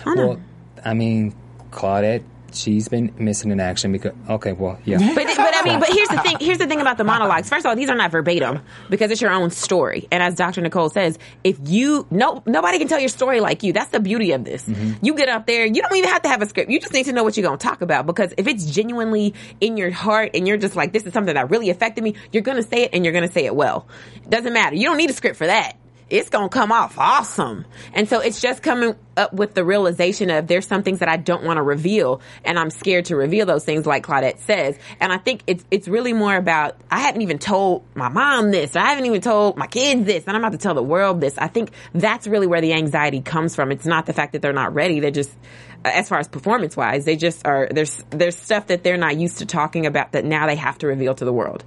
I 0.00 0.04
don't 0.04 0.16
know. 0.16 0.26
Well, 0.28 0.40
I 0.84 0.94
mean, 0.94 1.34
Claudette, 1.70 2.24
she's 2.52 2.88
been 2.88 3.14
missing 3.16 3.52
in 3.52 3.60
action 3.60 3.92
because. 3.92 4.12
Okay, 4.28 4.52
well, 4.52 4.78
yeah. 4.84 4.98
But, 5.14 5.26
but 5.36 5.54
I 5.54 5.62
mean, 5.62 5.78
but 5.78 5.88
here's 5.92 6.08
the 6.08 6.18
thing. 6.18 6.38
Here's 6.40 6.58
the 6.58 6.66
thing 6.66 6.80
about 6.80 6.98
the 6.98 7.04
monologues. 7.04 7.48
First 7.48 7.64
of 7.64 7.70
all, 7.70 7.76
these 7.76 7.90
are 7.90 7.94
not 7.94 8.10
verbatim 8.10 8.60
because 8.90 9.12
it's 9.12 9.20
your 9.20 9.30
own 9.30 9.50
story. 9.50 10.08
And 10.10 10.20
as 10.20 10.34
Dr. 10.34 10.62
Nicole 10.62 10.88
says, 10.88 11.16
if 11.44 11.58
you 11.62 12.08
no 12.10 12.42
nobody 12.44 12.78
can 12.78 12.88
tell 12.88 12.98
your 12.98 13.08
story 13.08 13.40
like 13.40 13.62
you. 13.62 13.72
That's 13.72 13.90
the 13.90 14.00
beauty 14.00 14.32
of 14.32 14.44
this. 14.44 14.64
Mm-hmm. 14.64 15.04
You 15.04 15.14
get 15.14 15.28
up 15.28 15.46
there. 15.46 15.64
You 15.64 15.80
don't 15.80 15.94
even 15.94 16.10
have 16.10 16.22
to 16.22 16.28
have 16.28 16.42
a 16.42 16.46
script. 16.46 16.70
You 16.70 16.80
just 16.80 16.92
need 16.92 17.04
to 17.04 17.12
know 17.12 17.22
what 17.22 17.36
you're 17.36 17.46
going 17.46 17.58
to 17.58 17.64
talk 17.64 17.82
about 17.82 18.06
because 18.06 18.34
if 18.36 18.48
it's 18.48 18.68
genuinely 18.68 19.34
in 19.60 19.76
your 19.76 19.92
heart 19.92 20.30
and 20.34 20.48
you're 20.48 20.56
just 20.56 20.74
like, 20.74 20.92
this 20.92 21.04
is 21.04 21.12
something 21.12 21.34
that 21.34 21.50
really 21.50 21.70
affected 21.70 22.02
me, 22.02 22.14
you're 22.32 22.42
going 22.42 22.60
to 22.60 22.68
say 22.68 22.82
it 22.82 22.90
and 22.92 23.04
you're 23.04 23.12
going 23.12 23.26
to 23.26 23.32
say 23.32 23.44
it 23.44 23.54
well. 23.54 23.86
It 24.16 24.30
doesn't 24.30 24.52
matter. 24.52 24.74
You 24.74 24.86
don't 24.86 24.96
need 24.96 25.10
a 25.10 25.14
script 25.14 25.36
for 25.36 25.46
that 25.46 25.76
it's 26.10 26.30
gonna 26.30 26.48
come 26.48 26.72
off 26.72 26.98
awesome. 26.98 27.64
And 27.92 28.08
so 28.08 28.20
it's 28.20 28.40
just 28.40 28.62
coming 28.62 28.94
up 29.16 29.32
with 29.32 29.54
the 29.54 29.64
realization 29.64 30.30
of 30.30 30.46
there's 30.46 30.66
some 30.66 30.82
things 30.82 31.00
that 31.00 31.08
I 31.08 31.16
don't 31.16 31.44
want 31.44 31.58
to 31.58 31.62
reveal 31.62 32.20
and 32.44 32.58
I'm 32.58 32.70
scared 32.70 33.06
to 33.06 33.16
reveal 33.16 33.46
those 33.46 33.64
things 33.64 33.84
like 33.84 34.06
Claudette 34.06 34.38
says. 34.38 34.78
And 35.00 35.12
I 35.12 35.18
think 35.18 35.42
it's 35.46 35.64
it's 35.70 35.88
really 35.88 36.12
more 36.12 36.34
about 36.36 36.76
I 36.90 37.00
hadn't 37.00 37.22
even 37.22 37.38
told 37.38 37.84
my 37.94 38.08
mom 38.08 38.50
this, 38.50 38.74
or 38.74 38.80
I 38.80 38.86
haven't 38.86 39.06
even 39.06 39.20
told 39.20 39.56
my 39.56 39.66
kids 39.66 40.06
this, 40.06 40.24
and 40.26 40.36
I'm 40.36 40.42
about 40.42 40.52
to 40.52 40.58
tell 40.58 40.74
the 40.74 40.82
world 40.82 41.20
this. 41.20 41.36
I 41.36 41.48
think 41.48 41.72
that's 41.94 42.26
really 42.26 42.46
where 42.46 42.60
the 42.60 42.72
anxiety 42.72 43.20
comes 43.20 43.54
from. 43.54 43.70
It's 43.70 43.86
not 43.86 44.06
the 44.06 44.12
fact 44.12 44.32
that 44.32 44.42
they're 44.42 44.52
not 44.52 44.74
ready, 44.74 45.00
they're 45.00 45.10
just 45.10 45.36
as 45.84 46.08
far 46.08 46.18
as 46.18 46.26
performance 46.26 46.76
wise, 46.76 47.04
they 47.04 47.16
just 47.16 47.46
are 47.46 47.68
there's 47.70 48.02
there's 48.10 48.36
stuff 48.36 48.68
that 48.68 48.82
they're 48.82 48.96
not 48.96 49.16
used 49.16 49.38
to 49.38 49.46
talking 49.46 49.86
about 49.86 50.12
that 50.12 50.24
now 50.24 50.46
they 50.46 50.56
have 50.56 50.78
to 50.78 50.86
reveal 50.86 51.14
to 51.14 51.24
the 51.24 51.32
world. 51.32 51.64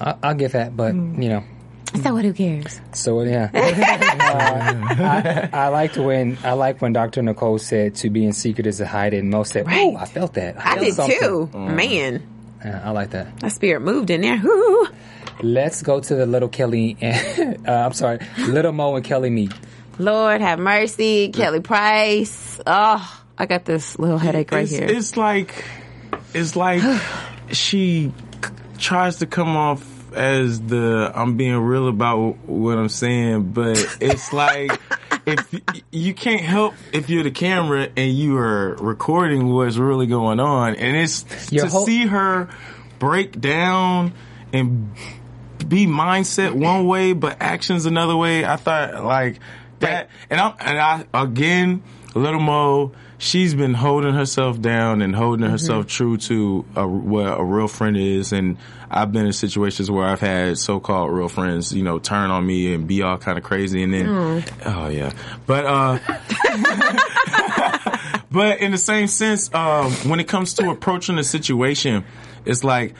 I, 0.00 0.14
I'll 0.22 0.34
get 0.34 0.52
that, 0.52 0.76
but, 0.76 0.94
mm. 0.94 1.22
you 1.22 1.28
know. 1.28 1.44
So 2.02 2.14
what 2.14 2.24
who 2.24 2.32
cares? 2.32 2.80
So 2.92 3.22
yeah, 3.22 3.50
uh, 3.54 4.94
I, 5.02 5.48
I 5.52 5.68
liked 5.68 5.96
when 5.96 6.38
I 6.44 6.52
like 6.52 6.80
when 6.80 6.92
Dr. 6.92 7.22
Nicole 7.22 7.58
said 7.58 7.94
to 7.96 8.10
be 8.10 8.24
in 8.24 8.32
secret 8.32 8.66
is 8.66 8.78
to 8.78 8.86
hide 8.86 9.14
it. 9.14 9.18
And 9.18 9.30
Mo 9.30 9.42
said, 9.42 9.66
Right. 9.66 9.94
"Oh, 9.94 9.96
I 9.96 10.04
felt 10.04 10.34
that. 10.34 10.58
I 10.58 10.74
felt 10.74 10.80
did 10.80 10.94
something." 10.94 11.18
too. 11.18 11.50
Man. 11.54 12.26
Yeah, 12.64 12.82
I 12.84 12.90
like 12.90 13.10
that. 13.10 13.42
My 13.42 13.48
spirit 13.48 13.80
moved 13.80 14.10
in 14.10 14.20
there. 14.20 14.38
Whoo. 14.38 14.88
Let's 15.42 15.82
go 15.82 16.00
to 16.00 16.14
the 16.14 16.26
little 16.26 16.48
Kelly. 16.48 16.96
And, 17.00 17.66
uh, 17.68 17.72
I'm 17.72 17.92
sorry, 17.92 18.18
little 18.48 18.72
Mo 18.72 18.96
and 18.96 19.04
Kelly 19.04 19.30
meet. 19.30 19.52
Lord 19.98 20.40
have 20.40 20.58
mercy, 20.58 21.30
Kelly 21.30 21.60
Price. 21.60 22.60
Oh, 22.66 23.22
I 23.36 23.46
got 23.46 23.64
this 23.64 23.98
little 23.98 24.18
headache 24.18 24.50
right 24.52 24.62
it's, 24.64 24.72
here. 24.72 24.86
It's 24.88 25.16
like, 25.16 25.64
it's 26.34 26.56
like 26.56 26.82
she 27.52 28.12
tries 28.78 29.16
to 29.18 29.26
come 29.26 29.56
off 29.56 29.97
as 30.14 30.60
the 30.60 31.12
I'm 31.14 31.36
being 31.36 31.56
real 31.56 31.88
about 31.88 32.36
what 32.46 32.78
I'm 32.78 32.88
saying, 32.88 33.52
but 33.52 33.78
it's 34.00 34.32
like 34.32 34.78
if 35.26 35.54
you 35.90 36.14
can't 36.14 36.40
help 36.40 36.74
if 36.92 37.10
you're 37.10 37.22
the 37.24 37.30
camera 37.30 37.88
and 37.96 38.12
you 38.12 38.36
are 38.38 38.74
recording 38.76 39.48
what's 39.48 39.76
really 39.76 40.06
going 40.06 40.40
on, 40.40 40.74
and 40.76 40.96
it's 40.96 41.24
Your 41.52 41.64
to 41.64 41.70
whole- 41.70 41.86
see 41.86 42.06
her 42.06 42.48
break 42.98 43.40
down 43.40 44.12
and 44.52 44.92
be 45.68 45.86
mindset 45.86 46.52
one 46.52 46.86
way 46.86 47.12
but 47.12 47.36
actions 47.40 47.84
another 47.86 48.16
way. 48.16 48.44
I 48.44 48.56
thought 48.56 49.04
like 49.04 49.40
that, 49.80 50.08
and 50.30 50.40
I'm 50.40 50.54
and 50.60 50.78
I 50.78 51.04
again, 51.22 51.82
a 52.14 52.18
little 52.18 52.40
Mo. 52.40 52.92
She's 53.20 53.52
been 53.52 53.74
holding 53.74 54.14
herself 54.14 54.60
down 54.60 55.02
and 55.02 55.14
holding 55.14 55.50
herself 55.50 55.88
true 55.88 56.16
to 56.18 56.64
a, 56.76 56.86
what 56.86 57.26
a 57.26 57.42
real 57.42 57.66
friend 57.66 57.96
is, 57.96 58.32
and 58.32 58.56
I've 58.88 59.10
been 59.12 59.26
in 59.26 59.32
situations 59.32 59.90
where 59.90 60.06
I've 60.06 60.20
had 60.20 60.56
so-called 60.56 61.10
real 61.10 61.28
friends, 61.28 61.72
you 61.72 61.82
know, 61.82 61.98
turn 61.98 62.30
on 62.30 62.46
me 62.46 62.72
and 62.74 62.86
be 62.86 63.02
all 63.02 63.18
kind 63.18 63.36
of 63.36 63.42
crazy, 63.42 63.82
and 63.82 63.92
then, 63.92 64.06
oh 64.64 64.88
yeah, 64.88 65.12
but 65.46 65.66
uh, 65.66 65.98
but 68.30 68.60
in 68.60 68.70
the 68.70 68.78
same 68.78 69.08
sense, 69.08 69.52
um, 69.52 69.90
when 70.08 70.20
it 70.20 70.28
comes 70.28 70.54
to 70.54 70.70
approaching 70.70 71.18
a 71.18 71.24
situation, 71.24 72.04
it's 72.44 72.62
like 72.62 72.94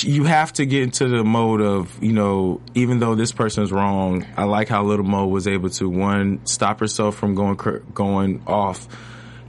you 0.00 0.24
have 0.24 0.52
to 0.54 0.64
get 0.66 0.82
into 0.82 1.08
the 1.08 1.24
mode 1.24 1.60
of, 1.60 2.02
you 2.02 2.12
know, 2.12 2.60
even 2.74 2.98
though 2.98 3.14
this 3.14 3.32
person's 3.32 3.72
wrong, 3.72 4.26
I 4.36 4.44
like 4.44 4.68
how 4.68 4.82
Little 4.84 5.04
Mo 5.04 5.26
was 5.26 5.46
able 5.46 5.70
to 5.70 5.88
one 5.88 6.44
stop 6.46 6.80
herself 6.80 7.16
from 7.16 7.34
going 7.34 7.56
cr- 7.56 7.78
going 7.92 8.42
off, 8.46 8.88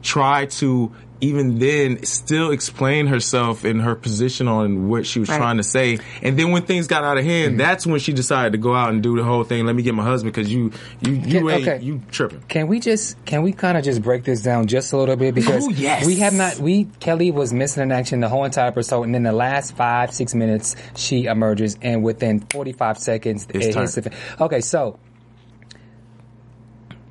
try 0.03 0.45
to 0.45 0.91
even 1.21 1.57
then 1.57 2.03
still 2.03 2.51
explain 2.51 3.07
herself 3.07 3.63
and 3.63 3.81
her 3.81 3.95
position 3.95 4.45
on 4.49 4.89
what 4.89 5.05
she 5.05 5.21
was 5.21 5.29
Right. 5.29 5.37
trying 5.37 5.55
to 5.55 5.63
say. 5.63 5.99
And 6.21 6.37
then 6.37 6.51
when 6.51 6.63
things 6.63 6.87
got 6.87 7.05
out 7.05 7.17
of 7.17 7.23
hand, 7.23 7.51
mm-hmm. 7.51 7.57
that's 7.59 7.87
when 7.87 8.01
she 8.01 8.11
decided 8.11 8.51
to 8.51 8.57
go 8.57 8.75
out 8.75 8.89
and 8.89 9.01
do 9.01 9.15
the 9.15 9.23
whole 9.23 9.45
thing. 9.45 9.65
Let 9.65 9.73
me 9.73 9.83
get 9.83 9.95
my 9.95 10.03
husband 10.03 10.33
because 10.33 10.51
you 10.53 10.71
you 10.99 11.13
you 11.13 11.47
Yeah, 11.49 11.55
ain't 11.55 11.67
okay. 11.69 11.85
you 11.85 12.01
tripping. 12.11 12.41
Can 12.49 12.67
we 12.67 12.81
just 12.81 13.23
can 13.23 13.41
we 13.41 13.53
kind 13.53 13.77
of 13.77 13.85
just 13.85 14.01
break 14.01 14.25
this 14.25 14.41
down 14.41 14.67
just 14.67 14.91
a 14.91 14.97
little 14.97 15.15
bit 15.15 15.33
because 15.33 15.65
Oh, 15.65 15.69
yes. 15.69 16.05
we 16.05 16.17
have 16.17 16.33
not 16.33 16.57
we 16.59 16.85
Kelly 16.99 17.31
was 17.31 17.53
missing 17.53 17.83
in 17.83 17.93
action 17.93 18.19
the 18.19 18.27
whole 18.27 18.43
entire 18.43 18.67
episode 18.67 19.03
and 19.03 19.15
in 19.15 19.23
the 19.23 19.31
last 19.31 19.77
five 19.77 20.13
six 20.13 20.35
minutes 20.35 20.75
she 20.97 21.23
emerges 21.25 21.77
and 21.81 22.03
within 22.03 22.41
forty 22.51 22.73
five 22.73 22.97
seconds 22.97 23.47
It's 23.53 23.67
it 23.67 23.75
hits 23.75 23.95
time. 23.95 24.03
the 24.03 24.43
okay 24.43 24.59
so 24.59 24.99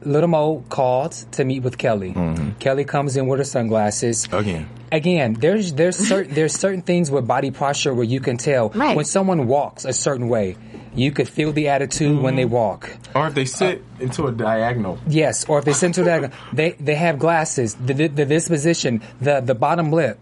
Little 0.04 0.28
Mo 0.28 0.64
called 0.68 1.12
to 1.32 1.44
meet 1.44 1.60
with 1.60 1.78
Kelly. 1.78 2.12
Mm-hmm. 2.12 2.52
Kelly 2.58 2.84
comes 2.84 3.16
in 3.16 3.26
with 3.26 3.38
her 3.38 3.44
sunglasses. 3.44 4.26
Again. 4.32 4.68
Again, 4.90 5.34
there's 5.34 5.72
there's 5.72 5.96
certain 5.96 6.34
there's 6.38 6.54
certain 6.54 6.82
things 6.82 7.10
with 7.10 7.26
body 7.26 7.50
posture 7.50 7.94
where 7.94 8.04
you 8.04 8.20
can 8.20 8.36
tell 8.36 8.70
Right. 8.70 8.96
when 8.96 9.04
someone 9.04 9.46
walks 9.46 9.84
a 9.84 9.92
certain 9.92 10.28
way. 10.28 10.56
You 10.94 11.10
could 11.10 11.26
feel 11.26 11.52
the 11.52 11.68
attitude 11.68 12.20
when 12.20 12.36
they 12.36 12.44
mm-hmm. 12.44 12.52
walk. 12.52 12.90
Or 13.14 13.28
if 13.28 13.34
they 13.34 13.42
uh, 13.42 13.46
sit 13.46 13.84
into 13.98 14.26
a 14.26 14.32
diagonal. 14.32 14.98
Yes, 15.08 15.46
or 15.48 15.58
if 15.58 15.64
they 15.64 15.72
center 15.72 16.04
that, 16.04 16.32
they 16.52 16.72
they 16.72 16.94
have 16.96 17.18
glasses, 17.18 17.74
the, 17.76 17.94
the, 17.94 18.08
the 18.08 18.26
disposition, 18.26 19.00
the 19.18 19.40
the 19.40 19.54
bottom 19.54 19.90
lip. 19.90 20.18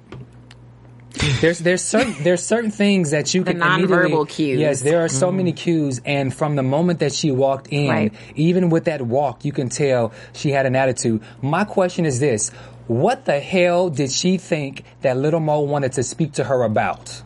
There's 1.41 1.59
there's 1.59 1.83
certain 1.83 2.15
there's 2.23 2.43
certain 2.45 2.71
things 2.71 3.11
that 3.11 3.35
you 3.35 3.45
The 3.45 3.53
can 3.53 3.61
nonverbal 3.61 4.01
immediately- 4.01 4.27
cues. 4.27 4.61
Yes, 4.61 4.81
there 4.83 5.05
are 5.05 5.09
so 5.09 5.31
mm. 5.31 5.37
many 5.37 5.53
cues, 5.53 6.01
and 6.05 6.33
from 6.35 6.57
the 6.57 6.63
moment 6.63 7.01
that 7.01 7.13
she 7.13 7.31
walked 7.31 7.69
in, 7.69 7.89
Right. 7.91 8.13
even 8.37 8.71
with 8.71 8.85
that 8.85 9.03
walk, 9.03 9.45
you 9.45 9.53
can 9.53 9.69
tell 9.69 10.13
she 10.33 10.51
had 10.51 10.67
an 10.67 10.77
attitude. 10.77 11.23
My 11.43 11.65
question 11.65 12.07
is 12.07 12.21
this: 12.21 12.51
What 12.87 13.25
the 13.27 13.39
hell 13.41 13.91
did 13.91 14.11
she 14.11 14.39
think 14.39 14.85
that 15.03 15.17
Little 15.17 15.41
Mo 15.41 15.61
wanted 15.61 15.93
to 15.93 16.03
speak 16.03 16.33
to 16.35 16.45
her 16.45 16.63
about? 16.63 17.23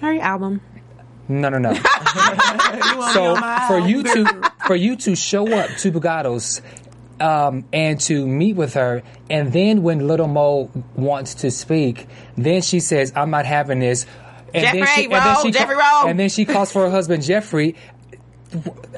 Her 0.00 0.18
album. 0.20 0.60
No, 1.28 1.48
no, 1.48 1.58
no. 1.58 1.74
so 3.12 3.34
for 3.66 3.80
you 3.80 4.02
to 4.04 4.52
for 4.66 4.76
you 4.76 4.94
to 4.96 5.16
show 5.16 5.52
up 5.52 5.68
to 5.78 5.90
Bugatos 5.90 6.60
um, 7.20 7.64
and 7.72 7.98
to 8.02 8.26
meet 8.26 8.56
with 8.56 8.74
her, 8.74 9.02
and 9.30 9.52
then 9.52 9.82
when 9.82 10.06
Little 10.06 10.28
Mo 10.28 10.70
wants 10.94 11.36
to 11.36 11.50
speak, 11.50 12.06
then 12.36 12.62
she 12.62 12.80
says, 12.80 13.12
"I'm 13.16 13.30
not 13.30 13.46
having 13.46 13.78
this." 13.80 14.06
And 14.54 14.64
then 14.64 14.74
Jeffrey, 14.76 14.86
she, 15.02 15.04
and 15.04 15.12
then 15.12 15.42
she 15.42 15.50
Jeffrey, 15.50 15.74
ca- 15.76 16.00
roll. 16.02 16.10
And 16.10 16.18
then 16.20 16.28
she 16.28 16.44
calls 16.44 16.70
for 16.72 16.82
her 16.82 16.90
husband 16.90 17.22
Jeffrey. 17.24 17.74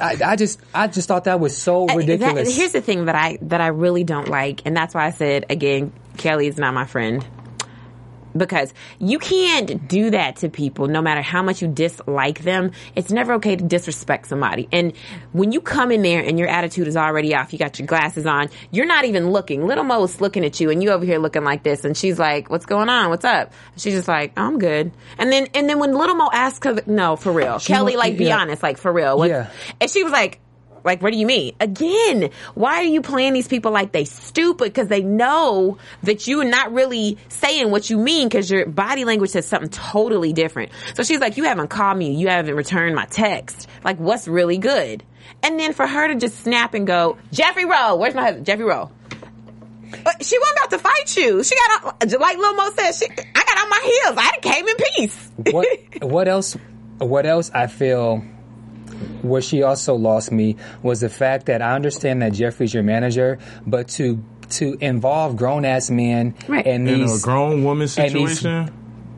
I, 0.00 0.16
I 0.24 0.36
just, 0.36 0.60
I 0.74 0.86
just 0.88 1.08
thought 1.08 1.24
that 1.24 1.40
was 1.40 1.56
so 1.56 1.84
Uh, 1.84 1.86
that- 1.86 1.96
ridiculous. 1.96 2.54
here's 2.56 2.72
the 2.72 2.80
thing 2.82 3.06
that 3.06 3.14
I 3.16 3.38
that 3.42 3.60
I 3.60 3.68
really 3.68 4.04
don't 4.04 4.28
like, 4.28 4.62
and 4.66 4.76
that's 4.76 4.94
why 4.94 5.06
I 5.06 5.10
said 5.10 5.46
again, 5.50 5.92
Kelly 6.16 6.46
is 6.48 6.58
not 6.58 6.74
my 6.74 6.84
friend. 6.86 7.24
Because 8.38 8.72
you 8.98 9.18
can't 9.18 9.86
do 9.88 10.10
that 10.10 10.36
to 10.36 10.48
people 10.48 10.86
no 10.88 11.02
matter 11.02 11.20
how 11.22 11.42
much 11.42 11.60
you 11.60 11.68
dislike 11.68 12.42
them. 12.42 12.70
It's 12.96 13.10
never 13.10 13.34
okay 13.34 13.56
to 13.56 13.64
disrespect 13.64 14.26
somebody. 14.28 14.68
And 14.72 14.92
when 15.32 15.52
you 15.52 15.60
come 15.60 15.90
in 15.92 16.02
there 16.02 16.22
and 16.22 16.38
your 16.38 16.48
attitude 16.48 16.88
is 16.88 16.96
already 16.96 17.34
off, 17.34 17.52
you 17.52 17.58
got 17.58 17.78
your 17.78 17.86
glasses 17.86 18.26
on, 18.26 18.48
you're 18.70 18.86
not 18.86 19.04
even 19.04 19.30
looking. 19.30 19.66
Little 19.66 19.84
Mo's 19.84 20.20
looking 20.20 20.44
at 20.44 20.60
you 20.60 20.70
and 20.70 20.82
you 20.82 20.90
over 20.90 21.04
here 21.04 21.18
looking 21.18 21.44
like 21.44 21.62
this 21.62 21.84
and 21.84 21.96
she's 21.96 22.18
like, 22.18 22.48
what's 22.50 22.66
going 22.66 22.88
on? 22.88 23.10
What's 23.10 23.24
up? 23.24 23.52
And 23.72 23.80
she's 23.82 23.94
just 23.94 24.08
like, 24.08 24.32
"Oh, 24.36 24.42
I'm 24.46 24.58
good. 24.58 24.92
And 25.18 25.30
then, 25.32 25.48
and 25.54 25.68
then 25.68 25.78
when 25.78 25.94
Little 25.94 26.14
Mo 26.14 26.30
asks 26.32 26.64
her, 26.66 26.76
no, 26.86 27.16
for 27.16 27.32
real. 27.32 27.58
Kelly, 27.58 27.94
wa- 27.96 28.02
like, 28.02 28.16
be 28.16 28.26
yeah. 28.26 28.38
honest, 28.38 28.62
like, 28.62 28.78
for 28.78 28.92
real. 28.92 29.18
What- 29.18 29.28
Yeah. 29.30 29.50
And 29.80 29.90
she 29.90 30.02
was 30.04 30.12
like, 30.12 30.40
Like, 30.88 31.02
what 31.02 31.12
do 31.12 31.18
you 31.18 31.26
mean? 31.26 31.54
Again, 31.60 32.30
why 32.54 32.76
are 32.76 32.84
you 32.84 33.02
playing 33.02 33.34
these 33.34 33.46
people 33.46 33.72
like 33.72 33.92
they 33.92 34.06
stupid? 34.06 34.64
Because 34.64 34.88
they 34.88 35.02
know 35.02 35.76
that 36.04 36.26
you're 36.26 36.44
not 36.44 36.72
really 36.72 37.18
saying 37.28 37.70
what 37.70 37.90
you 37.90 37.98
mean 37.98 38.26
because 38.26 38.50
your 38.50 38.64
body 38.64 39.04
language 39.04 39.28
says 39.28 39.46
something 39.46 39.68
totally 39.68 40.32
different. 40.32 40.72
So 40.94 41.02
she's 41.02 41.20
like, 41.20 41.36
you 41.36 41.44
haven't 41.44 41.68
called 41.68 41.98
me. 41.98 42.14
You 42.14 42.28
haven't 42.28 42.54
returned 42.54 42.96
my 42.96 43.04
text. 43.04 43.68
Like, 43.84 43.98
what's 43.98 44.26
really 44.26 44.56
good? 44.56 45.04
And 45.42 45.60
then 45.60 45.74
for 45.74 45.86
her 45.86 46.08
to 46.08 46.14
just 46.14 46.40
snap 46.40 46.72
and 46.72 46.86
go, 46.86 47.18
Jeffrey 47.32 47.66
Rolle, 47.66 47.98
where's 47.98 48.14
my 48.14 48.22
husband? 48.22 48.46
Jeffrey 48.46 48.64
Rolle. 48.64 48.90
Uh, 49.92 50.12
she 50.22 50.38
wasn't 50.38 50.58
about 50.58 50.70
to 50.70 50.78
fight 50.78 51.16
you. 51.18 51.44
She 51.44 51.54
got, 51.54 51.84
on, 51.84 51.94
uh, 52.00 52.18
like 52.18 52.38
Lil 52.38 52.54
Mo 52.54 52.70
said, 52.76 52.92
she, 52.92 53.06
I 53.10 53.44
got 53.44 53.58
on 53.58 53.68
my 53.68 53.80
heels. 53.84 54.16
I 54.16 54.38
came 54.40 54.66
in 54.66 54.76
peace. 54.76 55.30
what 55.52 55.66
what 56.02 56.28
else 56.28 56.56
what 56.96 57.26
else 57.26 57.50
I 57.54 57.66
feel 57.66 58.24
where 59.22 59.40
she 59.42 59.62
also 59.62 59.94
lost 59.94 60.30
me 60.32 60.56
was 60.82 61.00
the 61.00 61.08
fact 61.08 61.46
that 61.46 61.62
I 61.62 61.74
understand 61.74 62.22
that 62.22 62.32
Jeffrey's 62.32 62.72
your 62.74 62.82
manager, 62.82 63.38
but 63.66 63.88
to 63.88 64.22
to 64.50 64.78
involve 64.80 65.36
grown 65.36 65.66
ass 65.66 65.90
men 65.90 66.34
Right. 66.48 66.66
and 66.66 66.88
In 66.88 67.00
these 67.00 67.22
a 67.22 67.24
grown 67.24 67.64
woman 67.64 67.82
and 67.98 68.14
these- 68.14 68.38
situation, 68.38 68.70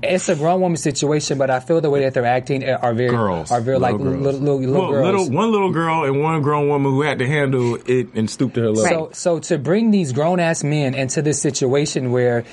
it's 0.03 0.28
a 0.28 0.34
grown 0.36 0.61
woman 0.61 0.76
situation, 0.76 1.36
but 1.38 1.51
I 1.51 1.61
feel 1.61 1.80
the 1.80 1.90
way 1.90 2.01
that 2.01 2.14
they're 2.14 2.24
acting 2.24 2.62
eh, 2.64 2.72
are 2.72 2.94
very 2.94 3.11
girls 3.11 3.51
are 3.51 3.61
very 3.61 3.78
like 3.78 3.94
Little 3.94 4.12
little 4.12 4.22
girls. 4.22 4.40
little, 4.40 4.59
little 4.61 4.80
Well, 4.82 4.90
girls. 4.92 5.05
little- 5.28 5.36
one 5.36 5.53
little 5.53 5.70
girl 5.72 6.05
and 6.05 6.22
one 6.22 6.40
grown 6.42 6.68
woman 6.68 6.92
who 6.92 7.03
had 7.03 7.18
to 7.18 7.26
handle 7.26 7.76
it 7.86 8.09
and 8.14 8.28
stoop 8.30 8.55
to 8.55 8.61
her 8.62 8.70
level. 8.70 9.11
So, 9.12 9.38
so 9.38 9.38
to 9.40 9.59
bring 9.59 9.90
these 9.90 10.12
grown 10.12 10.40
ass 10.40 10.64
men 10.64 10.94
into 10.94 11.22
this 11.22 11.40
situation 11.40 12.12
where 12.12 12.44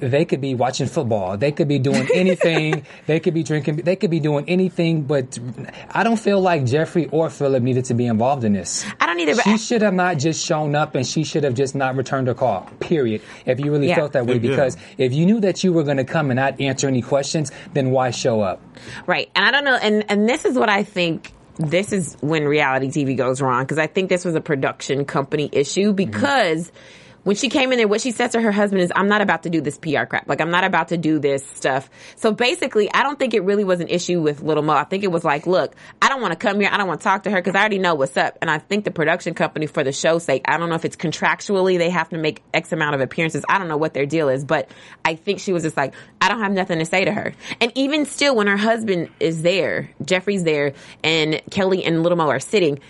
they 0.00 0.24
could 0.24 0.40
be 0.40 0.54
watching 0.54 0.86
football, 0.86 1.36
they 1.36 1.52
could 1.52 1.68
be 1.68 1.78
doing 1.78 2.08
anything, 2.14 2.86
they 3.06 3.20
could 3.20 3.34
be 3.34 3.42
drinking, 3.42 3.76
they 3.76 3.96
could 3.96 4.10
be 4.10 4.20
doing 4.20 4.44
anything, 4.48 5.02
but 5.02 5.38
I 5.90 6.04
don't 6.04 6.18
feel 6.18 6.40
like 6.40 6.64
Jeffrey 6.64 7.06
or 7.10 7.28
Philip 7.30 7.62
needed 7.62 7.84
to 7.86 7.94
be 7.94 8.06
involved 8.06 8.44
in 8.44 8.52
this. 8.54 8.84
I 9.00 9.06
don't 9.06 9.20
either, 9.20 9.34
She 9.42 9.50
I- 9.52 9.56
should 9.56 9.82
have 9.82 9.94
not 9.94 10.18
just 10.18 10.44
shown 10.44 10.74
up 10.74 10.94
and 10.94 11.06
she 11.06 11.24
should 11.24 11.44
have 11.44 11.54
just 11.54 11.74
not 11.74 11.96
returned 11.96 12.28
her 12.28 12.34
call. 12.34 12.68
Period. 12.80 13.20
If 13.46 13.60
you 13.60 13.70
really 13.70 13.88
Yeah. 13.88 13.96
felt 13.96 14.12
that 14.12 14.26
way, 14.26 14.34
Yeah. 14.34 14.40
because 14.50 14.76
if 14.98 15.12
you 15.12 15.26
knew 15.26 15.40
that 15.40 15.62
you 15.64 15.72
were 15.72 15.82
going 15.82 15.98
to 15.98 16.04
come 16.04 16.30
and 16.30 16.36
not 16.36 16.60
answer 16.60 16.88
any 16.94 17.02
questions, 17.02 17.50
then 17.72 17.90
why 17.90 18.10
show 18.10 18.40
up? 18.40 18.62
Right. 19.06 19.30
And 19.34 19.44
I 19.44 19.50
don't 19.50 19.64
know. 19.64 19.76
And, 19.76 20.04
and 20.08 20.28
this 20.28 20.44
is 20.44 20.56
what 20.56 20.68
I 20.68 20.84
think 20.84 21.32
this 21.56 21.92
is 21.92 22.16
when 22.20 22.44
reality 22.44 22.88
TV 22.88 23.16
goes 23.16 23.40
wrong 23.40 23.62
because 23.62 23.78
I 23.78 23.86
think 23.86 24.08
this 24.08 24.24
was 24.24 24.34
a 24.34 24.40
production 24.40 25.04
company 25.04 25.48
issue 25.52 25.92
because 25.92 26.68
mm-hmm. 26.68 26.76
When 27.24 27.36
she 27.36 27.48
came 27.48 27.72
in 27.72 27.78
there, 27.78 27.88
what 27.88 28.00
she 28.00 28.10
said 28.10 28.30
to 28.32 28.40
her 28.40 28.52
husband 28.52 28.82
is, 28.82 28.92
I'm 28.94 29.08
not 29.08 29.20
about 29.20 29.42
to 29.42 29.50
do 29.50 29.60
this 29.60 29.78
PR 29.78 30.04
crap. 30.04 30.28
Like, 30.28 30.40
I'm 30.40 30.50
not 30.50 30.64
about 30.64 30.88
to 30.88 30.96
do 30.96 31.18
this 31.18 31.44
stuff. 31.44 31.90
So 32.16 32.32
basically, 32.32 32.92
I 32.92 33.02
don't 33.02 33.18
think 33.18 33.34
it 33.34 33.42
really 33.42 33.64
was 33.64 33.80
an 33.80 33.88
issue 33.88 34.20
with 34.20 34.42
Little 34.42 34.62
Mo. 34.62 34.74
I 34.74 34.84
think 34.84 35.04
it 35.04 35.10
was 35.10 35.24
like, 35.24 35.46
look, 35.46 35.74
I 36.00 36.08
don't 36.08 36.20
want 36.20 36.32
to 36.32 36.38
come 36.38 36.60
here. 36.60 36.68
I 36.70 36.76
don't 36.76 36.86
want 36.86 37.00
to 37.00 37.04
talk 37.04 37.24
to 37.24 37.30
her 37.30 37.36
because 37.38 37.54
I 37.54 37.60
already 37.60 37.78
know 37.78 37.94
what's 37.94 38.16
up. 38.16 38.38
And 38.40 38.50
I 38.50 38.58
think 38.58 38.84
the 38.84 38.90
production 38.90 39.34
company, 39.34 39.66
for 39.66 39.82
the 39.82 39.92
show's 39.92 40.24
sake, 40.24 40.42
I 40.46 40.58
don't 40.58 40.68
know 40.68 40.74
if 40.74 40.84
it's 40.84 40.96
contractually 40.96 41.78
they 41.78 41.90
have 41.90 42.10
to 42.10 42.18
make 42.18 42.42
X 42.52 42.72
amount 42.72 42.94
of 42.94 43.00
appearances. 43.00 43.44
I 43.48 43.58
don't 43.58 43.68
know 43.68 43.78
what 43.78 43.94
their 43.94 44.06
deal 44.06 44.28
is, 44.28 44.44
but 44.44 44.70
I 45.04 45.14
think 45.14 45.40
she 45.40 45.52
was 45.52 45.62
just 45.62 45.76
like, 45.76 45.94
I 46.20 46.28
don't 46.28 46.40
have 46.40 46.52
nothing 46.52 46.78
to 46.78 46.84
say 46.84 47.04
to 47.04 47.12
her. 47.12 47.32
And 47.60 47.72
even 47.74 48.04
still, 48.04 48.36
when 48.36 48.46
her 48.46 48.56
husband 48.56 49.08
is 49.18 49.42
there, 49.42 49.90
Jeffrey's 50.04 50.44
there, 50.44 50.74
and 51.02 51.40
Kelly 51.50 51.84
and 51.84 52.02
Little 52.02 52.18
Mo 52.18 52.28
are 52.28 52.40
sitting, 52.40 52.80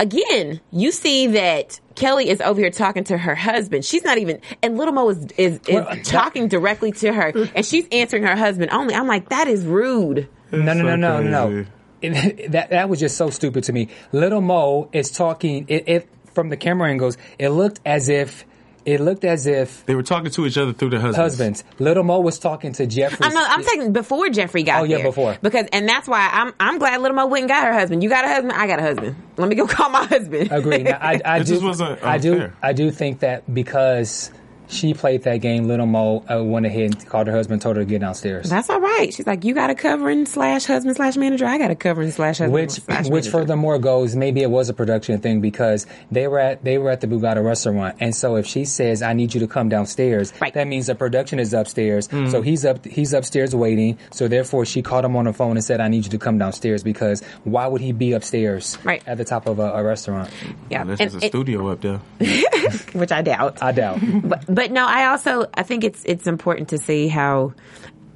again, 0.00 0.60
you 0.72 0.90
see 0.90 1.28
that 1.28 1.78
Kelly 1.94 2.28
is 2.28 2.40
over 2.40 2.60
here 2.60 2.70
talking 2.70 3.04
to 3.04 3.18
her 3.18 3.34
husband. 3.34 3.84
She's 3.84 4.02
not 4.02 4.18
even, 4.18 4.40
and 4.62 4.76
Little 4.76 4.94
Mo 4.94 5.08
is, 5.10 5.18
is, 5.36 5.60
is 5.68 5.74
Well, 5.74 5.84
that- 5.84 6.04
talking 6.04 6.48
directly 6.48 6.90
to 6.92 7.12
her, 7.12 7.32
and 7.54 7.64
she's 7.64 7.86
answering 7.92 8.22
her 8.24 8.34
husband 8.36 8.70
only. 8.72 8.94
I'm 8.94 9.06
like, 9.06 9.28
that 9.28 9.46
is 9.46 9.64
rude. 9.64 10.28
No, 10.50 10.58
no, 10.58 10.72
no, 10.74 10.90
so 10.90 10.96
no, 10.96 11.22
no. 11.22 11.46
crazy. 11.48 11.68
It- 12.02 12.52
that 12.52 12.70
that 12.70 12.88
was 12.88 12.98
just 12.98 13.16
so 13.18 13.28
stupid 13.30 13.64
to 13.64 13.72
me. 13.74 13.88
Little 14.12 14.40
Mo 14.40 14.88
is 14.92 15.10
talking. 15.10 15.66
It, 15.68 15.84
it 15.86 16.08
from 16.32 16.48
the 16.48 16.56
camera 16.56 16.88
angles, 16.88 17.18
it 17.38 17.50
looked 17.50 17.80
as 17.84 18.08
if 18.08 18.44
it 18.86 19.00
looked 19.00 19.24
as 19.24 19.46
if 19.46 19.84
They 19.86 19.94
were 19.94 20.02
talking 20.02 20.30
to 20.30 20.46
each 20.46 20.56
other 20.58 20.72
through 20.72 20.90
their 20.90 21.00
husbands. 21.00 21.60
husbands. 21.62 21.64
Little 21.78 22.02
Mo 22.04 22.20
was 22.20 22.38
talking 22.38 22.72
to 22.72 22.86
Jeffrey. 22.86 23.18
I'm, 23.26 23.36
I'm 23.36 23.62
saying 23.62 23.92
before 23.92 24.28
Jeffrey 24.30 24.62
got 24.62 24.80
Oh, 24.80 24.84
yeah, 24.84 24.96
there. 24.96 25.06
before. 25.06 25.36
Because, 25.42 25.66
and 25.72 25.88
that's 25.88 26.08
why 26.08 26.28
I'm, 26.32 26.52
I'm 26.58 26.78
glad 26.78 27.00
Little 27.00 27.16
Mo 27.16 27.26
went 27.26 27.42
and 27.42 27.48
got 27.50 27.64
her 27.66 27.72
husband. 27.72 28.02
You 28.02 28.08
got 28.08 28.24
a 28.24 28.28
husband? 28.28 28.52
I 28.52 28.66
got 28.66 28.78
a 28.78 28.82
husband. 28.82 29.16
Let 29.36 29.48
me 29.48 29.54
go 29.56 29.66
call 29.68 29.90
my 29.90 30.04
husband. 30.04 30.50
Agree. 30.52 30.82
Now, 30.82 30.98
I, 31.00 31.20
I 31.24 31.38
do. 31.40 31.44
just 31.44 31.62
wasn't 31.62 32.02
I 32.02 32.18
do. 32.18 32.50
I 32.62 32.72
do 32.72 32.90
think 32.90 33.20
that 33.20 33.52
because 33.52 34.30
she 34.70 34.94
played 34.94 35.24
that 35.24 35.38
game, 35.38 35.64
Little 35.68 35.86
Mo 35.86 36.24
uh, 36.30 36.42
went 36.42 36.64
ahead 36.66 36.82
and 36.94 37.06
called 37.08 37.26
her 37.26 37.32
husband, 37.32 37.60
told 37.60 37.76
her 37.76 37.82
to 37.82 37.86
get 37.88 38.00
downstairs. 38.00 38.48
That's 38.48 38.70
all 38.70 38.80
right. 38.80 39.12
She's 39.12 39.26
like, 39.26 39.44
you 39.44 39.52
got 39.54 39.68
a 39.70 39.74
covering 39.74 40.26
slash 40.26 40.64
husband 40.66 40.96
slash 40.96 41.16
manager. 41.16 41.44
I 41.46 41.58
got 41.58 41.70
a 41.70 41.74
covering 41.74 42.10
slash 42.10 42.38
husband 42.38 42.52
which 42.54 42.70
slash 42.72 43.04
which 43.04 43.10
manager. 43.24 43.30
furthermore 43.30 43.78
goes 43.78 44.14
maybe 44.16 44.40
it 44.42 44.50
was 44.50 44.68
a 44.68 44.74
production 44.74 45.18
thing 45.20 45.40
because 45.40 45.86
they 46.10 46.28
were 46.28 46.38
at 46.38 46.62
they 46.64 46.78
were 46.78 46.90
at 46.90 47.00
the 47.00 47.06
Bugatti 47.06 47.44
restaurant 47.44 47.96
and 48.00 48.14
so 48.14 48.36
if 48.36 48.46
she 48.46 48.64
says 48.64 49.02
I 49.02 49.12
need 49.12 49.34
you 49.34 49.40
to 49.40 49.46
come 49.48 49.68
downstairs 49.68 50.32
Right. 50.40 50.54
that 50.54 50.66
means 50.68 50.86
the 50.86 50.94
production 50.94 51.38
is 51.38 51.52
upstairs 51.52 52.08
Mm-hmm. 52.08 52.30
so 52.30 52.42
he's 52.42 52.64
up 52.64 52.84
he's 52.84 53.12
upstairs 53.12 53.54
waiting 53.54 53.98
so 54.10 54.28
therefore 54.28 54.64
she 54.66 54.82
called 54.82 55.04
him 55.04 55.16
on 55.16 55.24
the 55.24 55.32
phone 55.32 55.56
and 55.56 55.64
said 55.64 55.80
I 55.80 55.88
need 55.88 56.04
you 56.04 56.10
to 56.10 56.18
come 56.18 56.38
downstairs 56.38 56.82
because 56.82 57.22
why 57.44 57.66
would 57.66 57.80
he 57.80 57.92
be 57.92 58.12
upstairs 58.12 58.78
Right. 58.84 59.02
at 59.06 59.18
the 59.18 59.24
top 59.24 59.46
of 59.46 59.58
a, 59.58 59.72
a 59.72 59.82
restaurant 59.82 60.30
yeah, 60.70 60.82
Unless 60.82 61.00
And 61.00 61.10
there's 61.10 61.22
a 61.22 61.26
it- 61.26 61.30
studio 61.30 61.68
up 61.68 61.80
there. 61.80 62.00
which 62.92 63.12
I 63.12 63.22
doubt. 63.22 63.62
I 63.62 63.72
doubt 63.72 63.98
but 64.24 64.44
but 64.48 64.59
no, 64.68 64.86
I 64.86 65.06
also 65.06 65.46
I 65.54 65.62
think 65.62 65.84
it's 65.84 66.04
it's 66.04 66.26
important 66.26 66.70
to 66.70 66.78
see 66.78 67.08
how 67.08 67.54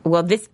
well 0.05 0.23
this 0.23 0.49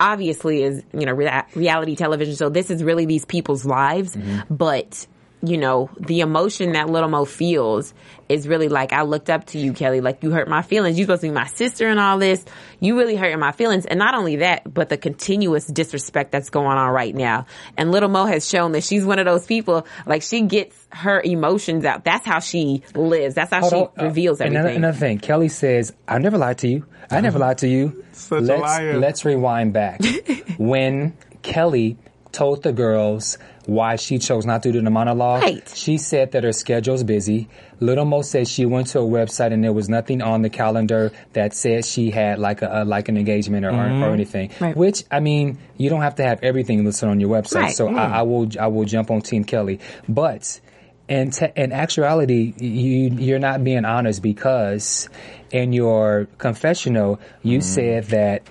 obviously 0.00 0.62
is 0.62 0.82
you 0.92 1.06
know 1.06 1.12
rea- 1.12 1.44
reality 1.54 1.96
television. 1.96 2.34
So 2.36 2.48
this 2.48 2.70
is 2.70 2.82
really 2.82 3.06
these 3.06 3.24
people's 3.24 3.64
lives, 3.64 4.16
mm-hmm. 4.16 4.52
but 4.54 5.06
you 5.46 5.58
know 5.58 5.90
the 5.98 6.20
emotion 6.20 6.72
that 6.72 6.88
Little 6.88 7.08
Mo 7.08 7.24
feels 7.24 7.94
is 8.28 8.48
really 8.48 8.68
like 8.68 8.92
I 8.92 9.02
looked 9.02 9.30
up 9.30 9.46
to 9.46 9.58
you, 9.58 9.72
Kelly. 9.72 10.00
Like 10.00 10.22
you 10.22 10.30
hurt 10.30 10.48
my 10.48 10.62
feelings. 10.62 10.98
You 10.98 11.04
supposed 11.04 11.20
to 11.22 11.28
be 11.28 11.32
my 11.34 11.46
sister 11.46 11.88
and 11.88 12.00
all 12.00 12.18
this. 12.18 12.44
You 12.80 12.98
really 12.98 13.16
hurting 13.16 13.38
my 13.38 13.52
feelings, 13.52 13.86
and 13.86 13.98
not 13.98 14.14
only 14.14 14.36
that, 14.36 14.72
but 14.72 14.88
the 14.88 14.96
continuous 14.96 15.66
disrespect 15.66 16.32
that's 16.32 16.50
going 16.50 16.76
on 16.76 16.90
right 16.92 17.14
now. 17.14 17.46
And 17.76 17.92
Little 17.92 18.08
Mo 18.08 18.26
has 18.26 18.48
shown 18.48 18.72
that 18.72 18.82
she's 18.84 19.04
one 19.04 19.18
of 19.18 19.24
those 19.26 19.46
people. 19.46 19.86
Like 20.06 20.22
she 20.22 20.42
gets 20.42 20.76
her 20.90 21.20
emotions 21.20 21.84
out. 21.84 22.04
That's 22.04 22.26
how 22.26 22.40
she 22.40 22.82
lives. 22.94 23.34
That's 23.34 23.50
how 23.52 23.60
Hold 23.60 23.72
she 23.72 23.76
on, 23.76 23.90
uh, 23.98 24.04
reveals 24.08 24.40
everything. 24.40 24.56
Another, 24.60 24.76
another 24.76 24.98
thing, 24.98 25.18
Kelly 25.18 25.48
says, 25.48 25.92
"I 26.08 26.18
never 26.18 26.38
lied 26.38 26.58
to 26.58 26.68
you. 26.68 26.86
I 27.10 27.20
never 27.20 27.38
lied 27.38 27.58
to 27.58 27.68
you." 27.68 28.04
Such 28.12 28.42
a 28.42 28.44
let's 28.44 28.62
liar. 28.62 28.98
let's 28.98 29.24
rewind 29.24 29.72
back 29.72 30.00
when 30.58 31.16
Kelly 31.42 31.96
told 32.36 32.62
the 32.62 32.72
girls 32.72 33.38
why 33.64 33.96
she 33.96 34.18
chose 34.18 34.44
not 34.44 34.62
to 34.62 34.70
do 34.70 34.82
the 34.82 34.90
monologue. 34.90 35.42
Right. 35.42 35.72
She 35.74 35.96
said 35.96 36.32
that 36.32 36.44
her 36.44 36.52
schedule's 36.52 37.02
busy. 37.02 37.48
Little 37.80 38.04
Mo 38.04 38.20
said 38.20 38.46
she 38.46 38.66
went 38.66 38.88
to 38.88 39.00
a 39.00 39.02
website 39.02 39.54
and 39.54 39.64
there 39.64 39.72
was 39.72 39.88
nothing 39.88 40.20
on 40.20 40.42
the 40.42 40.50
calendar 40.50 41.12
that 41.32 41.54
said 41.54 41.86
she 41.86 42.10
had 42.10 42.38
like 42.38 42.60
a, 42.60 42.82
a 42.82 42.84
like 42.84 43.08
an 43.08 43.16
engagement 43.16 43.64
or, 43.64 43.70
or, 43.70 43.72
or 43.72 43.88
mm-hmm. 43.88 44.12
anything. 44.12 44.50
Right. 44.60 44.76
Which 44.76 45.04
I 45.10 45.20
mean, 45.20 45.58
you 45.78 45.88
don't 45.88 46.02
have 46.02 46.16
to 46.16 46.24
have 46.24 46.40
everything 46.42 46.84
listed 46.84 47.08
on 47.08 47.20
your 47.20 47.30
website. 47.30 47.62
Right. 47.62 47.74
So 47.74 47.88
I, 47.88 47.92
mm. 47.92 47.96
I 47.96 48.22
will 48.22 48.48
I 48.60 48.66
will 48.66 48.84
jump 48.84 49.10
on 49.10 49.22
Team 49.22 49.44
Kelly, 49.44 49.80
but. 50.08 50.60
In, 51.08 51.30
te- 51.30 51.52
in 51.54 51.70
actuality, 51.70 52.52
you 52.58 53.14
you're 53.14 53.38
not 53.38 53.62
being 53.62 53.84
honest 53.84 54.20
because 54.22 55.08
in 55.52 55.72
your 55.72 56.26
confessional 56.36 57.20
you 57.44 57.60
mm. 57.60 57.62
said 57.62 58.04
that 58.06 58.42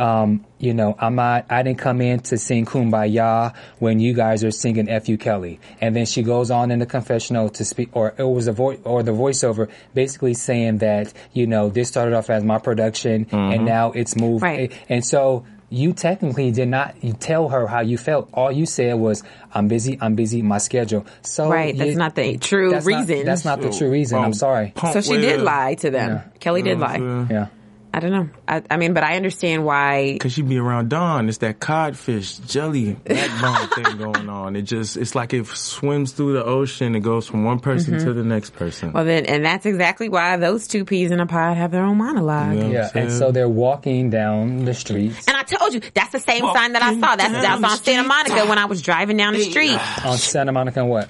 um, 0.00 0.44
you 0.60 0.72
know 0.74 0.94
I'm 0.98 1.16
not 1.16 1.46
I 1.50 1.62
didn't 1.64 1.78
come 1.78 2.00
in 2.00 2.20
to 2.20 2.38
sing 2.38 2.66
Kumbaya 2.66 3.54
when 3.78 3.98
you 3.98 4.14
guys 4.14 4.44
are 4.44 4.50
singing 4.50 4.88
F 4.88 5.08
U 5.08 5.18
Kelly, 5.18 5.58
and 5.80 5.96
then 5.96 6.06
she 6.06 6.22
goes 6.22 6.50
on 6.50 6.70
in 6.70 6.78
the 6.78 6.86
confessional 6.86 7.48
to 7.50 7.64
speak, 7.64 7.88
or 7.92 8.14
it 8.16 8.22
was 8.22 8.46
a 8.46 8.52
voice 8.52 8.78
or 8.84 9.02
the 9.02 9.12
voiceover 9.12 9.68
basically 9.94 10.34
saying 10.34 10.78
that 10.78 11.12
you 11.32 11.46
know 11.46 11.68
this 11.70 11.88
started 11.88 12.14
off 12.14 12.30
as 12.30 12.44
my 12.44 12.58
production 12.58 13.26
and 13.32 13.64
now 13.64 13.90
it's 13.92 14.14
moved, 14.16 14.42
Right. 14.42 14.72
and 14.88 15.04
so 15.04 15.44
you 15.72 15.92
technically 15.92 16.50
did 16.50 16.66
not 16.68 16.96
you 17.02 17.12
tell 17.12 17.48
her 17.48 17.66
how 17.68 17.80
you 17.80 17.96
felt. 17.96 18.28
All 18.34 18.50
you 18.50 18.66
said 18.66 18.94
was, 18.94 19.22
"I'm 19.54 19.68
busy. 19.68 19.96
I'm 20.00 20.16
busy. 20.16 20.42
My 20.42 20.58
schedule." 20.58 21.06
So 21.22 21.48
Right, 21.48 21.76
that's 21.78 21.90
you- 21.92 21.96
not 21.96 22.16
the 22.16 22.38
true 22.38 22.70
that's 22.70 22.86
not- 22.86 23.08
reason. 23.08 23.24
that's 23.24 23.44
not 23.44 23.60
the 23.60 23.70
true 23.70 23.88
reason. 23.88 24.18
I'm 24.18 24.34
sorry. 24.34 24.72
So 24.92 25.00
she 25.00 25.16
did 25.18 25.40
lie 25.42 25.74
to 25.76 25.90
them. 25.90 26.22
Kelly 26.40 26.62
did 26.62 26.78
lie. 26.80 26.98
Yeah. 27.30 27.46
I 27.92 28.00
don't 28.00 28.12
know. 28.12 28.28
I, 28.46 28.62
I 28.70 28.76
mean, 28.76 28.94
but 28.94 29.02
I 29.02 29.16
understand 29.16 29.64
why. 29.64 30.16
Cause 30.20 30.38
you 30.38 30.44
be 30.44 30.58
around 30.58 30.90
Dawn, 30.90 31.28
it's 31.28 31.38
that 31.38 31.58
codfish 31.58 32.36
jelly 32.38 32.92
backbone 32.92 33.68
thing 33.84 33.96
going 33.98 34.28
on. 34.28 34.54
It 34.56 34.62
just, 34.62 34.96
it's 34.96 35.14
like 35.14 35.32
it 35.34 35.46
swims 35.48 36.12
through 36.12 36.34
the 36.34 36.44
ocean. 36.44 36.94
It 36.94 37.00
goes 37.00 37.26
from 37.26 37.44
one 37.44 37.58
person 37.58 37.94
Mm-hmm. 37.94 38.06
to 38.06 38.12
the 38.12 38.22
next 38.24 38.50
person. 38.50 38.92
Well, 38.92 39.04
then, 39.04 39.26
and 39.26 39.44
that's 39.44 39.66
exactly 39.66 40.08
why 40.08 40.36
those 40.36 40.68
two 40.68 40.84
peas 40.84 41.10
in 41.10 41.18
a 41.18 41.26
pod 41.26 41.56
have 41.56 41.70
their 41.72 41.82
own 41.82 41.98
monologue. 41.98 42.56
Yeah. 42.56 42.68
Yeah, 42.68 42.90
and 42.94 43.10
so 43.12 43.32
they're 43.32 43.48
walking 43.48 44.10
down 44.10 44.64
the 44.64 44.74
street. 44.74 45.12
And 45.26 45.36
I 45.36 45.42
told 45.42 45.74
you 45.74 45.80
that's 45.94 46.12
the 46.12 46.20
same 46.20 46.42
sign 46.44 46.72
that 46.74 46.82
I 46.82 46.98
saw. 47.00 47.16
That's 47.16 47.32
that 47.32 47.60
was 47.60 47.72
on 47.72 47.78
Santa 47.78 48.06
Monica 48.06 48.46
when 48.46 48.58
I 48.58 48.66
was 48.66 48.82
driving 48.82 49.16
down 49.16 49.32
the 49.34 49.42
street 49.42 49.78
on 50.04 50.16
Santa 50.18 50.52
Monica 50.52 50.80
and 50.80 50.88
what? 50.90 51.08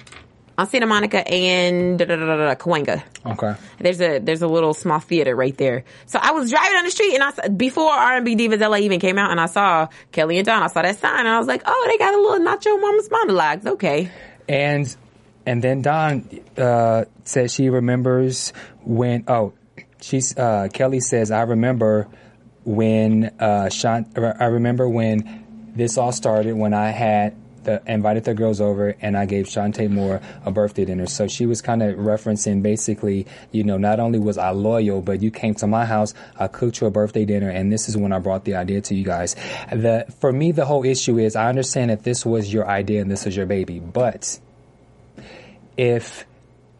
On 0.57 0.67
Santa 0.67 0.85
Monica 0.85 1.27
and 1.27 1.97
da, 1.97 2.05
da, 2.05 2.15
da, 2.15 2.25
da, 2.25 2.35
da, 2.35 2.55
Cahuenga. 2.55 3.03
Okay. 3.25 3.55
There's 3.79 4.01
a 4.01 4.19
there's 4.19 4.41
a 4.41 4.47
little 4.47 4.73
small 4.73 4.99
theater 4.99 5.35
right 5.35 5.55
there. 5.57 5.85
So 6.05 6.19
I 6.21 6.31
was 6.31 6.49
driving 6.51 6.73
down 6.73 6.85
the 6.85 6.91
street 6.91 7.15
and 7.15 7.23
I 7.23 7.31
saw, 7.31 7.47
before 7.47 7.89
R&B 7.89 8.35
Divas 8.35 8.59
LA 8.59 8.77
even 8.77 8.99
came 8.99 9.17
out 9.17 9.31
and 9.31 9.39
I 9.39 9.45
saw 9.45 9.87
Kelly 10.11 10.37
and 10.37 10.45
Dawn. 10.45 10.61
I 10.61 10.67
saw 10.67 10.81
that 10.81 10.99
sign 10.99 11.19
and 11.19 11.29
I 11.29 11.39
was 11.39 11.47
like, 11.47 11.63
oh, 11.65 11.87
they 11.89 11.97
got 11.97 12.13
a 12.13 12.21
little 12.21 12.45
Nacho 12.45 12.79
Mama's 12.79 13.09
monologues. 13.09 13.65
Okay. 13.65 14.11
And 14.47 14.95
and 15.45 15.63
then 15.63 15.81
Dawn 15.81 16.27
uh, 16.57 17.05
says 17.23 17.53
she 17.53 17.69
remembers 17.69 18.53
when. 18.83 19.23
Oh, 19.27 19.53
she's 20.01 20.37
uh, 20.37 20.67
Kelly 20.73 20.99
says 20.99 21.31
I 21.31 21.41
remember 21.43 22.07
when 22.63 23.25
uh, 23.39 23.69
Sean. 23.69 24.05
I 24.15 24.45
remember 24.45 24.87
when 24.87 25.71
this 25.75 25.97
all 25.97 26.11
started 26.11 26.53
when 26.53 26.73
I 26.73 26.89
had 26.89 27.35
the, 27.63 27.81
invited 27.85 28.23
the 28.23 28.33
girls 28.33 28.61
over 28.61 28.95
and 29.01 29.17
I 29.17 29.25
gave 29.25 29.45
Chanté 29.45 29.89
Moore 29.89 30.21
a 30.45 30.51
birthday 30.51 30.85
dinner. 30.85 31.05
So 31.07 31.27
she 31.27 31.45
was 31.45 31.61
kind 31.61 31.81
of 31.83 31.97
referencing 31.97 32.61
basically, 32.61 33.27
you 33.51 33.63
know, 33.63 33.77
not 33.77 33.99
only 33.99 34.19
was 34.19 34.37
I 34.37 34.49
loyal, 34.49 35.01
but 35.01 35.21
you 35.21 35.31
came 35.31 35.55
to 35.55 35.67
my 35.67 35.85
house, 35.85 36.13
I 36.37 36.47
cooked 36.47 36.81
you 36.81 36.87
a 36.87 36.91
birthday 36.91 37.25
dinner, 37.25 37.49
and 37.49 37.71
this 37.71 37.89
is 37.89 37.97
when 37.97 38.11
I 38.11 38.19
brought 38.19 38.45
the 38.45 38.55
idea 38.55 38.81
to 38.81 38.95
you 38.95 39.03
guys. 39.03 39.35
The 39.71 40.05
for 40.19 40.31
me, 40.31 40.51
the 40.51 40.65
whole 40.65 40.85
issue 40.85 41.17
is 41.17 41.35
I 41.35 41.49
understand 41.49 41.91
that 41.91 42.03
this 42.03 42.25
was 42.25 42.53
your 42.53 42.67
idea 42.67 43.01
and 43.01 43.11
this 43.11 43.25
is 43.25 43.35
your 43.35 43.45
baby, 43.45 43.79
but 43.79 44.39
if 45.77 46.25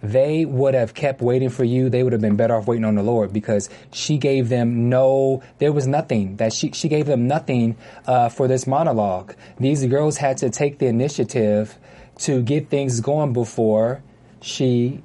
they 0.03 0.45
would 0.45 0.73
have 0.73 0.93
kept 0.93 1.21
waiting 1.21 1.49
for 1.49 1.63
you. 1.63 1.89
They 1.89 2.03
would 2.03 2.13
have 2.13 2.21
been 2.21 2.35
better 2.35 2.55
off 2.55 2.67
waiting 2.67 2.85
on 2.85 2.95
the 2.95 3.03
Lord 3.03 3.31
because 3.31 3.69
she 3.93 4.17
gave 4.17 4.49
them 4.49 4.89
no, 4.89 5.43
there 5.59 5.71
was 5.71 5.87
nothing 5.87 6.37
that 6.37 6.53
she, 6.53 6.71
she 6.71 6.87
gave 6.89 7.05
them 7.05 7.27
nothing 7.27 7.77
uh, 8.07 8.29
for 8.29 8.47
this 8.47 8.65
monologue. 8.65 9.35
These 9.59 9.85
girls 9.87 10.17
had 10.17 10.37
to 10.37 10.49
take 10.49 10.79
the 10.79 10.87
initiative 10.87 11.77
to 12.19 12.41
get 12.41 12.69
things 12.69 12.99
going 13.01 13.33
before 13.33 14.01
she 14.41 15.01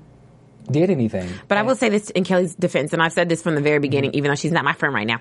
did 0.71 0.91
anything. 0.91 1.29
But 1.47 1.59
I 1.59 1.63
will 1.63 1.77
say 1.77 1.89
this 1.91 2.11
in 2.11 2.25
Kelly's 2.25 2.55
defense, 2.55 2.93
and 2.93 3.01
I've 3.01 3.13
said 3.13 3.29
this 3.29 3.41
from 3.43 3.55
the 3.55 3.61
very 3.61 3.79
beginning, 3.79 4.11
Mm-hmm. 4.11 4.19
even 4.19 4.31
though 4.31 4.35
she's 4.35 4.51
not 4.51 4.65
my 4.65 4.73
friend 4.73 4.95
right 4.95 5.07
now. 5.07 5.21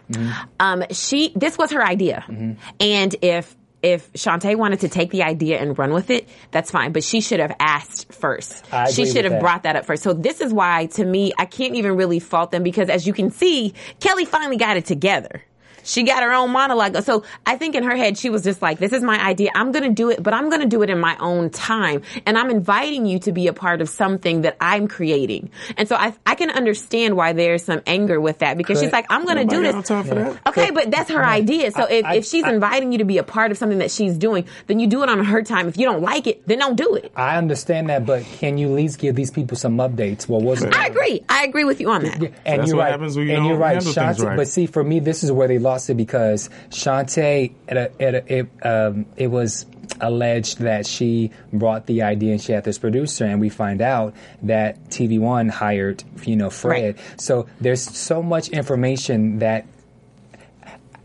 Um, 0.59 0.84
she, 0.91 1.32
this 1.36 1.57
was 1.57 1.71
her 1.71 1.84
idea. 1.86 2.23
Mm-hmm. 2.28 2.53
And 2.80 3.15
if, 3.21 3.55
if 3.86 4.11
Chanté 4.13 4.55
wanted 4.57 4.79
to 4.79 4.89
take 4.89 5.11
the 5.11 5.23
idea 5.23 5.59
and 5.59 5.77
run 5.77 5.93
with 5.93 6.09
it, 6.09 6.27
that's 6.49 6.71
fine. 6.71 6.91
But 6.91 7.03
she 7.03 7.21
should 7.21 7.39
have 7.39 7.55
asked 7.59 8.11
first. 8.11 8.65
She 8.91 9.05
should 9.05 9.25
have 9.25 9.33
that. 9.33 9.41
brought 9.41 9.63
that 9.63 9.75
up 9.75 9.86
first. 9.86 10.01
So 10.01 10.11
this 10.13 10.41
is 10.41 10.51
why, 10.51 10.88
to 10.88 11.05
me, 11.05 11.31
I 11.38 11.45
can't 11.45 11.75
even 11.75 11.95
really 11.95 12.19
fault 12.19 12.49
them 12.49 12.63
because 12.63 12.89
as 12.89 13.05
you 13.05 13.13
can 13.13 13.29
see, 13.29 13.75
Kelly 13.99 14.25
finally 14.25 14.57
got 14.57 14.75
it 14.75 14.86
together. 14.86 15.43
She 15.86 16.03
got 16.03 16.23
her 16.23 16.33
own 16.33 16.51
monologue. 16.51 17.01
So 17.03 17.23
I 17.45 17.57
think 17.57 17.75
in 17.75 17.83
her 17.83 17.95
head, 17.95 18.17
she 18.17 18.29
was 18.29 18.43
just 18.43 18.61
like, 18.61 18.79
this 18.79 18.91
is 18.91 19.03
my 19.03 19.23
idea. 19.23 19.51
I'm 19.55 19.71
going 19.71 19.83
to 19.83 19.91
do 19.91 20.09
it, 20.09 20.21
but 20.21 20.33
I'm 20.33 20.49
going 20.49 20.61
to 20.61 20.67
do 20.67 20.81
it 20.81 20.89
in 20.89 20.99
my 20.99 21.15
own 21.19 21.49
time. 21.51 22.01
And 22.25 22.38
I'm 22.38 22.49
inviting 22.49 23.05
you 23.05 23.19
to 23.19 23.31
be 23.31 23.47
a 23.47 23.53
part 23.53 23.81
of 23.81 23.89
something 23.89 24.41
that 24.41 24.57
I'm 24.59 24.88
creating. 24.88 25.51
And 25.77 25.88
so 25.88 25.95
I, 25.95 26.13
I 26.25 26.36
can 26.36 26.49
understand 26.49 27.15
why 27.15 27.33
there's 27.33 27.63
some 27.63 27.81
anger 27.86 28.19
with 28.19 28.39
that 28.39 28.57
because 28.57 28.79
she's 28.81 28.91
like, 28.91 29.05
I'm 29.09 29.25
going 29.25 29.38
to 29.38 29.45
do 29.45 29.61
this. 29.61 29.88
time 29.88 30.03
for 30.05 30.15
that. 30.15 30.39
Okay, 30.47 30.71
but 30.71 30.89
that's 30.91 31.09
her 31.11 31.23
idea. 31.23 31.71
So 31.71 31.83
if, 31.86 32.03
I- 32.03 32.15
if 32.15 32.25
she's 32.25 32.43
I- 32.43 32.51
inviting 32.53 32.91
you 32.91 32.97
to 32.99 33.05
be 33.05 33.17
a 33.19 33.23
part 33.23 33.51
of 33.51 33.57
something 33.57 33.77
that 33.79 33.91
she's 33.91 34.17
doing, 34.17 34.47
then 34.67 34.79
you 34.79 34.88
do 34.88 35.03
it 35.03 35.09
on 35.09 35.23
her 35.23 35.43
time. 35.43 35.67
If 35.67 35.77
you 35.77 35.86
don't 35.86 36.01
like 36.01 36.25
it, 36.27 36.47
then 36.47 36.59
don't 36.59 36.75
do 36.75 36.95
it. 36.95 37.11
I 37.15 37.38
understand 37.38 37.89
that, 37.89 38.05
but 38.05 38.23
can 38.23 38.57
you 38.57 38.69
at 38.69 38.73
least 38.73 38.97
give 38.99 39.15
these 39.15 39.29
people 39.29 39.55
some 39.57 39.77
updates? 39.77 40.27
What 40.27 40.41
was 40.41 40.63
it? 40.63 40.73
I 40.73 40.88
agree. 40.88 41.21
I 41.29 41.43
agree 41.43 41.63
with 41.65 41.79
you 41.79 41.91
on 41.91 42.03
that. 42.03 42.15
And 42.15 42.31
That's 42.61 42.67
you're 42.69 42.77
what 42.77 42.83
right. 42.83 42.91
happens 42.91 43.15
when 43.17 43.27
you 43.27 43.33
and 43.33 43.41
don't 43.41 43.49
you're 43.49 43.57
right, 43.57 43.73
handle 43.75 43.93
things 43.93 44.17
Chanté. 44.17 44.25
right. 44.25 44.38
But 44.38 44.47
see, 44.47 44.65
for 44.65 44.83
me, 44.83 44.99
this 44.99 45.23
is 45.23 45.31
where 45.31 45.47
they 45.47 45.59
lost 45.59 45.74
it 45.89 45.95
because 45.95 46.49
Chanté, 46.69 47.53
at 47.67 47.78
a, 47.78 48.01
at 48.01 48.15
a, 48.15 48.34
it, 48.39 48.49
um, 48.63 49.05
it 49.15 49.28
was 49.28 49.65
alleged 50.01 50.59
that 50.59 50.86
she 50.86 51.32
brought 51.53 51.86
the 51.86 52.01
idea 52.01 52.34
and 52.34 52.41
she 52.41 52.51
had 52.51 52.63
this 52.63 52.78
producer, 52.78 53.26
and 53.26 53.39
we 53.39 53.49
find 53.49 53.82
out 53.82 54.13
that 54.43 54.89
TV 54.89 55.19
One 55.19 55.49
hired, 55.49 56.03
you 56.23 56.36
know, 56.36 56.49
Fred. 56.49 56.97
So 57.17 57.47
there's 57.61 57.82
so 57.82 58.23
much 58.23 58.49
information 58.49 59.39
that 59.39 59.65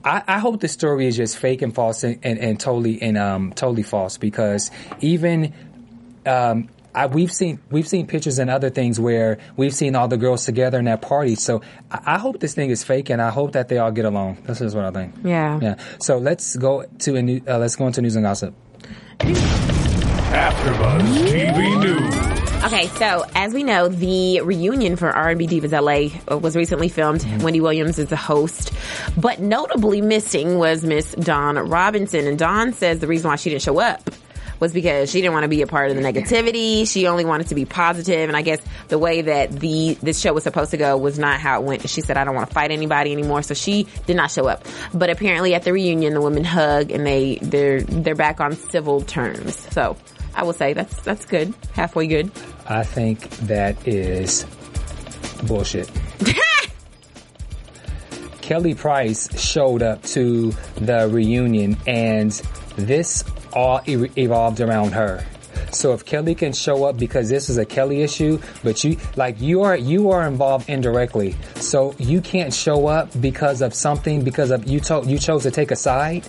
I, 0.04 0.22
I 0.26 0.38
hope 0.38 0.60
the 0.60 0.68
story 0.68 1.06
is 1.06 1.16
just 1.16 1.36
fake 1.36 1.62
and 1.62 1.74
false 1.74 2.04
and, 2.04 2.18
and, 2.22 2.38
and 2.38 2.58
totally 2.58 3.00
and 3.02 3.18
um, 3.18 3.52
totally 3.52 3.82
false 3.82 4.16
because 4.16 4.70
even 5.00 5.52
um, 6.26 6.68
I, 6.94 7.06
we've 7.06 7.32
seen 7.32 7.60
we've 7.70 7.86
seen 7.86 8.06
pictures 8.06 8.38
and 8.38 8.50
other 8.50 8.70
things 8.70 8.98
where 8.98 9.38
we've 9.56 9.74
seen 9.74 9.94
all 9.94 10.08
the 10.08 10.16
girls 10.16 10.44
together 10.44 10.78
in 10.78 10.86
that 10.86 11.02
party. 11.02 11.34
So 11.36 11.62
I, 11.90 12.14
I 12.14 12.18
hope 12.18 12.40
this 12.40 12.54
thing 12.54 12.70
is 12.70 12.82
fake 12.82 13.10
and 13.10 13.22
I 13.22 13.30
hope 13.30 13.52
that 13.52 13.68
they 13.68 13.78
all 13.78 13.92
get 13.92 14.04
along. 14.04 14.38
This 14.44 14.60
is 14.60 14.74
what 14.74 14.84
I 14.84 14.90
think. 14.90 15.14
Yeah. 15.22 15.58
Yeah. 15.62 15.76
So 16.00 16.18
let's 16.18 16.56
go 16.56 16.84
to 17.00 17.16
a 17.16 17.22
new, 17.22 17.40
uh, 17.46 17.58
let's 17.58 17.76
go 17.76 17.86
into 17.86 18.02
news 18.02 18.16
and 18.16 18.24
gossip. 18.24 18.54
AfterBuzz 20.30 21.02
TV 21.28 21.80
News. 21.82 22.40
Okay, 22.62 22.88
so 22.88 23.24
as 23.34 23.54
we 23.54 23.64
know, 23.64 23.88
the 23.88 24.42
reunion 24.42 24.96
for 24.96 25.08
R&B 25.08 25.46
Divas 25.46 25.72
LA 25.72 26.36
was 26.36 26.54
recently 26.54 26.90
filmed. 26.90 27.24
Wendy 27.42 27.60
Williams 27.60 27.98
is 27.98 28.08
the 28.08 28.16
host, 28.16 28.72
but 29.16 29.40
notably 29.40 30.02
missing 30.02 30.58
was 30.58 30.84
Miss 30.84 31.12
Dawn 31.12 31.56
Robinson. 31.56 32.26
And 32.26 32.38
Dawn 32.38 32.74
says 32.74 32.98
the 32.98 33.06
reason 33.06 33.30
why 33.30 33.36
she 33.36 33.48
didn't 33.48 33.62
show 33.62 33.80
up 33.80 34.10
was 34.60 34.72
because 34.72 35.10
she 35.10 35.20
didn't 35.20 35.32
want 35.32 35.44
to 35.44 35.48
be 35.48 35.62
a 35.62 35.66
part 35.66 35.90
of 35.90 35.96
the 35.96 36.02
negativity. 36.02 36.86
She 36.88 37.06
only 37.06 37.24
wanted 37.24 37.48
to 37.48 37.54
be 37.54 37.64
positive, 37.64 38.28
and 38.28 38.36
I 38.36 38.42
guess 38.42 38.60
the 38.88 38.98
way 38.98 39.22
that 39.22 39.50
the 39.50 39.94
this 40.02 40.20
show 40.20 40.32
was 40.32 40.44
supposed 40.44 40.70
to 40.72 40.76
go 40.76 40.96
was 40.96 41.18
not 41.18 41.40
how 41.40 41.60
it 41.60 41.64
went. 41.64 41.88
She 41.88 42.02
said, 42.02 42.16
"I 42.16 42.24
don't 42.24 42.34
want 42.34 42.48
to 42.48 42.54
fight 42.54 42.70
anybody 42.70 43.12
anymore," 43.12 43.42
so 43.42 43.54
she 43.54 43.88
did 44.06 44.16
not 44.16 44.30
show 44.30 44.46
up. 44.46 44.64
But 44.92 45.10
apparently, 45.10 45.54
at 45.54 45.64
the 45.64 45.72
reunion, 45.72 46.14
the 46.14 46.20
women 46.20 46.44
hug 46.44 46.90
and 46.90 47.06
they 47.06 47.38
they're 47.40 47.80
they're 47.80 48.14
back 48.14 48.40
on 48.40 48.52
civil 48.56 49.00
terms. 49.00 49.56
So 49.72 49.96
I 50.34 50.44
will 50.44 50.52
say 50.52 50.74
that's 50.74 51.00
that's 51.02 51.24
good, 51.24 51.54
halfway 51.72 52.06
good. 52.06 52.30
I 52.66 52.84
think 52.84 53.30
that 53.38 53.88
is 53.88 54.44
bullshit. 55.44 55.90
Kelly 58.40 58.74
Price 58.74 59.40
showed 59.40 59.80
up 59.82 60.02
to 60.02 60.52
the 60.74 61.08
reunion 61.08 61.76
and 61.86 62.32
this 62.76 63.22
all 63.52 63.80
e- 63.86 64.10
evolved 64.16 64.60
around 64.60 64.92
her. 64.92 65.24
So 65.72 65.92
if 65.92 66.04
Kelly 66.04 66.34
can 66.34 66.52
show 66.52 66.84
up 66.84 66.96
because 66.98 67.28
this 67.28 67.48
is 67.48 67.58
a 67.58 67.64
Kelly 67.64 68.02
issue, 68.02 68.40
but 68.64 68.82
you 68.82 68.96
like 69.16 69.40
you 69.40 69.62
are 69.62 69.76
you 69.76 70.10
are 70.10 70.26
involved 70.26 70.68
indirectly, 70.68 71.36
so 71.56 71.94
you 71.98 72.20
can't 72.20 72.52
show 72.52 72.86
up 72.86 73.08
because 73.20 73.62
of 73.62 73.74
something 73.74 74.22
because 74.22 74.50
of 74.50 74.66
you 74.66 74.80
told 74.80 75.06
you 75.06 75.18
chose 75.18 75.42
to 75.44 75.50
take 75.50 75.70
a 75.70 75.76
side. 75.76 76.26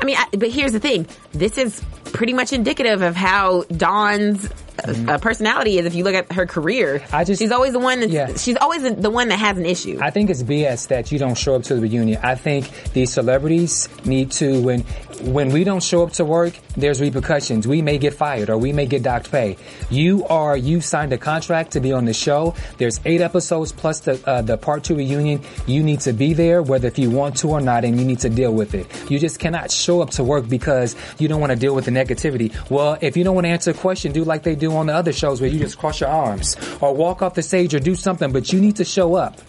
I 0.00 0.04
mean, 0.04 0.16
I, 0.18 0.26
but 0.32 0.50
here's 0.50 0.72
the 0.72 0.80
thing. 0.80 1.06
This 1.32 1.56
is 1.56 1.82
pretty 2.12 2.32
much 2.32 2.52
indicative 2.52 3.02
of 3.02 3.16
how 3.16 3.62
Dawn's 3.64 4.48
uh, 4.84 4.94
uh, 5.06 5.18
personality 5.18 5.78
is. 5.78 5.86
If 5.86 5.94
you 5.94 6.02
look 6.04 6.14
at 6.14 6.32
her 6.32 6.46
career, 6.46 7.00
Mm-hmm. 7.00 7.16
I 7.16 7.24
just- 7.24 7.40
she's 7.40 7.52
always 7.52 7.72
the 7.72 7.78
one. 7.78 8.00
That's, 8.00 8.12
Yeah. 8.12 8.34
She's 8.36 8.56
always 8.56 8.82
the- 8.82 8.90
the 8.94 9.10
one 9.10 9.28
that 9.28 9.38
has 9.38 9.58
an 9.58 9.66
issue. 9.66 9.98
I 10.00 10.10
think 10.10 10.30
it's 10.30 10.42
BS 10.42 10.88
that 10.88 11.12
you 11.12 11.18
don't 11.18 11.36
show 11.36 11.54
up 11.54 11.62
to 11.64 11.74
the 11.74 11.80
reunion. 11.80 12.18
I 12.22 12.34
think 12.34 12.70
these 12.92 13.12
celebrities 13.12 13.88
need 14.04 14.30
to 14.32 14.60
when 14.62 14.84
when 15.22 15.50
we 15.50 15.62
don't 15.62 15.82
show 15.82 16.02
up 16.02 16.10
to 16.14 16.24
work, 16.24 16.52
there's 16.76 17.00
repercussions. 17.00 17.68
We 17.68 17.80
may 17.80 17.96
get 17.98 18.12
fired 18.14 18.50
or 18.50 18.58
we 18.58 18.72
may 18.72 18.86
get 18.86 19.04
docked 19.04 19.30
pay. 19.30 19.56
You 19.88 20.26
are 20.26 20.56
you 20.56 20.80
signed 20.80 21.12
a 21.12 21.18
contract 21.18 21.72
to 21.72 21.80
be 21.80 21.92
on 21.92 22.06
the 22.06 22.12
show. 22.14 22.54
There's 22.78 22.98
eight 23.04 23.20
episodes 23.20 23.70
plus 23.70 24.00
the 24.00 24.18
uh, 24.26 24.42
the 24.42 24.56
part 24.56 24.82
two 24.82 24.96
reunion. 24.96 25.42
You 25.66 25.82
need 25.84 26.00
to 26.00 26.12
be 26.12 26.32
there 26.32 26.60
whether 26.62 26.88
if 26.88 26.98
you 26.98 27.10
want 27.10 27.36
to 27.38 27.50
or 27.50 27.60
not, 27.60 27.84
and 27.84 28.00
you 28.00 28.04
need 28.04 28.20
to 28.20 28.30
deal 28.30 28.52
with 28.52 28.74
it. 28.74 28.86
You 29.10 29.20
just 29.20 29.38
cannot 29.38 29.70
show 29.70 30.00
up 30.02 30.10
to 30.12 30.24
work 30.24 30.48
because 30.48 30.96
you 31.20 31.28
don't 31.28 31.40
want 31.40 31.52
to 31.52 31.58
deal 31.58 31.74
with 31.74 31.84
the 31.84 31.92
negativity. 32.04 32.52
Well, 32.70 32.98
if 33.00 33.16
you 33.16 33.24
don't 33.24 33.34
want 33.34 33.46
to 33.46 33.50
answer 33.50 33.70
a 33.70 33.74
question, 33.74 34.12
do 34.12 34.24
like 34.24 34.42
they 34.42 34.54
do 34.54 34.74
on 34.76 34.86
the 34.86 34.94
other 34.94 35.12
shows 35.12 35.40
where 35.40 35.50
you 35.50 35.58
just 35.58 35.78
cross 35.78 36.00
your 36.00 36.10
arms 36.10 36.56
or 36.80 36.94
walk 36.94 37.22
off 37.22 37.34
the 37.34 37.42
stage 37.42 37.74
or 37.74 37.80
do 37.80 37.94
something, 37.94 38.32
but 38.32 38.52
you 38.52 38.60
need 38.60 38.76
to 38.76 38.84
show 38.84 39.14
up. 39.14 39.40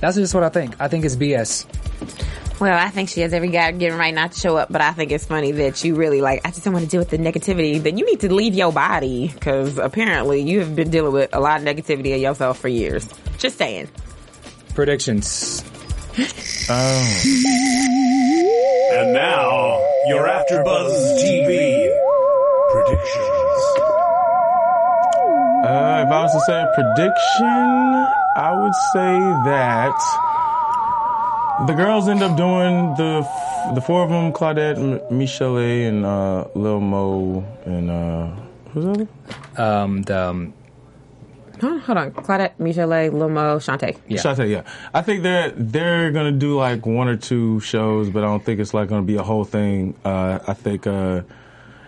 That's 0.00 0.16
just 0.16 0.34
what 0.34 0.42
I 0.44 0.48
think. 0.48 0.80
I 0.80 0.88
think 0.88 1.04
it's 1.04 1.16
BS. 1.16 1.66
well, 2.58 2.76
I 2.78 2.88
think 2.88 3.10
she 3.10 3.20
has 3.20 3.34
every 3.34 3.48
God 3.48 3.78
given 3.78 3.98
right 3.98 4.14
not 4.14 4.32
to 4.32 4.40
show 4.40 4.56
up. 4.56 4.72
But 4.72 4.80
I 4.80 4.92
think 4.92 5.12
it's 5.12 5.26
funny 5.26 5.52
that 5.52 5.84
you 5.84 5.94
really 5.94 6.22
like. 6.22 6.40
I 6.44 6.50
just 6.50 6.64
don't 6.64 6.72
want 6.72 6.86
to 6.86 6.90
deal 6.90 7.00
with 7.00 7.10
the 7.10 7.18
negativity. 7.18 7.82
Then 7.82 7.98
you 7.98 8.06
need 8.06 8.20
to 8.20 8.32
leave 8.32 8.54
your 8.54 8.72
body 8.72 9.28
because 9.28 9.76
apparently 9.76 10.40
you 10.40 10.60
have 10.60 10.74
been 10.74 10.90
dealing 10.90 11.12
with 11.12 11.30
a 11.34 11.40
lot 11.40 11.60
of 11.60 11.66
negativity 11.66 12.14
of 12.14 12.20
yourself 12.20 12.58
for 12.58 12.68
years. 12.68 13.06
Just 13.38 13.58
saying. 13.58 13.88
Predictions. 14.74 15.62
And 18.92 19.12
now, 19.12 19.78
your 20.08 20.26
AfterBuzz 20.26 21.18
TV 21.20 21.90
predictions. 22.70 23.62
Uh, 25.62 26.04
if 26.06 26.10
I 26.10 26.22
was 26.22 26.32
to 26.32 26.40
say 26.40 26.62
a 26.62 26.72
prediction, 26.74 28.06
I 28.36 28.52
would 28.56 28.74
say 28.92 29.18
that 29.50 29.98
the 31.66 31.74
girls 31.74 32.08
end 32.08 32.22
up 32.22 32.36
doing 32.36 32.94
the 32.96 33.28
the 33.74 33.80
four 33.82 34.02
of 34.02 34.08
them: 34.10 34.32
Claudette, 34.32 34.78
M- 34.78 35.00
Michel'le, 35.18 35.86
and 35.88 36.06
uh, 36.06 36.46
Lil 36.54 36.80
Mo, 36.80 37.44
and 37.66 37.90
uh, 37.90 38.28
who's 38.72 38.84
the 38.84 38.90
other? 38.92 39.08
Um, 39.62 40.02
the, 40.02 40.18
um, 40.18 40.54
Huh? 41.60 41.78
Hold 41.78 41.98
on. 41.98 42.10
Claudette, 42.12 42.52
Michel'le, 42.58 43.10
Lomo, 43.10 43.58
Chanté. 43.58 43.98
Yeah. 44.08 44.20
Should 44.20 44.30
I 44.30 44.34
say 44.34 44.46
yeah? 44.48 44.62
I 44.94 45.02
think 45.02 45.24
that 45.24 45.54
they're 45.56 46.10
gonna 46.10 46.32
do 46.32 46.56
like 46.56 46.86
one 46.86 47.08
or 47.08 47.16
two 47.16 47.60
shows, 47.60 48.08
but 48.08 48.24
I 48.24 48.26
don't 48.26 48.44
think 48.44 48.60
it's 48.60 48.72
like 48.72 48.88
gonna 48.88 49.02
be 49.02 49.16
a 49.16 49.22
whole 49.22 49.44
thing. 49.44 49.94
Uh, 50.04 50.38
I 50.46 50.54
think 50.54 50.86
uh, 50.86 51.22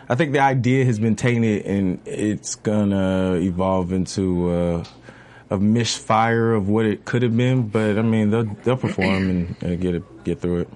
I 0.08 0.14
think 0.14 0.32
the 0.32 0.40
idea 0.40 0.84
has 0.84 0.98
been 0.98 1.16
tainted, 1.16 1.64
and 1.64 2.00
it's 2.04 2.56
gonna 2.56 3.34
evolve 3.36 3.92
into 3.92 4.50
uh, 4.50 4.84
a 5.48 5.58
misfire 5.58 6.52
of 6.52 6.68
what 6.68 6.84
it 6.84 7.04
could 7.04 7.22
have 7.22 7.36
been. 7.36 7.68
But 7.68 7.98
I 7.98 8.02
mean, 8.02 8.30
they'll 8.30 8.44
they'll 8.64 8.76
perform 8.76 9.30
and, 9.30 9.56
and 9.62 9.80
get 9.80 9.94
it 9.94 10.24
get 10.24 10.40
through 10.40 10.60
it. 10.60 10.68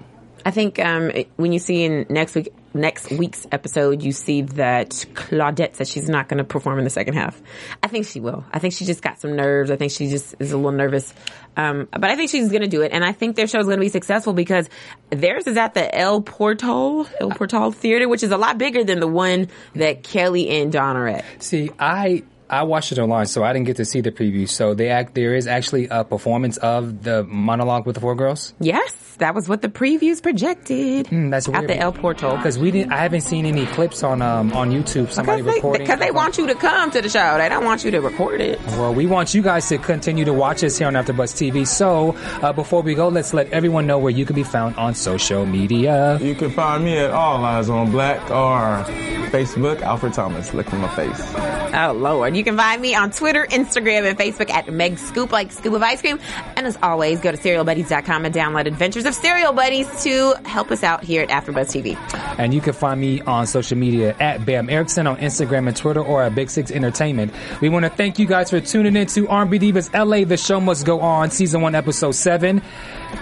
I 0.45 0.51
think 0.51 0.79
um, 0.79 1.11
when 1.35 1.51
you 1.51 1.59
see 1.59 1.83
in 1.83 2.05
next 2.09 2.33
week 2.33 2.53
next 2.77 3.11
week's 3.11 3.45
episode, 3.51 4.01
you 4.01 4.11
see 4.11 4.43
that 4.43 4.89
Claudette 5.13 5.75
says 5.75 5.89
she's 5.89 6.07
not 6.07 6.29
going 6.29 6.37
to 6.37 6.43
perform 6.43 6.77
in 6.77 6.83
the 6.83 6.89
second 6.89 7.15
half. 7.15 7.41
I 7.83 7.87
think 7.87 8.05
she 8.05 8.19
will. 8.19 8.45
I 8.51 8.59
think 8.59 8.73
she 8.73 8.85
just 8.85 9.01
got 9.01 9.19
some 9.19 9.35
nerves. 9.35 9.71
I 9.71 9.75
think 9.75 9.91
she 9.91 10.09
just 10.09 10.35
is 10.39 10.51
a 10.51 10.57
little 10.57 10.71
nervous. 10.71 11.13
Um, 11.55 11.87
but 11.91 12.05
I 12.05 12.15
think 12.15 12.29
she's 12.29 12.49
going 12.49 12.61
to 12.61 12.67
do 12.67 12.81
it. 12.81 12.91
And 12.91 13.03
I 13.03 13.11
think 13.11 13.35
their 13.35 13.47
show 13.47 13.59
is 13.59 13.65
going 13.65 13.77
to 13.77 13.81
be 13.81 13.89
successful 13.89 14.33
because 14.33 14.69
theirs 15.09 15.47
is 15.47 15.57
at 15.57 15.73
the 15.73 15.93
El 15.93 16.21
Portal, 16.21 17.07
El 17.19 17.31
Portal 17.31 17.71
Theater, 17.71 18.07
which 18.07 18.23
is 18.23 18.31
a 18.31 18.37
lot 18.37 18.57
bigger 18.57 18.83
than 18.83 18.99
the 18.99 19.07
one 19.07 19.49
that 19.75 20.03
Kelly 20.03 20.49
and 20.49 20.71
Dawn 20.71 20.95
are 20.95 21.07
at. 21.07 21.25
See, 21.41 21.71
I 21.79 22.23
I 22.49 22.63
watched 22.63 22.91
it 22.91 22.99
online, 22.99 23.25
so 23.25 23.43
I 23.43 23.53
didn't 23.53 23.65
get 23.67 23.77
to 23.77 23.85
see 23.85 24.01
the 24.01 24.11
preview. 24.11 24.47
So 24.47 24.73
they 24.73 24.89
act 24.89 25.15
there 25.15 25.35
is 25.35 25.47
actually 25.47 25.87
a 25.89 26.03
performance 26.03 26.57
of 26.57 27.03
the 27.03 27.23
monologue 27.23 27.85
with 27.85 27.95
the 27.95 28.01
four 28.01 28.15
girls. 28.15 28.53
Yes, 28.59 28.93
that 29.17 29.35
was 29.35 29.49
what 29.49 29.61
the 29.61 29.67
previews 29.69 30.21
projected. 30.21 31.07
Mm, 31.07 31.31
that's 31.31 31.49
at 31.49 31.67
the 31.67 31.77
El 31.77 31.91
Portal. 31.91 32.37
because 32.37 32.57
we 32.57 32.71
didn't. 32.71 32.93
I 32.93 32.97
haven't 32.97 33.21
seen 33.21 33.45
any 33.45 33.65
clips 33.67 34.03
on 34.03 34.21
um 34.21 34.53
on 34.53 34.71
YouTube. 34.71 35.11
Somebody 35.11 35.41
Because 35.41 35.45
they, 35.45 35.57
recording 35.57 35.81
because 35.87 35.99
they 35.99 36.11
want 36.11 36.37
you 36.37 36.47
to 36.47 36.55
come 36.55 36.91
to 36.91 37.01
the 37.01 37.09
show. 37.09 37.37
They 37.37 37.49
don't 37.49 37.65
want 37.65 37.83
you 37.83 37.91
to 37.91 37.99
record 37.99 38.39
it. 38.41 38.59
Well, 38.77 38.93
we 38.93 39.05
want 39.07 39.33
you 39.33 39.41
guys 39.41 39.67
to 39.69 39.77
continue 39.77 40.23
to 40.25 40.33
watch 40.33 40.63
us 40.63 40.77
here 40.77 40.87
on 40.87 40.93
AfterBuzz 40.93 41.33
TV. 41.35 41.67
So 41.67 42.15
uh, 42.41 42.53
before 42.53 42.81
we 42.81 42.93
go, 42.95 43.09
let's 43.09 43.33
let 43.33 43.51
everyone 43.51 43.87
know 43.87 43.97
where 43.97 44.11
you 44.11 44.25
can 44.25 44.35
be 44.35 44.43
found 44.43 44.75
on 44.77 44.93
social 44.95 45.45
media. 45.45 46.17
You 46.21 46.35
can 46.35 46.51
find 46.51 46.83
me 46.85 46.97
at 46.97 47.11
All 47.11 47.43
Eyes 47.43 47.69
on 47.69 47.91
Black 47.91 48.21
or 48.31 48.85
Facebook, 49.31 49.81
Alfred 49.81 50.13
Thomas. 50.13 50.53
Look 50.53 50.67
at 50.71 50.79
my 50.79 50.87
face. 50.95 51.73
Oh 51.73 51.93
Lord. 51.93 52.35
You 52.37 52.43
can 52.43 52.55
find 52.55 52.79
me 52.79 52.93
on 52.93 53.09
Twitter, 53.09 53.47
Instagram, 53.47 54.07
and 54.07 54.15
Facebook 54.15 54.51
at 54.51 54.71
Meg 54.71 54.99
Scoop, 54.99 55.31
like 55.31 55.51
scoop 55.51 55.73
of 55.73 55.81
ice 55.81 56.01
cream. 56.01 56.19
And 56.55 56.67
as 56.67 56.77
always, 56.83 57.19
go 57.19 57.31
to 57.31 57.37
serialbuddies.com 57.37 58.25
and 58.25 58.35
download 58.35 58.67
Adventures 58.67 59.05
of 59.05 59.15
Serial 59.15 59.53
Buddies 59.53 60.03
to 60.03 60.35
help 60.45 60.69
us 60.69 60.83
out 60.83 61.03
here 61.03 61.23
at 61.23 61.29
AfterBuzz 61.29 61.95
TV. 61.95 62.37
And 62.37 62.53
you 62.53 62.61
can 62.61 62.73
find 62.73 63.01
me 63.01 63.21
on 63.21 63.47
social 63.47 63.75
media 63.75 64.15
at 64.19 64.45
Bam 64.45 64.69
Erickson 64.69 65.07
on 65.07 65.17
Instagram 65.17 65.67
and 65.67 65.75
Twitter 65.75 66.01
or 66.01 66.21
at 66.21 66.35
Big 66.35 66.51
Six 66.51 66.69
Entertainment. 66.69 67.33
We 67.59 67.69
want 67.69 67.85
to 67.85 67.89
thank 67.89 68.19
you 68.19 68.27
guys 68.27 68.51
for 68.51 68.61
tuning 68.61 68.95
in 68.95 69.07
to 69.07 69.27
R&B 69.27 69.57
Divas 69.57 69.91
LA. 69.93 70.23
The 70.23 70.37
show 70.37 70.59
must 70.59 70.85
go 70.85 70.99
on. 70.99 71.31
Season 71.31 71.61
one, 71.61 71.73
episode 71.73 72.11
seven. 72.11 72.61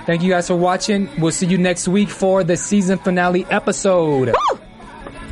Thank 0.05 0.23
you 0.23 0.29
guys 0.29 0.47
for 0.47 0.57
watching. 0.57 1.09
We'll 1.19 1.31
see 1.31 1.45
you 1.45 1.57
next 1.57 1.87
week 1.87 2.09
for 2.09 2.43
the 2.43 2.57
season 2.57 2.97
finale 2.97 3.45
episode. 3.49 4.35